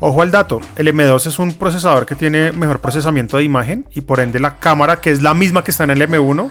Ojo 0.00 0.20
al 0.20 0.30
dato, 0.30 0.60
el 0.76 0.88
M2 0.88 1.26
es 1.26 1.38
un 1.38 1.54
procesador 1.54 2.04
que 2.04 2.14
tiene 2.14 2.52
mejor 2.52 2.80
procesamiento 2.80 3.38
de 3.38 3.44
imagen 3.44 3.86
y 3.94 4.02
por 4.02 4.20
ende 4.20 4.38
la 4.38 4.58
cámara, 4.58 5.00
que 5.00 5.12
es 5.12 5.22
la 5.22 5.32
misma 5.32 5.64
que 5.64 5.70
está 5.70 5.84
en 5.84 5.92
el 5.92 6.06
M1, 6.06 6.50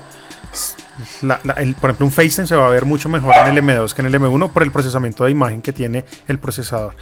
por 1.79 1.89
ejemplo 1.89 2.05
un 2.05 2.11
FaceTime 2.11 2.47
se 2.47 2.55
va 2.55 2.65
a 2.65 2.69
ver 2.69 2.85
mucho 2.85 3.09
mejor 3.09 3.33
en 3.35 3.55
el 3.55 3.63
M2 3.63 3.93
que 3.93 4.01
en 4.01 4.07
el 4.07 4.19
M1 4.19 4.51
por 4.51 4.63
el 4.63 4.71
procesamiento 4.71 5.23
de 5.23 5.31
imagen 5.31 5.61
que 5.61 5.71
tiene 5.71 6.03
el 6.27 6.39
procesador. 6.39 6.95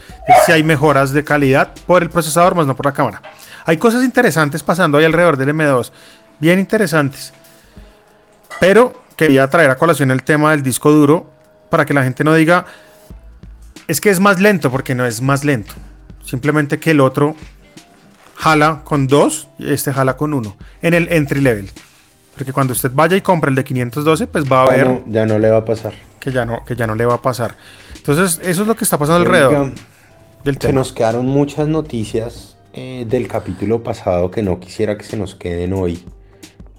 Si 0.45 0.51
hay 0.51 0.63
mejoras 0.63 1.13
de 1.13 1.23
calidad 1.23 1.71
por 1.85 2.03
el 2.03 2.09
procesador, 2.09 2.53
más 2.53 2.67
no 2.67 2.75
por 2.75 2.85
la 2.85 2.93
cámara. 2.93 3.21
Hay 3.65 3.77
cosas 3.77 4.03
interesantes 4.03 4.63
pasando 4.63 4.97
ahí 4.97 5.05
alrededor 5.05 5.35
del 5.35 5.49
M2, 5.49 5.91
bien 6.39 6.59
interesantes. 6.59 7.33
Pero 8.59 9.03
quería 9.15 9.49
traer 9.49 9.69
a 9.69 9.77
colación 9.77 10.11
el 10.11 10.23
tema 10.23 10.51
del 10.51 10.63
disco 10.63 10.91
duro 10.91 11.29
para 11.69 11.85
que 11.85 11.93
la 11.93 12.03
gente 12.03 12.23
no 12.23 12.33
diga, 12.33 12.65
es 13.87 14.01
que 14.01 14.09
es 14.09 14.19
más 14.19 14.39
lento, 14.39 14.71
porque 14.71 14.95
no 14.95 15.05
es 15.05 15.21
más 15.21 15.43
lento. 15.43 15.73
Simplemente 16.23 16.79
que 16.79 16.91
el 16.91 16.99
otro 16.99 17.35
jala 18.35 18.81
con 18.83 19.07
dos 19.07 19.47
y 19.57 19.71
este 19.71 19.91
jala 19.91 20.15
con 20.15 20.33
uno 20.33 20.55
en 20.81 20.93
el 20.93 21.11
entry 21.11 21.41
level. 21.41 21.69
Porque 22.35 22.53
cuando 22.53 22.73
usted 22.73 22.91
vaya 22.93 23.17
y 23.17 23.21
compre 23.21 23.49
el 23.49 23.55
de 23.55 23.63
512, 23.63 24.27
pues 24.27 24.45
va 24.45 24.63
a 24.63 24.69
ver. 24.69 25.01
ya 25.07 25.25
no 25.25 25.39
le 25.39 25.49
va 25.49 25.57
a 25.57 25.65
pasar. 25.65 25.93
Que 26.19 26.31
ya 26.31 26.45
no, 26.45 26.63
que 26.65 26.75
ya 26.75 26.85
no 26.85 26.93
le 26.93 27.05
va 27.05 27.15
a 27.15 27.21
pasar. 27.21 27.55
Entonces, 27.95 28.39
eso 28.43 28.61
es 28.61 28.67
lo 28.67 28.75
que 28.75 28.83
está 28.83 28.97
pasando 28.97 29.21
alrededor 29.21 29.71
del 30.43 30.57
tema. 30.59 30.71
Se 30.71 30.73
nos 30.73 30.93
quedaron 30.93 31.25
muchas 31.25 31.67
noticias 31.67 32.57
eh, 32.73 33.05
del 33.09 33.27
capítulo 33.27 33.81
pasado 33.81 34.29
que 34.29 34.43
no 34.43 34.59
quisiera 34.59 34.97
que 34.97 35.03
se 35.03 35.17
nos 35.17 35.33
queden 35.33 35.73
hoy. 35.73 36.03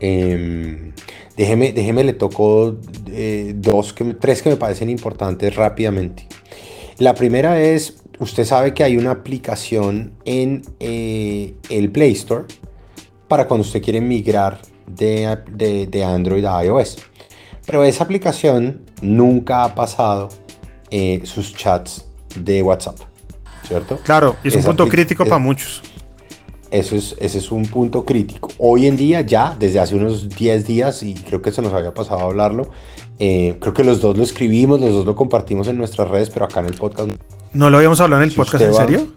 Em, 0.00 0.92
déjeme, 1.36 1.72
déjeme, 1.72 2.04
le 2.04 2.12
toco 2.12 2.76
eh, 3.10 3.52
dos, 3.56 3.92
que, 3.92 4.04
tres 4.14 4.42
que 4.42 4.50
me 4.50 4.56
parecen 4.56 4.90
importantes 4.90 5.54
rápidamente. 5.54 6.26
La 6.98 7.14
primera 7.14 7.60
es, 7.60 8.02
usted 8.18 8.44
sabe 8.44 8.74
que 8.74 8.84
hay 8.84 8.96
una 8.96 9.12
aplicación 9.12 10.12
en 10.24 10.62
eh, 10.80 11.54
el 11.70 11.90
Play 11.90 12.12
Store 12.12 12.44
para 13.28 13.46
cuando 13.46 13.66
usted 13.66 13.82
quiere 13.82 14.00
migrar 14.00 14.60
de, 14.86 15.38
de, 15.86 16.04
Android 16.04 16.44
a 16.44 16.64
iOS. 16.64 16.98
Pero 17.66 17.84
esa 17.84 18.04
aplicación 18.04 18.82
nunca 19.02 19.64
ha 19.64 19.74
pasado 19.74 20.30
eh, 20.90 21.20
sus 21.24 21.54
chats 21.54 22.06
de 22.34 22.62
WhatsApp, 22.62 22.96
¿cierto? 23.66 23.98
Claro, 24.02 24.36
es 24.42 24.56
un 24.56 24.62
punto 24.62 24.88
crítico 24.88 25.24
para 25.24 25.38
muchos. 25.38 25.82
Eso 26.70 26.96
es, 26.96 27.16
ese 27.18 27.38
es 27.38 27.50
un 27.50 27.66
punto 27.66 28.04
crítico. 28.04 28.50
Hoy 28.58 28.86
en 28.86 28.96
día 28.96 29.22
ya, 29.22 29.56
desde 29.58 29.80
hace 29.80 29.94
unos 29.94 30.28
10 30.28 30.66
días, 30.66 31.02
y 31.02 31.14
creo 31.14 31.40
que 31.40 31.50
se 31.50 31.62
nos 31.62 31.72
había 31.72 31.94
pasado 31.94 32.20
a 32.20 32.24
hablarlo, 32.24 32.70
eh, 33.18 33.56
creo 33.60 33.72
que 33.72 33.84
los 33.84 34.00
dos 34.00 34.16
lo 34.16 34.22
escribimos, 34.22 34.80
los 34.80 34.92
dos 34.92 35.06
lo 35.06 35.16
compartimos 35.16 35.66
en 35.68 35.78
nuestras 35.78 36.08
redes, 36.08 36.30
pero 36.30 36.44
acá 36.44 36.60
en 36.60 36.66
el 36.66 36.74
podcast... 36.74 37.10
¿No 37.54 37.70
lo 37.70 37.78
habíamos 37.78 38.00
hablado 38.00 38.22
en 38.22 38.28
el 38.28 38.34
podcast, 38.34 38.64
en 38.64 38.74
serio? 38.74 39.08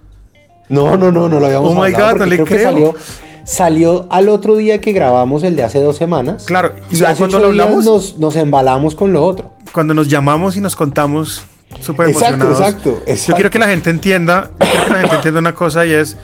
No, 0.69 0.95
no, 0.95 1.11
no, 1.11 1.27
no 1.27 1.39
lo 1.39 1.45
habíamos 1.45 1.75
hablado. 1.75 1.85
Oh 1.85 1.85
my 1.85 2.13
God, 2.13 2.19
no 2.19 2.25
le 2.25 2.43
creo. 2.43 2.95
salió, 3.43 4.07
al 4.09 4.29
otro 4.29 4.55
día 4.55 4.79
que 4.79 4.93
grabamos 4.93 5.43
el 5.43 5.57
de 5.57 5.63
hace 5.63 5.81
dos 5.81 5.97
semanas. 5.97 6.45
Claro, 6.45 6.73
y 6.89 6.99
cuando 7.17 7.39
lo 7.39 7.47
hablamos, 7.47 7.83
nos, 7.83 8.17
nos 8.17 8.37
embalamos 8.37 8.95
con 8.95 9.11
lo 9.11 9.25
otro. 9.25 9.51
Cuando 9.73 9.93
nos 9.93 10.07
llamamos 10.07 10.55
y 10.55 10.61
nos 10.61 10.77
contamos 10.77 11.43
súper 11.81 12.09
emocionados. 12.09 12.59
Exacto, 12.59 13.01
exacto, 13.05 13.27
Yo 13.27 13.35
quiero 13.35 13.49
que 13.49 13.59
la 13.59 13.67
gente 13.67 13.89
entienda, 13.89 14.51
quiero 14.57 14.85
que 14.85 14.93
la 14.93 14.99
gente 14.99 15.15
entienda 15.17 15.39
una 15.41 15.53
cosa 15.53 15.85
y 15.85 15.91
es 15.91 16.15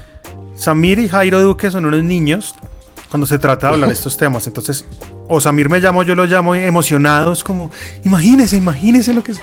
Samir 0.58 1.00
y 1.00 1.08
Jairo 1.08 1.42
Duque 1.42 1.70
son 1.72 1.86
unos 1.86 2.04
niños 2.04 2.56
cuando 3.10 3.26
se 3.26 3.40
trata 3.40 3.68
de 3.68 3.74
hablar 3.74 3.90
de 3.90 3.94
estos 3.94 4.18
temas. 4.18 4.48
Entonces, 4.48 4.86
o 5.30 5.40
Samir 5.40 5.70
me 5.70 5.80
llamo, 5.80 6.04
yo 6.04 6.16
lo 6.16 6.26
llamo 6.26 6.56
emocionados, 6.56 7.44
como, 7.44 7.72
imagínese, 8.04 8.58
imagínese 8.58 9.14
lo 9.14 9.24
que 9.24 9.34
es. 9.34 9.42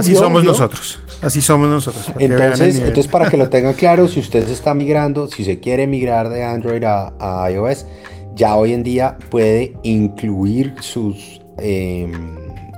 Así 0.00 0.14
somos 0.14 0.42
nosotros. 0.42 1.00
Así 1.22 1.40
somos 1.40 1.68
nosotros. 1.68 2.10
Entonces, 2.18 2.76
entonces, 2.76 3.08
para 3.08 3.30
que 3.30 3.36
lo 3.36 3.48
tengan 3.48 3.74
claro, 3.74 4.08
si 4.08 4.20
usted 4.20 4.46
se 4.46 4.52
está 4.52 4.74
migrando, 4.74 5.28
si 5.28 5.44
se 5.44 5.60
quiere 5.60 5.86
migrar 5.86 6.28
de 6.28 6.44
Android 6.44 6.82
a, 6.84 7.48
iOS, 7.50 7.86
ya 8.34 8.56
hoy 8.56 8.72
en 8.72 8.82
día 8.82 9.16
puede 9.30 9.74
incluir 9.82 10.74
sus, 10.80 11.40
em, 11.58 12.12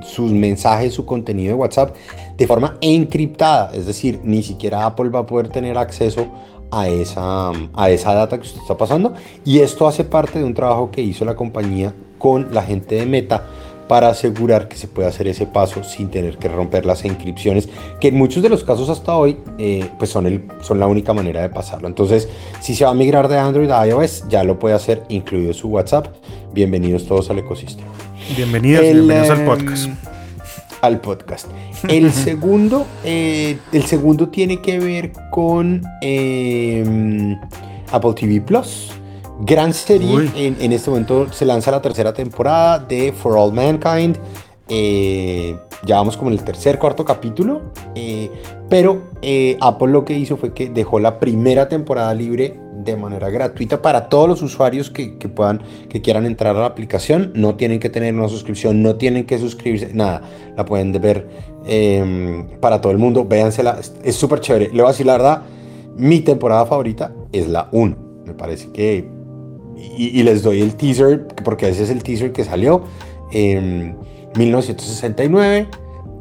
sus 0.03 0.33
mensajes, 0.33 0.93
su 0.93 1.07
contenido 1.07 1.55
de 1.55 1.61
WhatsApp 1.61 1.97
de 2.37 2.47
forma 2.47 2.77
encriptada. 2.81 3.71
Es 3.75 3.87
decir, 3.87 4.21
ni 4.23 4.43
siquiera 4.43 4.85
Apple 4.85 5.09
va 5.09 5.21
a 5.21 5.27
poder 5.27 5.49
tener 5.49 5.79
acceso 5.79 6.29
a 6.71 6.89
esa, 6.89 7.51
a 7.75 7.91
esa 7.91 8.15
data 8.15 8.37
que 8.39 8.47
usted 8.47 8.61
está 8.61 8.77
pasando. 8.77 9.15
Y 9.45 9.61
esto 9.61 9.87
hace 9.87 10.05
parte 10.05 10.39
de 10.39 10.45
un 10.45 10.55
trabajo 10.55 10.91
que 10.91 11.03
hizo 11.03 11.25
la 11.25 11.35
compañía 11.35 11.95
con 12.19 12.53
la 12.53 12.63
gente 12.63 12.97
de 12.97 13.07
Meta 13.07 13.45
para 13.89 14.09
asegurar 14.09 14.69
que 14.69 14.77
se 14.77 14.89
pueda 14.89 15.09
hacer 15.09 15.29
ese 15.29 15.47
paso 15.47 15.85
sin 15.85 16.11
tener 16.11 16.39
que 16.39 16.49
romper 16.49 16.87
las 16.87 17.05
inscripciones, 17.05 17.69
que 18.01 18.09
en 18.09 18.17
muchos 18.17 18.43
de 18.43 18.49
los 18.49 18.65
casos 18.65 18.89
hasta 18.89 19.15
hoy 19.17 19.39
eh, 19.59 19.89
pues 19.99 20.11
son, 20.11 20.27
el, 20.27 20.45
son 20.61 20.81
la 20.81 20.87
única 20.87 21.13
manera 21.13 21.43
de 21.43 21.51
pasarlo. 21.51 21.87
Entonces, 21.89 22.29
si 22.61 22.75
se 22.75 22.85
va 22.85 22.91
a 22.91 22.95
migrar 22.95 23.29
de 23.29 23.39
Android 23.39 23.71
a 23.71 23.87
iOS, 23.87 24.25
ya 24.29 24.43
lo 24.45 24.59
puede 24.59 24.75
hacer, 24.75 25.05
incluido 25.09 25.53
su 25.53 25.69
WhatsApp. 25.69 26.09
Bienvenidos 26.53 27.07
todos 27.07 27.31
al 27.31 27.39
ecosistema. 27.39 27.91
Bienvenidos, 28.37 28.83
bienvenidos 28.83 29.31
al 29.31 29.45
podcast. 29.45 30.16
Al 30.87 31.01
podcast. 31.01 31.49
El 31.89 32.13
segundo, 32.13 32.87
eh, 33.03 33.59
el 33.73 33.83
segundo 33.85 34.29
tiene 34.29 34.61
que 34.61 34.79
ver 34.79 35.13
con 35.31 35.83
em, 36.01 37.37
Apple 37.91 38.13
TV 38.15 38.41
Plus. 38.41 38.93
Gran 39.41 39.75
serie. 39.75 40.31
En, 40.37 40.73
este 40.73 40.91
momento 40.91 41.33
se 41.33 41.45
lanza 41.45 41.73
la 41.73 41.83
tercera 41.83 42.13
temporada 42.13 42.79
de 42.79 43.13
For 43.13 43.37
All 43.37 43.53
Mankind. 43.53 44.17
Eh, 44.69 45.57
ya 45.85 45.97
vamos 45.97 46.17
como 46.17 46.31
en 46.31 46.39
el 46.39 46.45
tercer, 46.45 46.79
cuarto 46.79 47.05
capítulo. 47.05 47.73
Eh, 47.97 48.31
pero 48.69 49.11
Apple 49.61 49.89
lo 49.89 50.05
que 50.05 50.17
hizo 50.17 50.37
fue 50.37 50.55
que 50.55 50.71
dejó 50.71 51.01
la 51.01 51.19
primera 51.19 51.69
temporada 51.69 52.15
libre 52.15 52.61
de 52.85 52.97
manera 52.97 53.31
gratuita 53.31 53.81
para 53.81 54.09
todos 54.09 54.29
los 54.29 54.43
usuarios 54.43 54.91
que, 54.91 55.09
puedan, 55.29 55.63
que 55.89 56.03
quieran 56.03 56.27
entrar 56.27 56.57
a 56.57 56.61
la 56.61 56.67
aplicación. 56.67 57.33
No 57.35 57.55
tienen 57.55 57.81
que 57.81 57.91
tener 57.91 58.15
una 58.15 58.29
suscripción, 58.29 58.83
no 58.83 58.97
tienen 58.97 59.25
que 59.25 59.39
suscribirse, 59.39 59.91
nada. 59.93 60.23
La 60.57 60.65
pueden 60.65 60.93
ver 60.93 61.29
em, 61.67 62.47
para 62.61 62.81
todo 62.81 62.93
el 62.93 62.99
mundo. 62.99 63.25
Véansela, 63.25 63.79
es 64.05 64.17
súper 64.17 64.41
chévere. 64.41 64.67
Le 64.67 64.83
voy 64.83 64.87
a 64.87 64.89
decir 64.89 65.07
la 65.07 65.13
verdad, 65.13 65.43
mi 65.97 66.21
temporada 66.21 66.67
favorita 66.67 67.13
es 67.33 67.49
la 67.49 67.69
1. 67.73 67.97
Me 68.27 68.35
parece 68.35 68.71
que. 68.71 69.09
Y, 69.99 70.23
les 70.23 70.43
doy 70.43 70.63
el 70.63 70.75
teaser, 70.75 71.27
porque 71.45 71.69
ese 71.69 71.85
es 71.85 71.91
el 71.91 72.03
teaser 72.03 72.33
que 72.33 72.45
salió. 72.45 72.85
En 73.31 73.97
1969, 74.37 75.69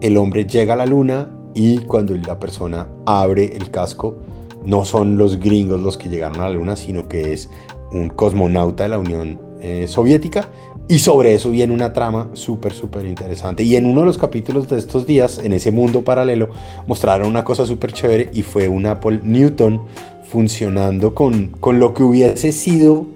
el 0.02 0.18
hombre 0.18 0.46
llega 0.46 0.74
a 0.74 0.78
la 0.78 0.86
luna 0.86 1.30
y 1.54 1.80
cuando 1.80 2.14
la 2.16 2.38
persona 2.38 2.88
abre 3.06 3.56
el 3.56 3.72
casco, 3.72 4.18
no 4.66 4.86
son 4.86 5.18
los 5.18 5.40
gringos 5.40 5.82
los 5.82 5.98
que 5.98 6.10
llegaron 6.10 6.40
a 6.42 6.50
la 6.50 6.52
Luna, 6.52 6.76
sino 6.76 7.08
que 7.08 7.34
es 7.34 7.50
un 7.92 8.10
cosmonauta 8.10 8.84
de 8.84 8.90
la 8.90 9.00
Unión 9.00 9.40
eh, 9.62 9.88
Soviética. 9.88 10.50
Y 10.88 11.00
sobre 11.00 11.34
eso 11.34 11.50
viene 11.50 11.74
una 11.74 11.94
trama 11.94 12.30
súper, 12.34 12.72
súper 12.74 13.06
interesante. 13.06 13.64
Y 13.64 13.76
en 13.76 13.88
uno 13.88 14.02
de 14.02 14.06
los 14.06 14.20
capítulos 14.20 14.68
de 14.70 14.78
estos 14.78 15.08
días, 15.08 15.40
en 15.40 15.54
ese 15.54 15.72
mundo 15.72 16.04
paralelo, 16.04 16.50
mostraron 16.86 17.28
una 17.28 17.44
cosa 17.44 17.66
súper 17.66 17.92
chévere 17.92 18.30
y 18.34 18.44
fue 18.44 18.68
un 18.68 18.86
Apple 18.86 19.22
Newton 19.24 19.82
funcionando 20.30 21.16
con, 21.16 21.48
con 21.60 21.80
lo 21.80 21.94
que 21.94 22.04
hubiese 22.04 22.52
sido 22.52 23.08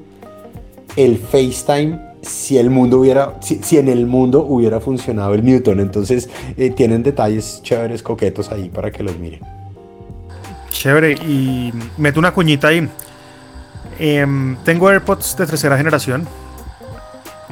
el 0.96 1.18
FaceTime 1.18 2.10
si 2.22 2.58
el 2.58 2.70
mundo 2.70 3.00
hubiera, 3.00 3.36
si, 3.42 3.78
en 3.78 3.88
el 3.88 4.06
mundo 4.06 4.46
hubiera 4.48 4.80
funcionado 4.80 5.34
el 5.34 5.44
Newton. 5.44 5.80
Entonces 5.80 6.30
eh, 6.58 6.70
tienen 6.72 7.04
detalles 7.04 7.62
chéveres, 7.64 8.04
coquetos 8.04 8.52
ahí 8.52 8.70
para 8.70 8.92
que 8.92 9.04
los 9.04 9.18
miren. 9.18 9.59
Chévere, 10.70 11.14
y 11.14 11.74
meto 11.98 12.20
una 12.20 12.32
cuñita 12.32 12.70
ahí. 12.70 12.88
Em, 13.98 14.56
tengo 14.64 14.90
AirPods 14.90 15.36
de 15.38 15.46
tercera 15.46 15.78
generación. 15.78 16.28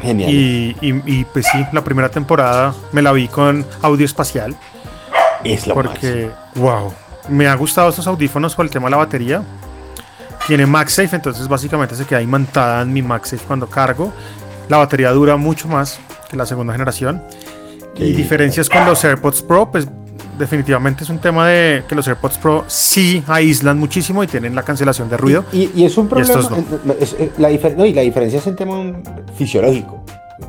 Genial. 0.02 0.32
Y, 0.32 1.26
pues 1.34 1.46
sí, 1.52 1.66
la 1.74 1.84
primera 1.84 2.10
temporada 2.10 2.74
me 2.92 3.02
la 3.02 3.12
vi 3.12 3.28
con 3.28 3.66
audio 3.82 4.06
espacial. 4.06 4.56
Es 5.44 5.68
lo 5.68 5.74
Porque, 5.74 6.30
wow, 6.56 6.94
me 7.30 7.48
ha 7.48 7.56
gustado 7.56 7.90
estos 7.90 8.08
audífonos 8.08 8.56
por 8.56 8.66
el 8.66 8.72
tema 8.72 8.86
de 8.86 8.92
la 8.92 8.98
batería. 8.98 9.44
Tiene 10.46 10.66
MagSafe, 10.66 11.16
entonces 11.16 11.48
básicamente 11.48 11.96
se 11.96 12.06
queda 12.06 12.22
imantada 12.22 12.84
en 12.84 12.94
mi 12.94 13.02
MagSafe 13.02 13.44
cuando 13.46 13.68
cargo. 13.68 14.14
La 14.70 14.78
batería 14.78 15.12
dura 15.12 15.36
mucho 15.36 15.68
más 15.68 16.00
que 16.30 16.38
la 16.38 16.46
segunda 16.46 16.74
generación. 16.74 17.24
y 17.96 18.14
diferencias 18.14 18.70
con 18.70 18.86
los 18.86 19.04
AirPods 19.04 19.42
Pro, 19.42 19.72
pues 19.72 19.88
definitivamente 20.38 21.04
es 21.04 21.10
un 21.10 21.20
tema 21.20 21.48
de 21.48 21.84
que 21.88 21.96
los 21.96 22.08
AirPods 22.08 22.38
Pro 22.38 22.66
sí 22.68 23.24
aíslan 23.28 23.78
muchísimo 23.78 24.24
y 24.24 24.28
tienen 24.28 24.56
la 24.56 24.64
cancelación 24.64 25.10
de 25.10 25.18
ruido. 25.18 25.46
Y, 25.52 25.84
es 25.84 25.98
un 25.98 26.08
problema. 26.08 26.50
la, 27.38 27.52
y 27.52 27.94
la 27.94 28.02
diferencia 28.02 28.40
es 28.40 28.48
en 28.48 28.56
tema 28.56 28.94
fisiológico. 29.36 30.04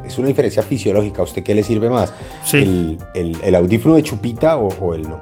Es 0.06 0.18
una 0.18 0.28
diferencia 0.28 0.62
fisiológica. 0.62 1.22
¿A 1.22 1.24
usted 1.24 1.42
qué 1.42 1.54
le 1.54 1.62
sirve 1.62 1.88
más? 1.90 2.12
El, 2.52 2.98
el, 3.14 3.54
audífono 3.54 3.94
de 3.94 4.02
chupita 4.02 4.56
o, 4.56 4.94
el 4.94 5.02
no. 5.02 5.20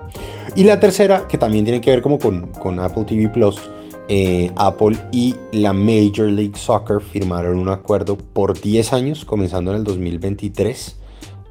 Y 0.55 0.65
la 0.65 0.81
tercera, 0.81 1.27
que 1.29 1.39
también 1.39 1.65
tiene 1.65 1.81
que 1.81 1.91
ver 1.91 2.03
como 2.03 2.19
con, 2.19 2.49
con 2.49 2.81
Apple 2.81 3.05
TV 3.05 3.29
Plus. 3.29 3.61
Eh, 4.09 4.53
Apple 4.57 4.97
y 5.11 5.35
la 5.51 5.73
Major 5.73 6.29
League 6.29 6.57
Soccer 6.57 7.01
firmaron 7.01 7.59
un 7.59 7.69
acuerdo 7.69 8.17
por 8.17 8.61
10 8.61 8.93
años, 8.93 9.25
comenzando 9.25 9.73
en 9.73 9.79
el 9.79 9.85
2023. 9.85 10.97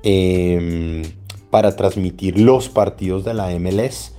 Eh, 0.04 1.04
para 1.56 1.74
transmitir 1.74 2.38
los 2.38 2.68
partidos 2.68 3.24
de 3.24 3.34
la 3.34 3.48
MLS 3.58 4.12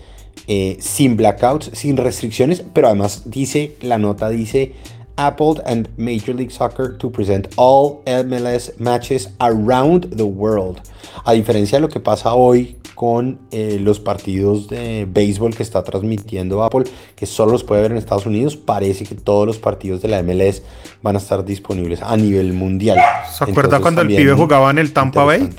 eh, 0.46 0.78
sin 0.80 1.18
blackouts, 1.18 1.70
sin 1.74 1.98
restricciones, 1.98 2.64
pero 2.72 2.86
además 2.86 3.24
dice, 3.26 3.76
la 3.82 3.98
nota 3.98 4.30
dice, 4.30 4.72
Apple 5.16 5.56
and 5.66 5.90
Major 5.98 6.34
League 6.34 6.50
Soccer 6.50 6.96
to 6.96 7.12
present 7.12 7.48
all 7.56 8.00
MLS 8.06 8.72
matches 8.78 9.28
around 9.38 10.16
the 10.16 10.22
world. 10.22 10.80
A 11.26 11.34
diferencia 11.34 11.76
de 11.76 11.82
lo 11.82 11.90
que 11.90 12.00
pasa 12.00 12.32
hoy 12.32 12.78
con 12.94 13.38
eh, 13.50 13.78
los 13.82 14.00
partidos 14.00 14.68
de 14.68 15.06
béisbol 15.06 15.54
que 15.54 15.62
está 15.62 15.84
transmitiendo 15.84 16.64
Apple, 16.64 16.84
que 17.14 17.26
solo 17.26 17.52
los 17.52 17.64
puede 17.64 17.82
ver 17.82 17.90
en 17.90 17.98
Estados 17.98 18.24
Unidos, 18.24 18.56
parece 18.56 19.04
que 19.04 19.14
todos 19.14 19.46
los 19.46 19.58
partidos 19.58 20.00
de 20.00 20.08
la 20.08 20.22
MLS 20.22 20.62
van 21.02 21.16
a 21.16 21.18
estar 21.18 21.44
disponibles 21.44 22.00
a 22.00 22.16
nivel 22.16 22.54
mundial. 22.54 22.98
¿Se 23.30 23.44
acuerda 23.44 23.78
cuando 23.80 24.00
el 24.00 24.08
pibe 24.08 24.32
jugaba 24.32 24.70
en 24.70 24.78
el 24.78 24.94
Tampa 24.94 25.24
Bay? 25.24 25.50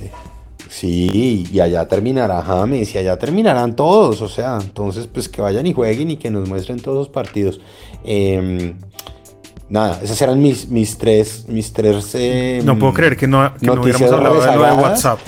Sí, 0.69 1.47
y 1.51 1.59
allá 1.59 1.87
terminará 1.87 2.41
James 2.41 2.93
y 2.93 2.97
allá 2.97 3.17
terminarán 3.17 3.75
todos, 3.75 4.21
o 4.21 4.27
sea, 4.27 4.59
entonces 4.61 5.07
pues 5.07 5.29
que 5.29 5.41
vayan 5.41 5.65
y 5.65 5.73
jueguen 5.73 6.11
y 6.11 6.17
que 6.17 6.29
nos 6.29 6.47
muestren 6.47 6.79
todos 6.79 6.97
los 6.97 7.09
partidos. 7.09 7.59
Em, 8.03 8.75
nada, 9.69 9.99
esas 10.03 10.21
eran 10.21 10.41
mis, 10.41 10.69
mis 10.69 10.97
tres, 10.97 11.45
mis 11.47 11.73
tres. 11.73 12.13
Em, 12.15 12.65
no 12.65 12.77
puedo 12.77 12.93
creer 12.93 13.15
que 13.15 13.27
no, 13.27 13.53
que 13.55 13.65
no 13.65 13.81
hubiéramos 13.81 14.11
hablado 14.11 14.41
de, 14.41 14.55
lo 14.55 14.63
de 14.63 14.71
WhatsApp. 14.73 15.19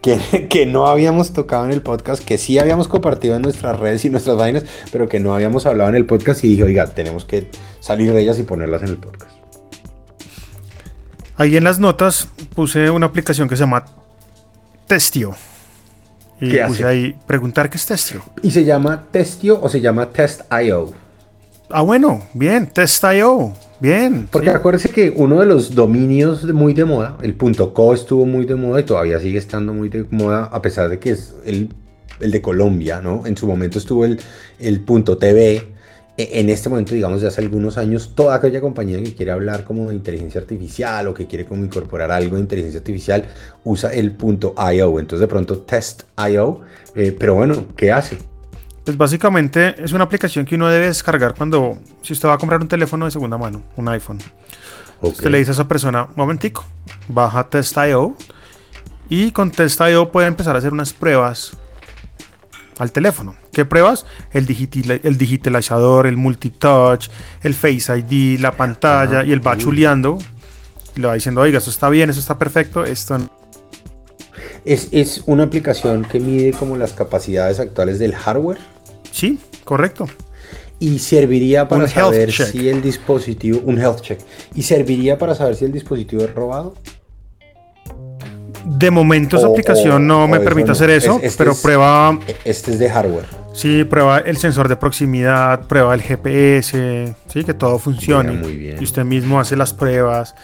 Que, 0.00 0.48
que, 0.50 0.66
no 0.66 0.86
habíamos 0.86 1.32
tocado 1.32 1.64
en 1.64 1.72
el 1.72 1.82
podcast, 1.82 2.22
que 2.22 2.38
sí 2.38 2.58
habíamos 2.58 2.88
compartido 2.88 3.36
en 3.36 3.42
nuestras 3.42 3.78
redes 3.80 4.04
y 4.04 4.10
nuestras 4.10 4.36
vainas, 4.36 4.64
pero 4.92 5.08
que 5.08 5.18
no 5.18 5.34
habíamos 5.34 5.66
hablado 5.66 5.90
en 5.90 5.96
el 5.96 6.06
podcast 6.06 6.44
y 6.44 6.48
dije, 6.48 6.64
oiga, 6.64 6.86
tenemos 6.86 7.24
que 7.24 7.50
salir 7.80 8.12
de 8.12 8.20
ellas 8.20 8.38
y 8.38 8.42
ponerlas 8.42 8.82
en 8.82 8.88
el 8.88 8.98
podcast. 8.98 9.32
Ahí 11.36 11.56
en 11.56 11.64
las 11.64 11.80
notas 11.80 12.28
puse 12.54 12.90
una 12.90 13.06
aplicación 13.06 13.48
que 13.48 13.56
se 13.56 13.60
llama 13.60 13.84
Testio. 14.86 15.34
Y 16.40 16.50
¿Qué 16.50 16.64
puse 16.66 16.82
hace? 16.82 16.84
ahí 16.84 17.16
preguntar 17.26 17.70
qué 17.70 17.76
es 17.76 17.86
Testio. 17.86 18.22
¿Y 18.42 18.50
se 18.50 18.64
llama 18.64 19.04
Testio 19.10 19.60
o 19.62 19.68
se 19.68 19.80
llama 19.80 20.10
Test.io? 20.10 20.92
Ah, 21.70 21.82
bueno, 21.82 22.22
bien, 22.34 22.66
Test.io. 22.66 23.52
Bien. 23.80 24.28
Porque 24.30 24.50
sí. 24.50 24.54
acuérdense 24.54 24.88
que 24.90 25.12
uno 25.14 25.40
de 25.40 25.46
los 25.46 25.74
dominios 25.74 26.44
muy 26.52 26.74
de 26.74 26.84
moda, 26.84 27.16
el 27.22 27.36
.co 27.36 27.94
estuvo 27.94 28.24
muy 28.24 28.46
de 28.46 28.54
moda 28.54 28.80
y 28.80 28.84
todavía 28.84 29.18
sigue 29.20 29.38
estando 29.38 29.72
muy 29.74 29.88
de 29.88 30.06
moda, 30.10 30.44
a 30.44 30.62
pesar 30.62 30.88
de 30.88 30.98
que 30.98 31.10
es 31.10 31.34
el, 31.44 31.70
el 32.20 32.30
de 32.30 32.40
Colombia, 32.40 33.00
¿no? 33.00 33.26
En 33.26 33.36
su 33.36 33.46
momento 33.46 33.78
estuvo 33.78 34.04
el, 34.04 34.20
el 34.58 34.84
.tv. 34.84 35.73
E- 36.16 36.40
En 36.40 36.48
este 36.48 36.68
momento, 36.68 36.94
digamos, 36.94 37.20
de 37.22 37.28
hace 37.28 37.40
algunos 37.40 37.76
años, 37.76 38.12
toda 38.14 38.36
aquella 38.36 38.60
compañía 38.60 39.02
que 39.02 39.14
quiere 39.14 39.32
hablar 39.32 39.64
como 39.64 39.88
de 39.88 39.96
inteligencia 39.96 40.40
artificial 40.40 41.08
o 41.08 41.14
que 41.14 41.26
quiere 41.26 41.44
como 41.44 41.64
incorporar 41.64 42.10
algo 42.12 42.36
de 42.36 42.42
inteligencia 42.42 42.78
artificial, 42.78 43.24
usa 43.64 43.92
el 43.92 44.16
.io. 44.16 45.00
Entonces, 45.00 45.20
de 45.20 45.26
pronto, 45.28 45.58
test.io. 45.58 46.60
eh, 46.94 47.16
pero 47.18 47.34
bueno, 47.34 47.66
¿qué 47.76 47.90
hace? 47.90 48.18
Pues 48.84 48.96
básicamente 48.96 49.74
es 49.82 49.92
una 49.92 50.04
aplicación 50.04 50.44
que 50.44 50.54
uno 50.56 50.68
debe 50.68 50.86
descargar 50.86 51.34
cuando, 51.34 51.78
si 52.02 52.12
usted 52.12 52.28
va 52.28 52.34
a 52.34 52.38
comprar 52.38 52.60
un 52.60 52.68
teléfono 52.68 53.06
de 53.06 53.10
segunda 53.10 53.38
mano, 53.38 53.62
un 53.76 53.88
iPhone. 53.88 54.18
Ok. 55.00 55.12
Usted 55.14 55.30
le 55.30 55.38
dice 55.38 55.50
a 55.50 55.54
esa 55.54 55.66
persona, 55.66 56.08
momentico, 56.14 56.64
baja 57.08 57.48
Test.io 57.48 58.14
y 59.08 59.32
con 59.32 59.50
Test.io 59.50 60.12
puede 60.12 60.28
empezar 60.28 60.54
a 60.54 60.58
hacer 60.58 60.72
unas 60.72 60.92
pruebas 60.92 61.56
al 62.78 62.92
teléfono. 62.92 63.36
¿Qué 63.52 63.64
pruebas? 63.64 64.06
El, 64.32 64.46
digitila- 64.46 65.00
el 65.02 65.16
digitalizador, 65.16 66.06
el 66.06 66.16
multitouch, 66.16 67.08
el 67.42 67.54
Face 67.54 67.96
ID, 67.98 68.40
la 68.40 68.52
pantalla 68.52 69.24
y 69.24 69.32
él 69.32 69.46
va 69.46 69.56
chuleando 69.56 70.18
y 70.96 71.00
le 71.00 71.06
va 71.06 71.14
diciendo, 71.14 71.40
oiga, 71.40 71.58
esto 71.58 71.70
está 71.70 71.88
bien, 71.88 72.10
esto 72.10 72.20
está 72.20 72.38
perfecto, 72.38 72.84
esto 72.84 73.18
no. 73.18 73.30
Es, 74.64 74.88
es 74.92 75.22
una 75.26 75.44
aplicación 75.44 76.04
que 76.04 76.20
mide 76.20 76.52
como 76.52 76.76
las 76.76 76.92
capacidades 76.92 77.60
actuales 77.60 77.98
del 77.98 78.14
hardware. 78.14 78.58
Sí, 79.12 79.38
correcto. 79.64 80.06
Y 80.80 80.98
serviría 80.98 81.68
para 81.68 81.84
Un 81.84 81.88
saber 81.90 82.32
si 82.32 82.68
el 82.68 82.82
dispositivo, 82.82 83.60
un 83.64 83.78
health 83.78 84.00
check, 84.00 84.20
y 84.54 84.62
serviría 84.62 85.18
para 85.18 85.34
saber 85.34 85.54
si 85.54 85.64
el 85.64 85.72
dispositivo 85.72 86.22
es 86.24 86.34
robado. 86.34 86.74
De 88.64 88.90
momento 88.90 89.36
esa 89.36 89.46
aplicación 89.46 89.96
o- 89.96 89.98
no 89.98 90.28
me 90.28 90.40
permite 90.40 90.70
hacer 90.72 90.90
eso, 90.90 91.16
Es- 91.18 91.24
este 91.24 91.38
pero 91.38 91.52
es- 91.52 91.60
prueba 91.60 92.18
Este 92.44 92.72
es 92.72 92.78
de 92.78 92.88
hardware. 92.90 93.26
Sí, 93.52 93.84
prueba 93.84 94.18
el 94.18 94.36
sensor 94.36 94.68
de 94.68 94.76
proximidad, 94.76 95.60
prueba 95.68 95.94
el 95.94 96.02
GPS, 96.02 97.14
sí, 97.28 97.44
que 97.44 97.54
todo 97.54 97.78
funcione. 97.78 98.30
Mira, 98.32 98.42
muy 98.42 98.56
bien. 98.56 98.76
Y 98.80 98.84
usted 98.84 99.04
mismo 99.04 99.38
hace 99.38 99.54
las 99.56 99.72
pruebas 99.72 100.34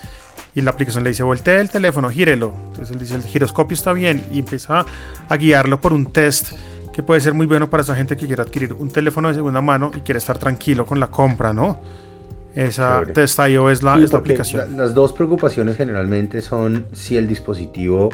y 0.55 0.61
la 0.61 0.71
aplicación 0.71 1.03
le 1.05 1.11
dice, 1.11 1.23
voltee 1.23 1.61
el 1.61 1.71
teléfono, 1.71 2.11
gírelo. 2.11 2.53
Entonces 2.69 2.91
él 2.91 2.99
dice, 3.01 3.15
el 3.17 3.23
giroscopio 3.25 3.75
está 3.75 3.93
bien 3.93 4.25
y 4.31 4.39
empieza 4.41 4.85
a 5.29 5.37
guiarlo 5.37 5.81
por 5.81 5.93
un 5.93 6.07
test 6.13 6.53
que 6.93 7.03
puede 7.03 7.21
ser 7.21 7.35
muy 7.35 7.47
bueno 7.47 7.71
para 7.71 7.83
esa 7.83 7.95
gente 7.95 8.17
que 8.17 8.27
quiere 8.27 8.43
adquirir 8.43 8.73
un 8.75 8.91
teléfono 8.91 9.29
de 9.29 9.35
segunda 9.35 9.61
mano 9.61 9.91
y 9.97 10.01
quiere 10.01 10.19
estar 10.19 10.39
tranquilo 10.39 10.85
con 10.87 11.01
la 11.01 11.07
compra, 11.09 11.53
¿no? 11.53 11.81
Esa. 12.55 13.03
Test.io 13.13 13.71
es 13.71 13.83
la, 13.83 13.97
Sí, 13.97 14.05
es 14.05 14.13
la 14.13 14.19
aplicación. 14.19 14.77
la- 14.77 14.85
las 14.85 14.95
dos 14.95 15.13
preocupaciones 15.13 15.77
generalmente 15.77 16.41
son 16.41 16.87
si 16.93 17.17
el 17.17 17.29
dispositivo 17.29 18.11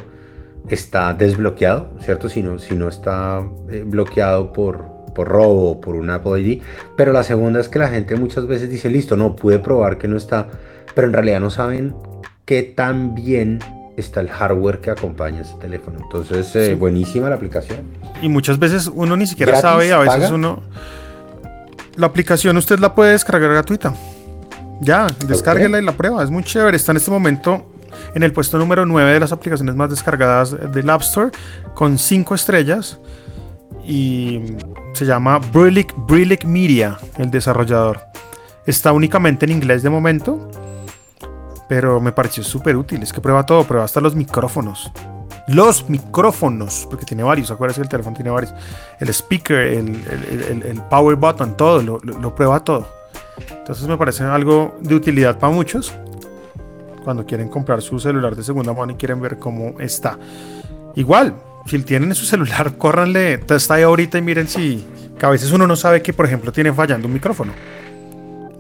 está 0.69 1.15
desbloqueado, 1.15 1.91
¿cierto? 2.01 2.29
Si 2.29 2.43
no, 2.43 2.59
si 2.59 2.75
no 2.75 2.89
está 2.89 3.43
eh, 3.71 3.83
bloqueado 3.87 4.53
por, 4.53 4.85
por 5.15 5.29
robo 5.29 5.71
o 5.73 5.81
por 5.81 5.95
un 5.95 6.11
Apple 6.11 6.41
ID. 6.41 6.63
Pero 6.97 7.13
la 7.13 7.23
segunda 7.23 7.61
es 7.61 7.69
que 7.69 7.79
la 7.79 7.89
gente 7.89 8.17
muchas 8.17 8.47
veces 8.47 8.69
dice, 8.69 8.91
listo, 8.91 9.17
no, 9.17 9.37
pude 9.37 9.59
probar 9.59 9.97
que 9.97 10.09
no 10.09 10.17
está, 10.17 10.49
pero 10.95 11.07
en 11.07 11.13
realidad 11.13 11.41
no 11.41 11.51
saben 11.51 11.95
qué 12.45 12.63
tan 12.63 13.15
bien 13.15 13.61
está 13.97 14.21
el 14.21 14.29
hardware 14.29 14.81
que 14.81 14.91
acompaña 14.91 15.41
ese 15.41 15.55
teléfono. 15.59 15.99
Entonces, 16.03 16.55
eh, 16.57 16.67
Sí. 16.71 16.75
buenísima 16.75 17.31
la 17.31 17.37
aplicación. 17.37 17.79
Y 18.21 18.29
muchas 18.29 18.59
veces 18.59 18.91
uno 18.93 19.17
ni 19.17 19.27
siquiera 19.27 19.53
¿Gratis? 19.53 19.63
sabe, 19.71 19.93
a 19.93 19.99
veces 20.01 20.15
¿Paga? 20.25 20.35
uno... 20.35 20.63
La 21.97 22.07
aplicación 22.09 22.59
usted 22.59 22.79
la 22.79 22.95
puede 22.95 23.13
descargar 23.13 23.51
gratuita. 23.51 23.95
Ya, 24.81 25.07
descárguela 25.27 25.79
y 25.79 25.83
la 25.85 25.93
prueba. 25.93 26.23
Es 26.23 26.31
muy 26.31 26.43
chévere. 26.45 26.77
Está 26.77 26.93
en 26.93 26.97
este 26.99 27.11
momento 27.11 27.67
en 28.15 28.23
el 28.23 28.33
puesto 28.33 28.59
número 28.59 28.85
9 28.85 29.13
de 29.13 29.21
las 29.21 29.33
aplicaciones 29.33 29.75
más 29.75 29.91
descargadas 29.91 30.55
del 30.73 30.89
App 30.91 31.03
Store 31.03 31.31
con 31.75 31.99
5 31.99 32.35
estrellas. 32.35 32.99
Y 33.85 34.43
se 34.95 35.05
llama 35.07 35.39
Brillic, 35.53 35.95
Brillic 36.07 36.45
Media, 36.45 36.99
el 37.19 37.31
desarrollador. 37.31 38.01
Está 38.67 38.93
únicamente 38.93 39.47
en 39.47 39.53
inglés 39.53 39.83
de 39.83 39.91
momento. 39.91 40.51
Pero 41.69 42.01
me 42.01 42.13
pareció 42.13 42.45
súper 42.45 42.77
útil. 42.77 43.03
Es 43.03 43.13
que 43.13 43.21
prueba 43.21 43.45
todo, 43.45 43.65
prueba 43.65 43.85
hasta 43.85 44.01
los 44.01 44.15
micrófonos. 44.15 44.91
Los 45.49 45.89
micrófonos, 45.89 46.87
porque 46.91 47.05
tiene 47.05 47.23
varios, 47.23 47.51
acuérdense 47.53 47.81
que 47.81 47.85
el 47.85 47.89
teléfono 47.89 48.15
tiene 48.17 48.31
varios. 48.31 48.53
El 49.01 49.09
speaker, 49.11 49.59
el, 49.59 49.89
el- 50.31 50.43
el- 50.51 50.63
el 50.65 50.81
power 50.83 51.15
button, 51.17 51.57
todo, 51.57 51.81
lo, 51.83 51.99
lo- 52.03 52.19
lo 52.19 52.35
prueba 52.35 52.59
todo. 52.61 52.89
Entonces 53.51 53.87
me 53.87 53.97
parece 53.97 54.25
algo 54.25 54.77
de 54.81 54.95
utilidad 54.95 55.39
para 55.39 55.53
muchos 55.53 55.93
cuando 57.05 57.25
quieren 57.25 57.49
comprar 57.49 57.83
su 57.83 57.99
celular 58.01 58.35
de 58.35 58.43
segunda 58.43 58.73
mano 58.73 58.93
y 58.93 58.95
quieren 58.97 59.21
ver 59.21 59.39
cómo 59.39 59.79
está. 59.81 60.19
Igual, 60.97 61.35
si 61.67 61.79
tienen 61.81 62.09
en 62.11 62.15
su 62.15 62.25
celular, 62.25 62.75
córranle, 62.79 63.39
testa 63.39 63.75
ahí 63.75 63.83
ahorita 63.83 64.19
y 64.19 64.23
miren 64.23 64.49
si 64.49 64.85
que 65.19 65.25
a 65.27 65.31
veces 65.31 65.53
uno 65.53 65.67
no 65.67 65.77
sabe 65.77 66.03
que, 66.03 66.13
por 66.13 66.27
ejemplo, 66.27 66.53
tiene 66.53 66.73
fallando 66.73 67.07
un 67.07 67.15
micrófono. 67.15 67.53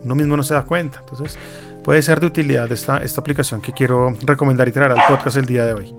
Uno 0.04 0.14
mismo 0.14 0.36
no 0.36 0.42
se 0.42 0.54
da 0.54 0.62
cuenta. 0.62 1.00
Entonces, 1.00 1.36
puede 1.82 2.00
ser 2.02 2.20
de 2.20 2.26
utilidad 2.26 2.70
esta, 2.70 2.98
esta 2.98 3.20
aplicación 3.20 3.60
que 3.60 3.72
quiero 3.72 4.14
recomendar 4.22 4.66
y 4.68 4.72
traer 4.72 4.92
al 4.92 5.04
podcast 5.08 5.36
el 5.36 5.46
día 5.46 5.66
de 5.66 5.74
hoy. 5.74 5.94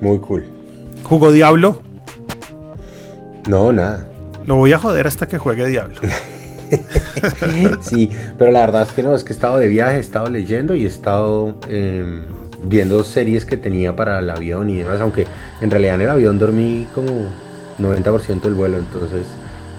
Muy 0.00 0.18
cool. 0.20 0.44
Jugo 1.04 1.30
Diablo, 1.30 1.82
No, 3.46 3.72
nada. 3.72 4.06
lo 4.46 4.56
voy 4.56 4.72
a 4.72 4.78
joder 4.78 5.06
hasta 5.06 5.28
que 5.28 5.36
juegue 5.38 5.66
Diablo. 5.66 6.00
Sí, 7.80 8.10
pero 8.38 8.50
la 8.50 8.60
verdad 8.60 8.82
es 8.82 8.92
que 8.92 9.02
no, 9.02 9.14
es 9.14 9.24
que 9.24 9.32
he 9.32 9.36
estado 9.36 9.58
de 9.58 9.68
viaje, 9.68 9.96
he 9.96 10.00
estado 10.00 10.28
leyendo 10.28 10.74
y 10.74 10.84
he 10.84 10.88
estado 10.88 11.56
eh, 11.68 12.24
viendo 12.62 13.04
series 13.04 13.44
que 13.44 13.56
tenía 13.56 13.94
para 13.94 14.18
el 14.18 14.30
avión 14.30 14.70
y 14.70 14.78
demás, 14.78 15.00
aunque 15.00 15.26
en 15.60 15.70
realidad 15.70 15.96
en 15.96 16.00
el 16.02 16.10
avión 16.10 16.38
dormí 16.38 16.86
como 16.94 17.28
90% 17.78 18.40
del 18.42 18.54
vuelo, 18.54 18.78
entonces 18.78 19.26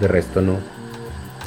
de 0.00 0.08
resto 0.08 0.40
no. 0.40 0.58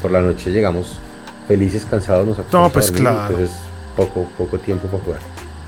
Por 0.01 0.11
la 0.11 0.21
noche 0.21 0.51
llegamos 0.51 0.99
felices, 1.47 1.85
cansados, 1.89 2.25
nos 2.25 2.37
No, 2.53 2.69
pues 2.69 2.87
dormir, 2.87 3.01
claro. 3.03 3.21
Entonces 3.29 3.57
poco, 3.95 4.29
poco 4.37 4.57
tiempo 4.59 4.87
para 4.87 5.03
jugar. 5.03 5.19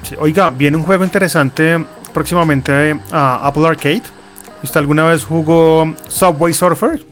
Sí, 0.03 0.15
Oiga, 0.19 0.49
viene 0.49 0.77
un 0.77 0.83
juego 0.83 1.03
interesante 1.03 1.83
próximamente 2.13 2.99
a 3.11 3.47
Apple 3.47 3.67
Arcade. 3.67 4.03
¿Usted 4.63 4.79
alguna 4.79 5.05
vez 5.05 5.23
jugó 5.23 5.93
Subway 6.07 6.53
Surfer? 6.53 7.03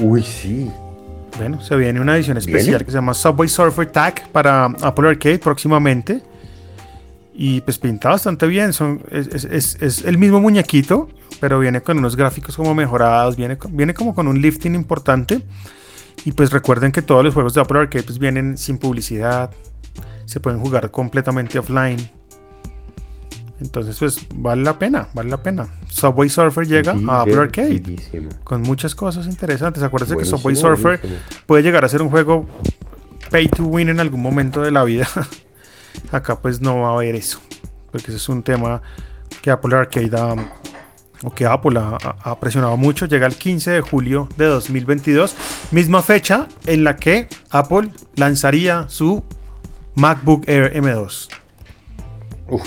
Uy, 0.00 0.22
sí. 0.22 0.70
Bueno, 1.40 1.60
se 1.62 1.74
viene 1.76 2.00
una 2.00 2.16
edición 2.16 2.36
especial 2.36 2.64
¿Viene? 2.66 2.84
que 2.84 2.90
se 2.90 2.96
llama 2.98 3.14
Subway 3.14 3.48
Surfer 3.48 3.86
Tag 3.86 4.28
para 4.30 4.66
Apple 4.66 5.08
Arcade 5.08 5.38
próximamente. 5.38 6.22
Y 7.34 7.62
pues 7.62 7.78
pinta 7.78 8.10
bastante 8.10 8.46
bien. 8.46 8.72
Son, 8.72 9.02
es, 9.10 9.28
es- 9.28 9.44
es- 9.46 9.78
es 9.80 10.04
el 10.04 10.18
mismo 10.18 10.40
muñequito, 10.40 11.08
pero 11.40 11.58
viene 11.58 11.80
con 11.80 11.96
unos 11.98 12.14
gráficos 12.16 12.56
como 12.56 12.74
mejorados. 12.74 13.36
Viene, 13.36 13.56
viene 13.70 13.94
como 13.94 14.14
con 14.14 14.28
un 14.28 14.40
lifting 14.40 14.74
importante. 14.74 15.40
Y 16.26 16.32
pues 16.32 16.50
recuerden 16.52 16.92
que 16.92 17.00
todos 17.00 17.24
los 17.24 17.32
juegos 17.32 17.54
de 17.54 17.62
Apple 17.62 17.78
Arcade 17.80 18.04
pues 18.04 18.18
vienen 18.18 18.58
sin 18.58 18.76
publicidad. 18.76 19.50
Se 20.26 20.38
pueden 20.40 20.60
jugar 20.60 20.90
completamente 20.90 21.58
offline. 21.58 22.10
Entonces 23.60 23.96
pues 23.98 24.26
vale 24.34 24.62
la 24.62 24.78
pena, 24.78 25.08
vale 25.12 25.28
la 25.30 25.42
pena. 25.42 25.68
Subway 25.88 26.28
Surfer 26.30 26.66
llega 26.66 26.92
a 27.08 27.20
Apple 27.22 27.36
Arcade 27.38 27.68
Divertidísimo. 27.80 28.30
con 28.42 28.62
muchas 28.62 28.94
cosas 28.94 29.26
interesantes. 29.26 29.82
Acuérdense 29.82 30.16
que 30.16 30.24
Subway 30.24 30.56
Surfer 30.56 30.98
buenísimo. 31.00 31.20
puede 31.46 31.62
llegar 31.62 31.84
a 31.84 31.88
ser 31.88 32.00
un 32.02 32.08
juego 32.10 32.46
pay 33.30 33.48
to 33.48 33.64
win 33.64 33.88
en 33.90 34.00
algún 34.00 34.22
momento 34.22 34.62
de 34.62 34.70
la 34.70 34.82
vida. 34.84 35.06
Acá 36.12 36.40
pues 36.40 36.60
no 36.60 36.80
va 36.80 36.88
a 36.90 36.92
haber 36.94 37.14
eso, 37.16 37.38
porque 37.92 38.06
ese 38.08 38.16
es 38.16 38.28
un 38.28 38.42
tema 38.42 38.80
que 39.42 39.50
Apple 39.50 39.76
Arcade 39.76 40.10
ha, 40.16 40.34
o 41.22 41.30
que 41.34 41.44
Apple 41.46 41.78
ha- 41.78 41.98
ha 42.22 42.40
presionado 42.40 42.76
mucho. 42.78 43.06
Llega 43.06 43.26
el 43.26 43.34
15 43.34 43.70
de 43.72 43.80
julio 43.82 44.28
de 44.38 44.46
2022, 44.46 45.36
misma 45.70 46.00
fecha 46.02 46.48
en 46.66 46.82
la 46.84 46.96
que 46.96 47.28
Apple 47.50 47.90
lanzaría 48.16 48.88
su 48.88 49.22
MacBook 49.96 50.44
Air 50.48 50.72
M2, 50.74 51.28
Uf. 52.48 52.62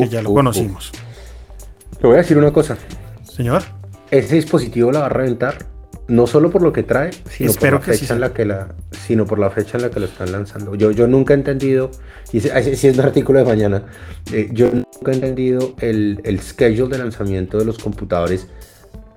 Que 0.00 0.08
ya 0.08 0.22
lo 0.22 0.30
uf, 0.30 0.36
conocimos. 0.36 0.90
uf. 0.90 1.98
Te 2.00 2.06
voy 2.06 2.14
a 2.14 2.18
decir 2.18 2.36
una 2.38 2.52
cosa. 2.52 2.76
Señor, 3.24 3.62
Ese 4.10 4.34
dispositivo 4.34 4.92
la 4.92 5.00
va 5.00 5.06
a 5.06 5.08
reventar, 5.08 5.66
no 6.08 6.26
solo 6.26 6.50
por 6.50 6.62
lo 6.62 6.72
que 6.72 6.82
trae, 6.82 7.12
sino 7.30 7.50
Espero 7.50 7.78
por 7.78 7.88
la 7.88 7.94
sí 7.94 8.00
fecha 8.00 8.14
en 8.14 8.20
la 8.20 8.32
que 8.34 8.44
la, 8.44 8.74
sino 9.06 9.24
por 9.24 9.38
la 9.38 9.50
fecha 9.50 9.78
en 9.78 9.84
la 9.84 9.90
que 9.90 10.00
lo 10.00 10.06
están 10.06 10.32
lanzando. 10.32 10.74
Yo, 10.74 10.90
yo 10.90 11.06
nunca 11.06 11.32
he 11.34 11.36
entendido, 11.36 11.90
y 12.32 12.38
ese, 12.38 12.56
ese 12.58 12.76
sí 12.76 12.88
es 12.88 12.98
un 12.98 13.04
artículo 13.04 13.38
de 13.38 13.44
mañana, 13.44 13.84
eh, 14.32 14.48
yo 14.52 14.70
nunca 14.70 15.12
he 15.12 15.14
entendido 15.14 15.74
el, 15.80 16.20
el 16.24 16.40
schedule 16.40 16.90
de 16.90 16.98
lanzamiento 16.98 17.58
de 17.58 17.64
los 17.64 17.78
computadores 17.78 18.48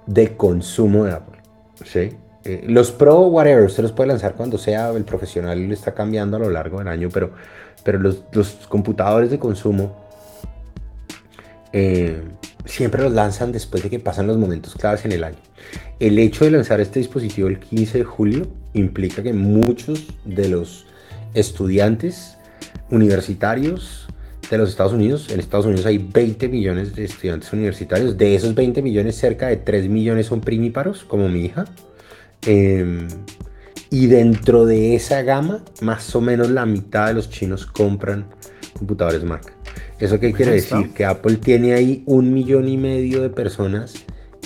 de 0.08 0.38
consumo 0.38 1.06
de 1.06 1.12
Apple. 1.14 1.40
¿sí? 1.84 2.12
Eh, 2.46 2.64
los 2.68 2.92
Pro, 2.92 3.22
whatever, 3.22 3.64
usted 3.64 3.82
los 3.82 3.92
puede 3.92 4.10
lanzar 4.10 4.36
cuando 4.36 4.58
sea, 4.58 4.92
el 4.92 5.04
profesional 5.04 5.68
lo 5.68 5.74
está 5.74 5.94
cambiando 5.94 6.38
a 6.38 6.40
lo 6.40 6.50
largo 6.52 6.78
del 6.78 6.88
año, 6.88 7.10
pero, 7.12 7.32
pero 7.84 8.00
los, 8.00 8.18
computadores 8.70 9.32
de 9.32 9.40
consumo 9.40 10.05
eh, 11.78 12.22
siempre 12.64 13.04
los 13.04 13.12
lanzan 13.12 13.52
después 13.52 13.84
de 13.84 13.90
que 13.90 14.00
pasan 14.00 14.28
los 14.28 14.38
momentos 14.38 14.76
claves 14.76 15.04
en 15.04 15.12
el 15.12 15.26
año. 15.26 15.36
El 16.00 16.18
hecho 16.20 16.46
de 16.46 16.52
lanzar 16.52 16.80
este 16.80 17.00
dispositivo 17.00 17.50
el 17.50 17.60
15 17.60 17.98
de 17.98 18.04
julio 18.06 18.48
implica 18.72 19.22
que 19.22 19.34
muchos 19.34 20.08
de 20.24 20.48
los 20.48 20.86
estudiantes 21.34 22.38
universitarios 22.90 24.08
de 24.50 24.58
los 24.58 24.70
Estados 24.70 24.94
Unidos, 24.94 25.30
en 25.30 25.42
Estados 25.42 25.66
Unidos 25.66 25.86
hay 25.86 25.98
20 25.98 26.48
millones 26.48 26.96
de 26.96 27.04
estudiantes 27.04 27.52
universitarios, 27.52 28.18
de 28.18 28.36
esos 28.36 28.56
20 28.56 28.82
millones 28.82 29.18
cerca 29.18 29.48
de 29.48 29.58
3 29.58 29.90
millones 29.90 30.28
son 30.28 30.40
primíparos, 30.40 31.04
como 31.04 31.28
mi 31.28 31.44
hija. 31.44 31.66
Em, 32.46 33.10
y 33.90 34.08
dentro 34.08 34.66
de 34.66 34.96
esa 34.96 35.24
gama, 35.24 35.62
más 35.82 36.16
o 36.16 36.22
menos 36.22 36.50
la 36.50 36.66
mitad 36.66 37.08
de 37.08 37.16
los 37.16 37.30
chinos 37.30 37.66
compran 37.66 38.28
computadores 38.78 39.26
Mac. 39.26 39.55
¿Eso 40.00 40.20
qué 40.20 40.34
quiere 40.34 40.54
decir? 40.54 40.94
Que 40.94 41.06
Apple 41.06 41.38
tiene 41.38 41.74
ahí 41.74 42.04
un 42.06 42.34
millón 42.34 42.68
y 42.68 42.78
medio 42.78 43.22
de 43.22 43.30
personas 43.30 43.94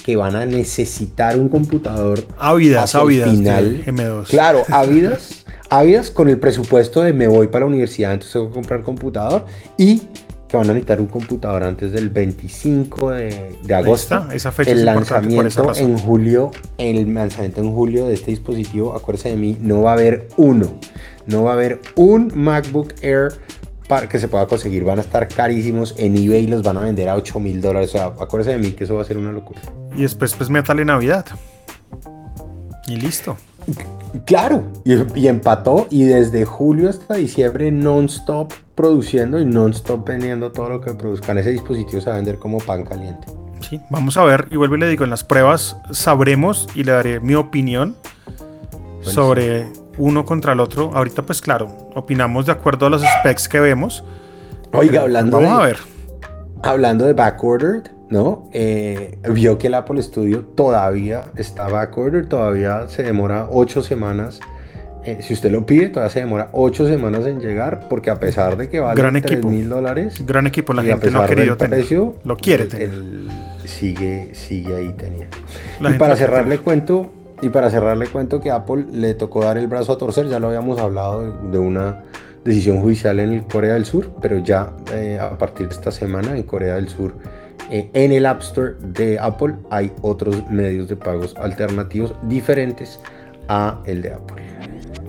que 0.04 0.16
van 0.16 0.36
a 0.36 0.46
necesitar 0.46 1.38
un 1.38 1.50
computador. 1.50 2.26
Ávidas, 2.38 2.96
ávidas. 2.96 3.30
Final. 3.30 3.86
M2. 3.86 4.28
Claro, 4.28 4.64
ávidas. 4.70 5.46
ávidas 5.70 6.12
con 6.12 6.30
el 6.30 6.40
presupuesto 6.40 7.02
de 7.02 7.14
me 7.14 7.28
voy 7.28 7.48
para 7.48 7.62
la 7.62 7.68
universidad, 7.68 8.14
entonces 8.14 8.34
tengo 8.34 8.48
que 8.48 8.54
comprar 8.54 8.84
computador 8.84 9.46
y 9.78 10.02
que 10.50 10.58
van 10.58 10.68
a 10.68 10.74
necesitar 10.74 11.00
un 11.00 11.08
computador 11.08 11.64
antes 11.64 11.92
del 11.92 12.10
25 12.10 13.12
de, 13.12 13.76
agosto. 13.76 14.26
esa 14.34 14.52
fecha 14.52 14.72
el 14.72 14.84
lanzamiento 14.84 15.72
en 15.76 15.96
julio, 15.98 16.52
el 16.80 17.14
lanzamiento 17.14 17.62
en 17.62 17.72
julio 17.72 18.08
de 18.08 18.16
este 18.16 18.32
dispositivo, 18.32 18.96
acuérdense 18.96 19.30
de 19.30 19.36
mí, 19.36 19.58
no 19.62 19.84
va 19.84 19.92
a 19.92 19.94
haber 19.94 20.28
uno, 20.38 20.74
no 21.28 21.44
va 21.44 21.52
a 21.52 21.54
haber 21.54 21.80
un 21.96 22.32
MacBook 22.34 22.96
Air 23.02 23.34
que 24.08 24.20
se 24.20 24.28
pueda 24.28 24.46
conseguir, 24.46 24.84
van 24.84 25.00
a 25.00 25.02
estar 25.02 25.28
carísimos 25.28 25.96
en 25.98 26.16
eBay 26.16 26.46
los 26.48 26.62
van 26.62 26.78
a 26.78 26.82
vender 26.82 27.10
a 27.10 27.16
8 27.16 27.40
mil 27.40 27.60
dólares, 27.60 27.90
o 27.90 27.92
sea, 27.94 28.06
acuérdense 28.06 28.52
de 28.52 28.58
mí 28.60 28.72
que 28.74 28.84
eso 28.84 28.96
va 28.96 29.02
a 29.02 29.06
ser 29.06 29.18
una 29.18 29.32
locura. 29.32 29.60
Y 29.96 30.04
después 30.04 30.34
pues 30.36 30.50
metal 30.50 30.80
en 30.80 30.88
Navidad. 30.88 31.26
Y 32.88 32.98
listo. 32.98 33.36
Claro, 34.26 34.64
y, 34.84 35.28
empató 35.28 35.88
y 35.90 36.04
desde 36.04 36.46
julio 36.46 36.90
hasta 36.90 37.16
diciembre 37.16 37.72
non-stop 37.72 38.52
produciendo 38.74 39.40
y 39.40 39.46
non-stop 39.46 40.08
vendiendo 40.08 40.52
todo 40.52 40.70
lo 40.70 40.82
que 40.82 40.94
produzcan. 40.94 41.38
Ese 41.38 41.52
dispositivo 41.52 42.02
se 42.02 42.10
va 42.10 42.16
a 42.16 42.18
vender 42.18 42.38
como 42.38 42.58
pan 42.60 42.84
caliente. 42.84 43.28
Sí, 43.68 43.80
vamos 43.90 44.18
a 44.18 44.24
ver, 44.24 44.48
y 44.50 44.56
vuelvo 44.56 44.78
y 44.78 44.80
le 44.80 44.90
digo, 44.90 45.04
en 45.04 45.10
las 45.10 45.24
pruebas 45.24 45.78
sabremos 45.92 46.68
y 46.74 46.84
le 46.84 46.92
daré 46.92 47.20
mi 47.20 47.36
opinión 47.36 47.96
sobre 49.02 49.68
uno 50.00 50.26
contra 50.26 50.54
el 50.54 50.60
otro. 50.60 50.92
Ahorita 50.96 51.22
pues 51.22 51.42
claro, 51.42 51.68
opinamos 51.94 52.48
de 52.48 52.54
acuerdo 52.54 52.88
a 52.88 52.90
los 52.90 53.04
specs 53.04 53.48
que 53.48 53.60
vemos. 53.60 54.04
Oiga, 54.74 55.02
hablando 55.02 55.40
vamos 55.40 55.60
a 55.60 55.66
ver. 55.66 55.78
Hablando 56.64 57.06
de 57.06 57.14
backordered, 57.14 57.84
¿no? 58.10 58.50
Eh, 58.54 59.18
vio 59.32 59.58
que 59.58 59.68
el 59.68 59.76
Apple 59.76 60.02
Studio 60.02 60.44
todavía 60.44 61.26
está 61.36 61.68
backordered, 61.68 62.28
todavía 62.28 62.88
se 62.88 63.04
demora 63.04 63.48
8 63.52 63.82
semanas. 63.84 64.40
Eh, 65.06 65.20
si 65.22 65.34
usted 65.34 65.52
lo 65.52 65.66
pide, 65.66 65.90
todavía 65.90 66.12
se 66.12 66.20
demora 66.20 66.50
8 66.52 66.88
semanas 66.88 67.26
en 67.26 67.40
llegar, 67.40 67.88
porque 67.90 68.10
a 68.10 68.20
pesar 68.20 68.58
de 68.58 68.70
que 68.70 68.80
vale 68.80 69.00
Gran 69.00 69.14
mil 69.50 69.70
dólares, 69.70 70.26
gran 70.26 70.48
equipo, 70.48 70.74
la 70.74 70.84
gente 70.84 71.10
lo 71.12 71.22
ha 71.22 71.28
querido 71.28 71.56
tener, 71.56 71.86
lo 72.24 72.38
quiere 72.38 72.66
tener. 72.66 72.92
sigue, 73.66 74.32
sigue 74.34 74.76
ahí 74.76 74.94
teniendo. 74.98 75.38
y 75.80 75.94
para 75.98 76.16
cerrarle 76.18 76.58
cuento, 76.58 77.12
y 77.42 77.50
para 77.50 77.70
cerrarle 77.70 78.08
cuento 78.08 78.40
que 78.42 78.52
Apple 78.52 78.86
le 78.92 79.14
tocó 79.14 79.44
dar 79.44 79.58
el 79.58 79.68
brazo 79.68 79.94
a 79.94 79.98
torcer, 79.98 80.28
ya 80.28 80.40
lo 80.40 80.48
habíamos 80.48 80.80
hablado 80.80 81.32
de, 81.52 81.58
una 81.58 82.04
decisión 82.44 82.82
judicial 82.82 83.20
en 83.20 83.42
Corea 83.44 83.74
del 83.74 83.86
Sur, 83.86 84.12
pero 84.22 84.40
ya 84.40 84.72
eh, 84.94 85.20
a 85.20 85.38
partir 85.38 85.68
de 85.68 85.76
esta 85.76 85.92
semana 85.92 86.36
en 86.36 86.44
Corea 86.44 86.76
del 86.76 86.90
Sur 86.90 87.14
eh, 87.72 87.90
en 87.94 88.12
el 88.12 88.26
App 88.26 88.42
Store 88.42 88.74
de 88.80 89.20
Apple 89.20 89.56
hay 89.70 89.92
otros 90.02 90.50
medios 90.50 90.88
de 90.88 90.96
pagos 90.96 91.36
alternativos 91.38 92.16
diferentes 92.24 93.00
a 93.48 93.80
el 93.86 94.02
de 94.02 94.14
Apple. 94.14 94.44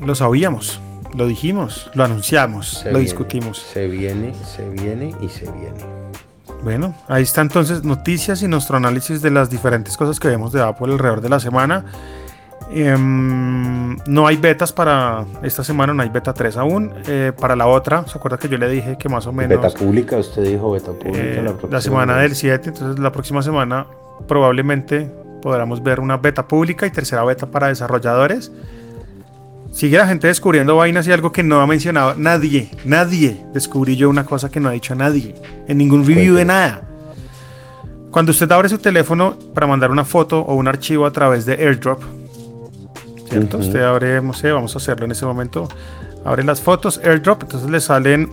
Lo 0.04 0.14
sabíamos, 0.14 0.80
lo 1.14 1.26
dijimos, 1.26 1.90
lo 1.94 2.04
anunciamos, 2.04 2.84
lo 2.90 2.98
discutimos. 2.98 3.58
Se 3.58 3.86
viene, 3.86 4.34
se 4.44 4.68
viene 4.68 5.14
y 5.22 5.28
se 5.28 5.50
viene. 5.52 6.00
Bueno, 6.62 6.94
ahí 7.08 7.22
está 7.22 7.40
entonces 7.40 7.84
noticias 7.84 8.42
y 8.42 8.48
nuestro 8.48 8.76
análisis 8.76 9.22
de 9.22 9.30
las 9.30 9.48
diferentes 9.48 9.96
cosas 9.96 10.20
que 10.20 10.28
vemos 10.28 10.52
de 10.52 10.62
Apple 10.62 10.92
alrededor 10.92 11.22
de 11.22 11.30
la 11.30 11.40
semana. 11.40 11.86
Em, 12.72 13.96
no 14.06 14.26
hay 14.28 14.36
betas 14.36 14.72
para 14.72 15.24
esta 15.42 15.64
semana, 15.64 15.92
no 15.92 16.02
hay 16.02 16.08
beta 16.08 16.32
3 16.32 16.56
aún. 16.56 16.92
Eh, 17.06 17.32
para 17.38 17.56
la 17.56 17.66
otra, 17.66 18.06
¿se 18.06 18.16
acuerda 18.16 18.38
que 18.38 18.48
yo 18.48 18.58
le 18.58 18.68
dije 18.68 18.96
que 18.96 19.08
más 19.08 19.26
o 19.26 19.32
menos. 19.32 19.60
Beta 19.60 19.76
pública, 19.76 20.16
usted 20.16 20.44
dijo 20.44 20.70
beta 20.70 20.92
pública. 20.92 21.18
Eh, 21.18 21.54
la, 21.68 21.80
semana 21.80 22.16
del 22.18 22.36
7, 22.36 22.68
entonces 22.68 22.98
la 23.00 23.10
próxima 23.10 23.42
semana 23.42 23.86
probablemente 24.28 25.10
podremos 25.42 25.82
ver 25.82 25.98
una 25.98 26.16
beta 26.16 26.46
pública 26.46 26.86
y 26.86 26.90
tercera 26.90 27.24
beta 27.24 27.46
para 27.46 27.68
desarrolladores. 27.68 28.52
Sigue 29.72 29.98
la 29.98 30.06
gente 30.06 30.26
descubriendo 30.28 30.76
vainas 30.76 31.06
y 31.08 31.12
algo 31.12 31.32
que 31.32 31.42
no 31.42 31.60
ha 31.60 31.66
mencionado 31.66 32.14
nadie. 32.16 32.70
Nadie 32.84 33.44
descubrí 33.52 33.96
yo 33.96 34.10
una 34.10 34.24
cosa 34.24 34.48
que 34.48 34.60
no 34.60 34.68
ha 34.68 34.72
dicho 34.72 34.94
nadie. 34.94 35.34
En 35.66 35.78
ningún 35.78 36.06
review 36.06 36.34
de 36.34 36.44
nada. 36.44 36.82
Cuando 38.10 38.32
usted 38.32 38.50
abre 38.50 38.68
su 38.68 38.78
teléfono 38.78 39.36
para 39.54 39.68
mandar 39.68 39.92
una 39.92 40.04
foto 40.04 40.40
o 40.40 40.54
un 40.54 40.66
archivo 40.66 41.06
a 41.06 41.12
través 41.12 41.46
de 41.46 41.54
AirDrop, 41.54 42.02
¿cierto? 43.30 43.58
Usted 43.58 43.80
abre, 43.82 44.20
no 44.20 44.32
sé, 44.32 44.50
vamos 44.50 44.74
a 44.74 44.78
hacerlo 44.78 45.04
en 45.04 45.12
ese 45.12 45.24
momento. 45.24 45.68
Abre 46.24 46.44
las 46.44 46.60
fotos, 46.60 47.00
airdrop, 47.02 47.44
entonces 47.44 47.70
le 47.70 47.80
salen 47.80 48.30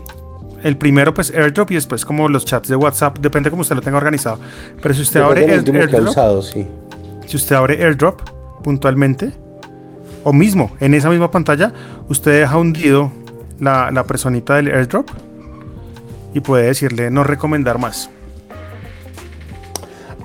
el 0.63 0.75
primero, 0.75 1.13
pues 1.13 1.31
airdrop 1.31 1.71
y 1.71 1.75
después 1.75 2.03
como 2.03 2.27
los 2.27 2.43
chats 2.45 2.67
de 2.67 2.75
WhatsApp, 2.75 3.19
depende 3.19 3.49
cómo 3.49 3.61
usted 3.61 3.75
lo 3.75 3.81
tenga 3.81 3.97
organizado. 3.97 4.39
Pero 4.81 4.93
si 4.93 5.01
usted 5.01 5.21
abre 5.21 5.49
airdrop, 5.49 6.41
sí. 6.43 6.67
si 7.27 7.37
usted 7.37 7.55
abre 7.55 7.83
airdrop 7.83 8.21
puntualmente, 8.63 9.31
o 10.23 10.33
mismo 10.33 10.71
en 10.79 10.93
esa 10.93 11.09
misma 11.09 11.31
pantalla, 11.31 11.71
usted 12.09 12.41
deja 12.41 12.57
hundido 12.57 13.11
la, 13.59 13.91
la 13.91 14.03
personita 14.03 14.55
del 14.55 14.67
airdrop 14.67 15.09
y 16.33 16.41
puede 16.41 16.65
decirle 16.65 17.09
no 17.09 17.23
recomendar 17.23 17.79
más. 17.79 18.09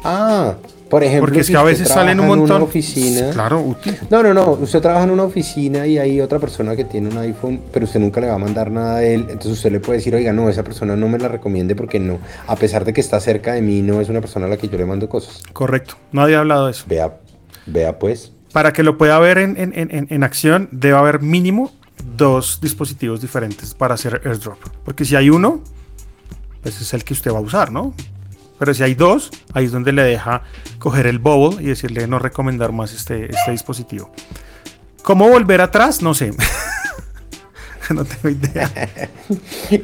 Ah, 0.04 0.54
por 0.92 1.02
ejemplo, 1.02 1.22
porque 1.22 1.40
es 1.40 1.48
que 1.48 1.56
a 1.56 1.62
veces 1.62 1.88
salen 1.88 2.20
un 2.20 2.26
montón. 2.26 2.56
Una 2.56 2.64
oficina. 2.66 3.30
Claro, 3.30 3.62
útil. 3.62 3.96
No, 4.10 4.22
no, 4.22 4.34
no. 4.34 4.50
Usted 4.50 4.82
trabaja 4.82 5.04
en 5.04 5.10
una 5.12 5.22
oficina 5.22 5.86
y 5.86 5.96
hay 5.96 6.20
otra 6.20 6.38
persona 6.38 6.76
que 6.76 6.84
tiene 6.84 7.08
un 7.08 7.16
iPhone, 7.16 7.62
pero 7.72 7.86
usted 7.86 7.98
nunca 7.98 8.20
le 8.20 8.26
va 8.26 8.34
a 8.34 8.38
mandar 8.38 8.70
nada 8.70 8.96
a 8.96 9.02
él. 9.02 9.22
Entonces 9.30 9.52
usted 9.52 9.72
le 9.72 9.80
puede 9.80 10.00
decir, 10.00 10.14
oiga, 10.14 10.34
no, 10.34 10.50
esa 10.50 10.62
persona 10.62 10.94
no 10.94 11.08
me 11.08 11.18
la 11.18 11.28
recomiende 11.28 11.74
porque 11.74 11.98
no. 11.98 12.18
A 12.46 12.56
pesar 12.56 12.84
de 12.84 12.92
que 12.92 13.00
está 13.00 13.18
cerca 13.20 13.54
de 13.54 13.62
mí, 13.62 13.80
no 13.80 14.02
es 14.02 14.10
una 14.10 14.20
persona 14.20 14.44
a 14.44 14.50
la 14.50 14.58
que 14.58 14.68
yo 14.68 14.76
le 14.76 14.84
mando 14.84 15.08
cosas. 15.08 15.42
Correcto. 15.54 15.94
Nadie 16.12 16.36
ha 16.36 16.40
hablado 16.40 16.66
de 16.66 16.72
eso. 16.72 16.84
Vea, 16.86 17.20
vea 17.64 17.98
pues. 17.98 18.32
Para 18.52 18.74
que 18.74 18.82
lo 18.82 18.98
pueda 18.98 19.18
ver 19.18 19.38
en, 19.38 19.56
en, 19.56 19.72
en, 19.74 20.08
en 20.10 20.24
acción, 20.24 20.68
debe 20.72 20.98
haber 20.98 21.22
mínimo 21.22 21.72
dos 22.18 22.58
dispositivos 22.60 23.22
diferentes 23.22 23.72
para 23.72 23.94
hacer 23.94 24.20
airdrop. 24.26 24.58
Porque 24.84 25.06
si 25.06 25.16
hay 25.16 25.30
uno, 25.30 25.62
pues 26.62 26.78
es 26.82 26.92
el 26.92 27.02
que 27.02 27.14
usted 27.14 27.32
va 27.32 27.38
a 27.38 27.40
usar, 27.40 27.72
¿no? 27.72 27.94
Pero 28.62 28.74
si 28.74 28.84
hay 28.84 28.94
dos, 28.94 29.32
ahí 29.54 29.64
es 29.64 29.72
donde 29.72 29.90
le 29.90 30.04
deja 30.04 30.42
coger 30.78 31.08
el 31.08 31.18
bubble 31.18 31.60
y 31.60 31.66
decirle 31.66 32.06
no 32.06 32.20
recomendar 32.20 32.70
más 32.70 32.94
este, 32.94 33.24
este 33.24 33.50
dispositivo. 33.50 34.12
¿Cómo 35.02 35.28
volver 35.28 35.60
atrás? 35.60 36.00
No 36.00 36.14
sé. 36.14 36.32
no 37.92 38.04
tengo 38.04 38.28
idea. 38.28 38.70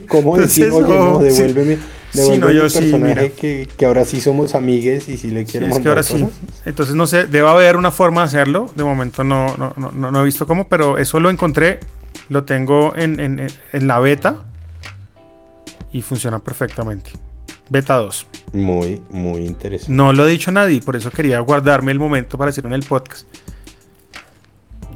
¿Cómo 0.06 0.36
no, 0.36 1.18
devuélveme? 1.18 1.78
Sí, 2.12 2.38
no, 2.38 2.52
yo 2.52 2.70
sí, 2.70 2.92
que, 3.36 3.68
que, 3.76 3.84
ahora 3.84 4.04
sí 4.04 4.20
somos 4.20 4.54
amigues 4.54 5.08
y 5.08 5.16
si 5.16 5.32
le 5.32 5.44
quiero 5.44 5.66
es 5.66 5.80
que 5.80 5.88
ahora 5.88 6.04
sí. 6.04 6.24
Entonces 6.64 6.94
no 6.94 7.08
sé, 7.08 7.26
debe 7.26 7.48
haber 7.48 7.76
una 7.76 7.90
forma 7.90 8.20
de 8.20 8.26
hacerlo. 8.26 8.70
De 8.76 8.84
momento 8.84 9.24
no, 9.24 9.56
no, 9.56 9.74
no, 9.76 10.12
no 10.12 10.22
he 10.22 10.24
visto 10.24 10.46
cómo, 10.46 10.68
pero 10.68 10.98
eso 10.98 11.18
lo 11.18 11.30
encontré. 11.30 11.80
Lo 12.28 12.44
tengo 12.44 12.94
en, 12.94 13.18
en, 13.18 13.48
en 13.72 13.86
la 13.88 13.98
beta 13.98 14.44
y 15.90 16.00
funciona 16.02 16.38
perfectamente. 16.38 17.10
Beta 17.68 17.96
2. 17.96 18.26
Muy, 18.52 19.02
muy 19.10 19.46
interesante. 19.46 19.92
No 19.92 20.12
lo 20.12 20.22
ha 20.22 20.26
dicho 20.26 20.50
nadie, 20.50 20.80
por 20.80 20.96
eso 20.96 21.10
quería 21.10 21.40
guardarme 21.40 21.92
el 21.92 21.98
momento 21.98 22.38
para 22.38 22.50
decirlo 22.50 22.68
en 22.70 22.74
el 22.74 22.84
podcast. 22.84 23.26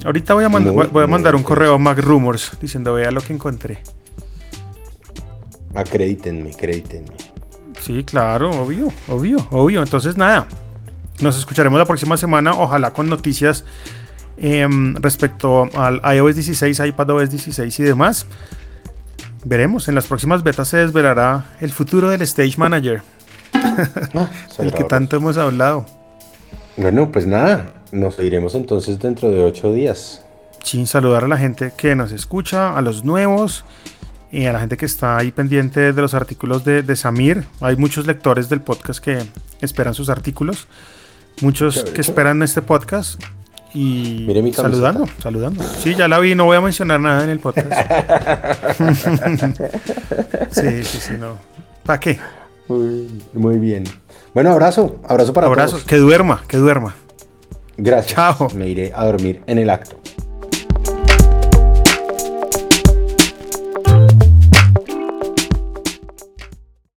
Ahorita 0.04 0.34
voy 0.34 0.44
a, 0.44 0.48
voy 0.48 1.04
a 1.04 1.06
mandar 1.06 1.36
un 1.36 1.42
correo 1.42 1.74
a 1.74 1.78
Mac 1.78 1.98
Rumors 1.98 2.52
diciendo 2.60 2.94
vea 2.94 3.10
lo 3.10 3.20
que 3.20 3.32
encontré. 3.32 3.82
Acredítenme, 5.74 6.50
acredítenme. 6.50 7.12
Sí, 7.80 8.04
claro, 8.04 8.50
obvio, 8.50 8.92
obvio, 9.08 9.46
obvio. 9.50 9.82
Entonces, 9.82 10.16
nada, 10.16 10.46
nos 11.20 11.38
escucharemos 11.38 11.78
la 11.78 11.84
próxima 11.84 12.16
semana, 12.16 12.52
ojalá 12.52 12.92
con 12.92 13.08
noticias 13.08 13.64
em, 14.36 14.94
respecto 14.96 15.68
al 15.74 16.00
iOS 16.14 16.34
16, 16.36 16.80
iPadOS 16.80 17.30
16 17.30 17.80
y 17.80 17.82
demás. 17.82 18.26
Veremos, 19.44 19.88
en 19.88 19.94
las 19.94 20.06
próximas 20.06 20.42
betas 20.42 20.68
se 20.68 20.76
desvelará 20.78 21.46
el 21.60 21.72
futuro 21.72 22.10
del 22.10 22.22
Stage 22.22 22.54
Manager. 22.56 23.02
Ah, 24.14 24.28
el 24.58 24.72
que 24.72 24.84
tanto 24.84 25.16
hemos 25.16 25.38
hablado. 25.38 25.86
Bueno, 26.76 27.10
pues 27.10 27.26
nada, 27.26 27.72
nos 27.90 28.18
iremos 28.18 28.54
entonces 28.54 28.98
dentro 28.98 29.30
de 29.30 29.42
ocho 29.42 29.72
días. 29.72 30.22
Sin 30.62 30.86
saludar 30.86 31.24
a 31.24 31.28
la 31.28 31.38
gente 31.38 31.72
que 31.74 31.94
nos 31.94 32.12
escucha, 32.12 32.76
a 32.76 32.82
los 32.82 33.04
nuevos. 33.04 33.64
y 34.30 34.46
a 34.46 34.52
la 34.52 34.60
gente 34.60 34.76
que 34.76 34.86
está 34.86 35.16
ahí 35.18 35.30
pendiente 35.30 35.92
de 35.92 36.02
los 36.02 36.12
artículos 36.14 36.64
de, 36.64 36.82
de 36.82 36.96
Samir. 36.96 37.44
Hay 37.60 37.76
muchos 37.76 38.06
lectores 38.06 38.48
del 38.48 38.60
podcast 38.60 39.02
que 39.02 39.22
esperan 39.60 39.94
sus 39.94 40.08
artículos, 40.08 40.66
muchos 41.40 41.84
que 41.84 42.00
esperan 42.00 42.42
este 42.42 42.62
podcast. 42.62 43.22
Y 43.74 44.26
mi 44.28 44.52
saludando, 44.52 45.06
saludando. 45.18 45.64
Sí, 45.64 45.94
ya 45.94 46.06
la 46.06 46.18
vi, 46.18 46.34
no 46.34 46.44
voy 46.44 46.56
a 46.56 46.60
mencionar 46.60 47.00
nada 47.00 47.24
en 47.24 47.30
el 47.30 47.40
podcast. 47.40 47.70
sí, 50.50 50.84
sí, 50.84 50.98
sí, 51.00 51.12
no. 51.18 51.38
¿Para 51.84 51.98
qué? 51.98 52.18
Muy, 52.68 53.08
muy 53.32 53.58
bien. 53.58 53.84
Bueno, 54.34 54.50
abrazo. 54.52 55.00
Abrazo 55.08 55.32
para 55.32 55.46
Abrazo, 55.46 55.76
todos. 55.76 55.84
que 55.84 55.96
duerma, 55.96 56.42
que 56.46 56.58
duerma. 56.58 56.94
Gracias. 57.76 58.14
Chao. 58.14 58.48
Me 58.54 58.68
iré 58.68 58.92
a 58.94 59.06
dormir 59.06 59.42
en 59.46 59.58
el 59.58 59.70
acto. 59.70 59.96